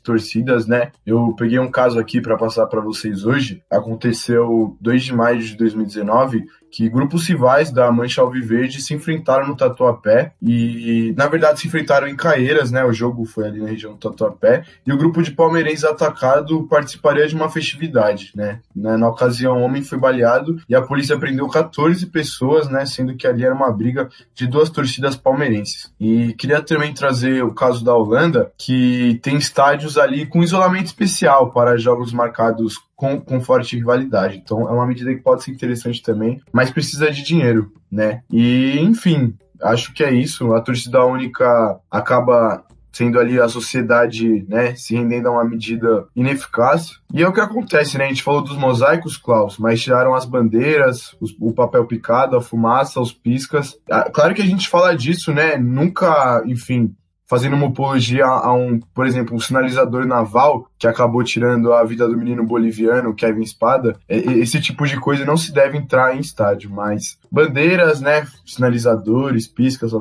torcidas, 0.00 0.66
né? 0.66 0.92
Eu 1.04 1.34
peguei 1.36 1.58
um 1.58 1.70
caso 1.70 1.98
aqui 1.98 2.20
para 2.20 2.36
passar 2.36 2.66
para 2.66 2.80
vocês 2.80 3.24
hoje. 3.24 3.62
Aconteceu 3.70 4.76
2 4.80 5.02
de 5.02 5.14
maio 5.14 5.40
de 5.40 5.56
2019 5.56 6.44
que 6.74 6.88
grupos 6.88 7.28
rivais 7.28 7.70
da 7.70 7.92
Mancha 7.92 8.20
Alviverde 8.20 8.82
se 8.82 8.92
enfrentaram 8.94 9.46
no 9.46 9.56
Tatuapé 9.56 10.32
e, 10.42 11.14
na 11.16 11.28
verdade, 11.28 11.60
se 11.60 11.68
enfrentaram 11.68 12.08
em 12.08 12.16
Caeiras, 12.16 12.72
né? 12.72 12.84
O 12.84 12.92
jogo 12.92 13.24
foi 13.24 13.46
ali 13.46 13.60
na 13.60 13.68
região 13.68 13.92
do 13.92 13.98
Tatuapé 13.98 14.64
e 14.84 14.92
o 14.92 14.96
grupo 14.96 15.22
de 15.22 15.30
palmeirenses 15.30 15.84
atacado 15.84 16.66
participaria 16.66 17.28
de 17.28 17.36
uma 17.36 17.48
festividade, 17.48 18.32
né? 18.34 18.58
Na 18.74 19.08
ocasião, 19.08 19.56
um 19.56 19.62
homem 19.62 19.84
foi 19.84 19.98
baleado 19.98 20.56
e 20.68 20.74
a 20.74 20.82
polícia 20.82 21.16
prendeu 21.16 21.46
14 21.46 22.06
pessoas, 22.06 22.68
né? 22.68 22.84
Sendo 22.84 23.14
que 23.14 23.28
ali 23.28 23.44
era 23.44 23.53
uma 23.54 23.72
briga 23.72 24.08
de 24.34 24.46
duas 24.46 24.70
torcidas 24.70 25.16
palmeirenses. 25.16 25.92
E 25.98 26.34
queria 26.34 26.62
também 26.62 26.92
trazer 26.92 27.42
o 27.44 27.54
caso 27.54 27.84
da 27.84 27.94
Holanda, 27.94 28.52
que 28.58 29.18
tem 29.22 29.36
estádios 29.36 29.96
ali 29.96 30.26
com 30.26 30.42
isolamento 30.42 30.86
especial 30.86 31.50
para 31.52 31.76
jogos 31.76 32.12
marcados 32.12 32.74
com, 32.96 33.20
com 33.20 33.40
forte 33.40 33.76
rivalidade. 33.76 34.36
Então 34.36 34.68
é 34.68 34.72
uma 34.72 34.86
medida 34.86 35.14
que 35.14 35.22
pode 35.22 35.42
ser 35.42 35.50
interessante 35.52 36.02
também, 36.02 36.40
mas 36.52 36.70
precisa 36.70 37.10
de 37.10 37.22
dinheiro, 37.22 37.72
né? 37.90 38.22
E 38.30 38.78
enfim, 38.80 39.34
acho 39.62 39.92
que 39.92 40.04
é 40.04 40.12
isso. 40.12 40.52
A 40.52 40.60
torcida 40.60 41.04
única 41.04 41.78
acaba 41.90 42.64
sendo 42.94 43.18
ali 43.18 43.40
a 43.40 43.48
sociedade, 43.48 44.46
né, 44.48 44.74
se 44.76 44.94
rendendo 44.94 45.28
a 45.28 45.32
uma 45.32 45.44
medida 45.44 46.06
ineficaz. 46.14 47.00
E 47.12 47.22
é 47.22 47.28
o 47.28 47.32
que 47.32 47.40
acontece, 47.40 47.98
né? 47.98 48.04
A 48.04 48.08
gente 48.08 48.22
falou 48.22 48.42
dos 48.42 48.56
mosaicos, 48.56 49.16
Klaus, 49.16 49.58
mas 49.58 49.82
tiraram 49.82 50.14
as 50.14 50.24
bandeiras, 50.24 51.14
os, 51.20 51.34
o 51.40 51.52
papel 51.52 51.84
picado, 51.86 52.36
a 52.36 52.40
fumaça, 52.40 53.00
os 53.00 53.12
piscas. 53.12 53.76
Ah, 53.90 54.08
claro 54.10 54.34
que 54.34 54.42
a 54.42 54.46
gente 54.46 54.68
fala 54.68 54.96
disso, 54.96 55.32
né? 55.32 55.56
Nunca, 55.56 56.42
enfim, 56.46 56.94
fazendo 57.26 57.56
uma 57.56 57.66
apologia 57.66 58.24
a, 58.24 58.52
um, 58.52 58.78
por 58.94 59.06
exemplo, 59.06 59.34
um 59.34 59.40
sinalizador 59.40 60.06
naval 60.06 60.68
que 60.78 60.86
acabou 60.86 61.24
tirando 61.24 61.72
a 61.72 61.82
vida 61.84 62.06
do 62.06 62.16
menino 62.16 62.44
boliviano, 62.44 63.14
Kevin 63.14 63.42
Espada, 63.42 63.96
esse 64.08 64.60
tipo 64.60 64.86
de 64.86 65.00
coisa 65.00 65.24
não 65.24 65.36
se 65.36 65.52
deve 65.52 65.76
entrar 65.78 66.14
em 66.14 66.20
estádio, 66.20 66.70
mas 66.70 67.18
bandeiras, 67.30 68.00
né, 68.00 68.26
sinalizadores, 68.44 69.48
piscas, 69.48 69.92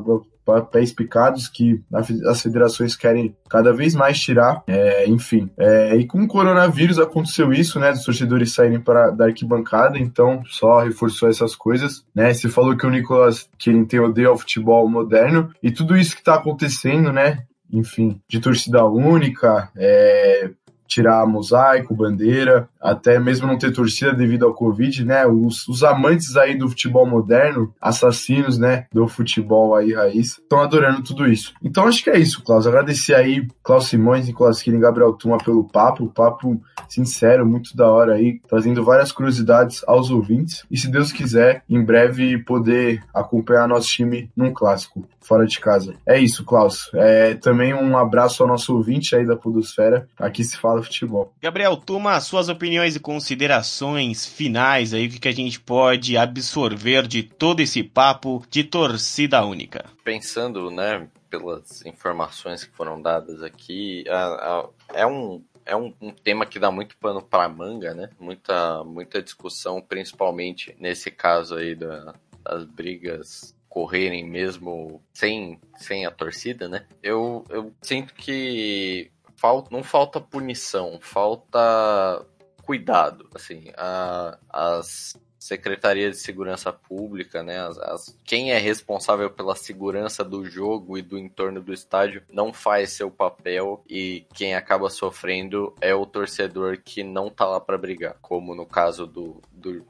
papéis 0.46 0.92
picados 0.92 1.48
que 1.48 1.82
as 2.26 2.42
federações 2.42 2.96
querem 2.96 3.36
cada 3.50 3.74
vez 3.74 3.96
mais 3.96 4.20
tirar. 4.20 4.64
É, 4.68 5.08
enfim, 5.08 5.50
é, 5.58 5.96
e 5.96 6.06
com 6.06 6.22
o 6.24 6.28
coronavírus 6.28 7.00
aconteceu 7.00 7.54
isso, 7.54 7.80
né? 7.80 7.92
Dos 7.92 8.04
torcedores 8.04 8.54
saírem 8.54 8.80
para 8.80 9.12
da 9.12 9.26
arquibancada, 9.26 9.98
então 9.98 10.42
só 10.46 10.80
reforçou 10.80 11.30
essas 11.30 11.56
coisas, 11.56 12.06
né? 12.16 12.34
Você 12.34 12.50
falou 12.50 12.76
que 12.76 12.86
o 12.86 12.90
Nicolas 12.90 13.50
que 13.58 13.70
ele 13.70 13.86
tem 13.86 14.00
odeio 14.00 14.30
ao 14.30 14.38
futebol 14.38 14.90
moderno 14.90 15.50
e 15.62 15.72
tudo 15.72 15.96
isso 15.96 16.16
que 16.16 16.22
está 16.22 16.36
acontecendo, 16.36 17.12
né? 17.12 17.44
Enfim, 17.72 18.22
de 18.28 18.40
torcida 18.40 18.86
única, 18.86 19.70
é, 19.76 20.52
tirar 20.94 21.26
mosaico, 21.26 21.96
bandeira, 21.96 22.70
até 22.80 23.20
mesmo 23.20 23.48
não 23.48 23.58
ter 23.58 23.72
torcida 23.72 24.14
devido 24.14 24.46
ao 24.46 24.54
Covid, 24.54 25.04
né? 25.06 25.26
Os, 25.26 25.68
os 25.68 25.84
amantes 25.84 26.36
aí 26.36 26.58
do 26.58 26.70
futebol 26.70 27.06
moderno, 27.06 27.74
assassinos, 27.82 28.58
né? 28.58 28.86
Do 28.92 29.08
futebol 29.08 29.76
aí 29.76 29.94
raiz, 29.94 30.38
estão 30.38 30.60
adorando 30.62 31.04
tudo 31.04 31.28
isso. 31.28 31.54
Então 31.64 31.88
acho 31.88 32.04
que 32.04 32.10
é 32.10 32.20
isso, 32.20 32.44
Klaus. 32.44 32.68
Agradecer 32.68 33.16
aí 33.16 33.48
Klaus 33.64 33.88
Simões, 33.88 34.28
Nicolas 34.28 34.62
Killing 34.62 34.80
Gabriel 34.80 35.14
Tuma 35.14 35.38
pelo 35.38 35.64
papo, 35.64 36.08
papo 36.08 36.62
sincero, 36.88 37.46
muito 37.46 37.76
da 37.76 37.90
hora 37.90 38.14
aí, 38.14 38.40
trazendo 38.48 38.84
várias 38.84 39.12
curiosidades 39.12 39.84
aos 39.88 40.12
ouvintes. 40.12 40.64
E 40.70 40.78
se 40.78 40.90
Deus 40.90 41.12
quiser, 41.12 41.64
em 41.70 41.84
breve 41.84 42.38
poder 42.44 43.04
acompanhar 43.14 43.68
nosso 43.68 43.88
time 43.88 44.30
num 44.36 44.54
clássico 44.54 45.08
fora 45.24 45.46
de 45.46 45.60
casa. 45.60 45.96
É 46.06 46.20
isso, 46.20 46.44
Klaus. 46.44 46.92
É, 46.94 47.34
também 47.36 47.74
um 47.74 47.98
abraço 47.98 48.44
ao 48.44 48.50
nosso 48.50 48.76
ouvinte 48.76 49.16
aí 49.16 49.26
da 49.26 49.36
Podosfera. 49.36 50.08
Aqui 50.20 50.44
se 50.44 50.58
fala 50.58 50.83
futebol. 50.84 51.34
Gabriel 51.42 51.78
Tuma, 51.78 52.20
suas 52.20 52.50
opiniões 52.50 52.96
e 52.96 53.00
considerações 53.00 54.26
finais 54.26 54.94
aí, 54.94 55.08
o 55.08 55.10
que 55.10 55.28
a 55.28 55.34
gente 55.34 55.60
pode 55.60 56.18
absorver 56.18 57.08
de 57.08 57.24
todo 57.24 57.60
esse 57.60 57.84
papo 57.84 58.44
de 58.50 58.64
torcida 58.64 59.46
única? 59.46 59.86
Pensando, 60.04 60.70
né, 60.70 61.08
pelas 61.30 61.86
informações 61.86 62.64
que 62.64 62.76
foram 62.76 63.02
dadas 63.02 63.42
aqui, 63.42 64.04
a, 64.10 64.26
a, 64.26 64.70
é 64.94 65.06
um 65.06 65.42
é 65.66 65.76
um, 65.76 65.94
um, 66.02 66.12
tema 66.12 66.46
que 66.46 66.60
dá 66.60 66.70
muito 66.70 66.98
pano 66.98 67.22
para 67.22 67.48
manga, 67.48 67.94
né? 67.94 68.10
Muita, 68.20 68.84
muita 68.84 69.22
discussão, 69.22 69.82
principalmente 69.82 70.76
nesse 70.78 71.10
caso 71.10 71.56
aí 71.56 71.74
da, 71.74 72.14
das 72.44 72.66
brigas 72.66 73.56
correrem 73.70 74.24
mesmo 74.24 75.02
sem, 75.12 75.60
sem 75.78 76.06
a 76.06 76.12
torcida, 76.12 76.68
né? 76.68 76.86
Eu, 77.02 77.44
eu 77.50 77.74
sinto 77.82 78.14
que 78.14 79.10
falta, 79.44 79.70
não 79.70 79.84
falta 79.84 80.22
punição, 80.22 80.98
falta 81.02 82.26
cuidado. 82.64 83.28
Assim, 83.36 83.74
a, 83.76 84.40
as 84.50 85.20
Secretaria 85.38 86.10
de 86.10 86.16
Segurança 86.16 86.72
Pública, 86.72 87.44
né? 87.44 87.60
As, 87.60 87.78
as, 87.78 88.20
quem 88.24 88.54
é 88.54 88.58
responsável 88.58 89.30
pela 89.30 89.58
segurança 89.58 90.24
do 90.24 90.46
jogo 90.46 90.98
e 90.98 91.02
do 91.02 91.20
entorno 91.20 91.62
do 91.62 91.74
estádio 91.74 92.24
não 92.32 92.54
faz 92.54 92.92
seu 92.92 93.12
papel 93.12 93.84
e 93.90 94.26
quem 94.34 94.56
acaba 94.56 94.90
sofrendo 94.90 95.76
é 95.82 95.94
o 95.94 96.06
torcedor 96.06 96.78
que 96.82 97.04
não 97.04 97.30
tá 97.30 97.46
lá 97.46 97.60
para 97.60 97.78
brigar, 97.78 98.16
como 98.22 98.56
no 98.56 98.66
caso 98.66 99.06
do, 99.06 99.42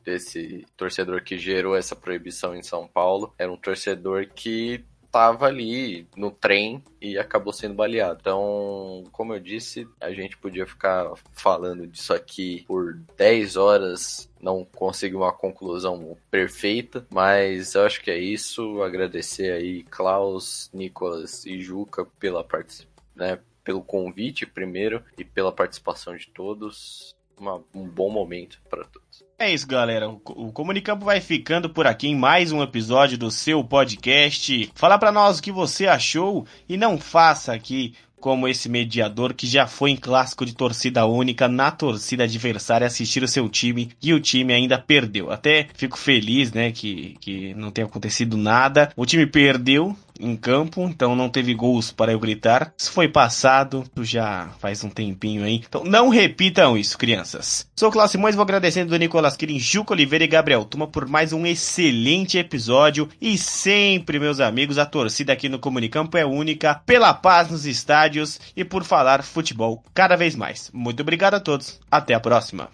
desse 0.04 0.66
torcedor 0.76 1.24
que 1.24 1.38
gerou 1.38 1.76
essa 1.76 1.96
proibição 1.96 2.56
em 2.56 2.64
São 2.64 2.88
Paulo, 2.88 3.32
era 3.38 3.52
um 3.52 3.58
torcedor 3.58 4.28
que 4.34 4.84
estava 5.14 5.46
ali 5.46 6.08
no 6.18 6.32
trem 6.32 6.84
e 7.00 7.20
acabou 7.20 7.54
sendo 7.54 7.76
baleado. 7.76 8.18
Então, 8.20 9.04
como 9.12 9.36
eu 9.36 9.40
disse, 9.40 9.88
a 10.02 10.12
gente 10.12 10.36
podia 10.36 10.66
ficar 10.66 11.14
falando 11.34 11.86
disso 11.86 12.12
aqui 12.14 12.64
por 12.68 12.96
10 13.16 13.56
horas, 13.56 14.28
não 14.42 14.66
conseguir 14.66 15.16
uma 15.16 15.32
conclusão 15.32 16.18
perfeita, 16.32 17.06
mas 17.12 17.76
eu 17.76 17.86
acho 17.86 18.02
que 18.02 18.10
é 18.10 18.18
isso. 18.18 18.82
Agradecer 18.82 19.54
aí 19.54 19.84
Klaus, 19.84 20.72
Nicolas 20.74 21.46
e 21.46 21.62
Juca 21.62 22.06
pela 22.20 22.44
participação, 22.44 22.92
né, 23.16 23.40
pelo 23.64 23.84
convite 23.84 24.48
primeiro 24.48 25.04
e 25.16 25.24
pela 25.24 25.52
participação 25.52 26.18
de 26.18 26.28
todos. 26.30 27.16
Uma, 27.44 27.62
um 27.76 27.84
bom 27.84 28.10
momento 28.10 28.60
para 28.70 28.86
todos. 28.86 29.24
É 29.38 29.54
isso, 29.54 29.68
galera. 29.68 30.10
O 30.10 30.52
Comunicampo 30.52 31.06
vai 31.06 31.20
ficando 31.20 31.70
por 31.70 31.86
aqui 31.86 32.08
em 32.08 32.16
mais 32.16 32.52
um 32.52 32.64
episódio 32.64 33.18
do 33.18 33.30
seu 33.30 33.64
podcast. 33.64 34.72
Fala 34.74 34.98
para 34.98 35.12
nós 35.12 35.38
o 35.38 35.42
que 35.44 35.52
você 35.52 35.86
achou 35.86 36.48
e 36.68 36.78
não 36.78 36.98
faça 36.98 37.54
aqui 37.54 37.94
como 38.24 38.48
esse 38.48 38.70
mediador 38.70 39.34
que 39.34 39.46
já 39.46 39.68
foi 39.68 39.92
em 39.92 39.98
clássico 39.98 40.46
de 40.46 40.56
torcida 40.56 41.06
única 41.06 41.50
na 41.50 41.70
torcida 41.72 42.24
adversária 42.24 42.88
assistir 42.88 43.22
o 43.22 43.28
seu 43.28 43.50
time 43.50 43.92
e 44.02 44.14
o 44.14 44.20
time 44.22 44.54
ainda 44.54 44.80
perdeu. 44.80 45.30
Até 45.30 45.68
fico 45.74 46.00
feliz, 46.00 46.54
né, 46.54 46.72
que, 46.72 47.18
que 47.20 47.54
não 47.56 47.70
tenha 47.70 47.86
acontecido 47.86 48.38
nada. 48.38 48.94
O 48.96 49.06
time 49.06 49.28
perdeu, 49.28 49.94
em 50.20 50.36
campo, 50.36 50.84
então 50.84 51.16
não 51.16 51.30
teve 51.30 51.54
gols 51.54 51.92
para 51.92 52.12
eu 52.12 52.20
gritar. 52.20 52.74
Isso 52.78 52.92
foi 52.92 53.08
passado, 53.08 53.84
já 54.02 54.50
faz 54.60 54.84
um 54.84 54.90
tempinho 54.90 55.44
aí. 55.44 55.64
Então 55.68 55.84
não 55.84 56.10
repitam 56.10 56.78
isso, 56.78 56.98
crianças. 56.98 57.68
Sou 57.76 57.92
Cláudio 57.92 58.14
Simões, 58.14 58.36
vou 58.36 58.44
agradecendo 58.44 58.92
do 58.92 58.98
Nicolas 58.98 59.36
Kirin, 59.36 59.60
Juca 59.60 59.94
Oliveira 59.94 60.24
e 60.24 60.28
Gabriel 60.28 60.66
Tuma 60.66 60.88
por 60.88 61.08
mais 61.08 61.34
um 61.34 61.46
excelente 61.46 62.38
episódio. 62.38 63.10
E 63.22 63.38
sempre, 63.38 64.20
meus 64.20 64.40
amigos, 64.40 64.78
a 64.78 64.86
torcida 64.86 65.34
aqui 65.34 65.50
no 65.50 65.60
Comunicampo 65.60 66.18
é 66.18 66.26
única, 66.26 66.76
pela 66.86 67.14
paz 67.14 67.50
nos 67.50 67.66
estádios 67.66 68.40
e 68.56 68.64
por 68.64 68.84
falar 68.84 69.24
futebol 69.24 69.84
cada 69.94 70.16
vez 70.16 70.36
mais. 70.36 70.70
Muito 70.74 71.02
obrigado 71.02 71.36
a 71.36 71.40
todos, 71.40 71.80
até 71.90 72.14
a 72.14 72.20
próxima. 72.20 72.70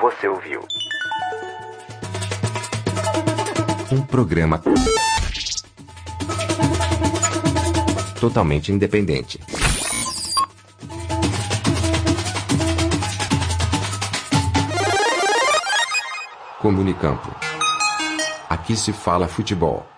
Você 0.00 0.28
ouviu? 0.28 0.60
Um 3.90 4.02
programa 4.02 4.58
totalmente 8.18 8.72
independente. 8.72 9.38
Comunicampo. 16.60 17.30
Aqui 18.48 18.76
se 18.76 18.92
fala 18.92 19.28
futebol. 19.28 19.97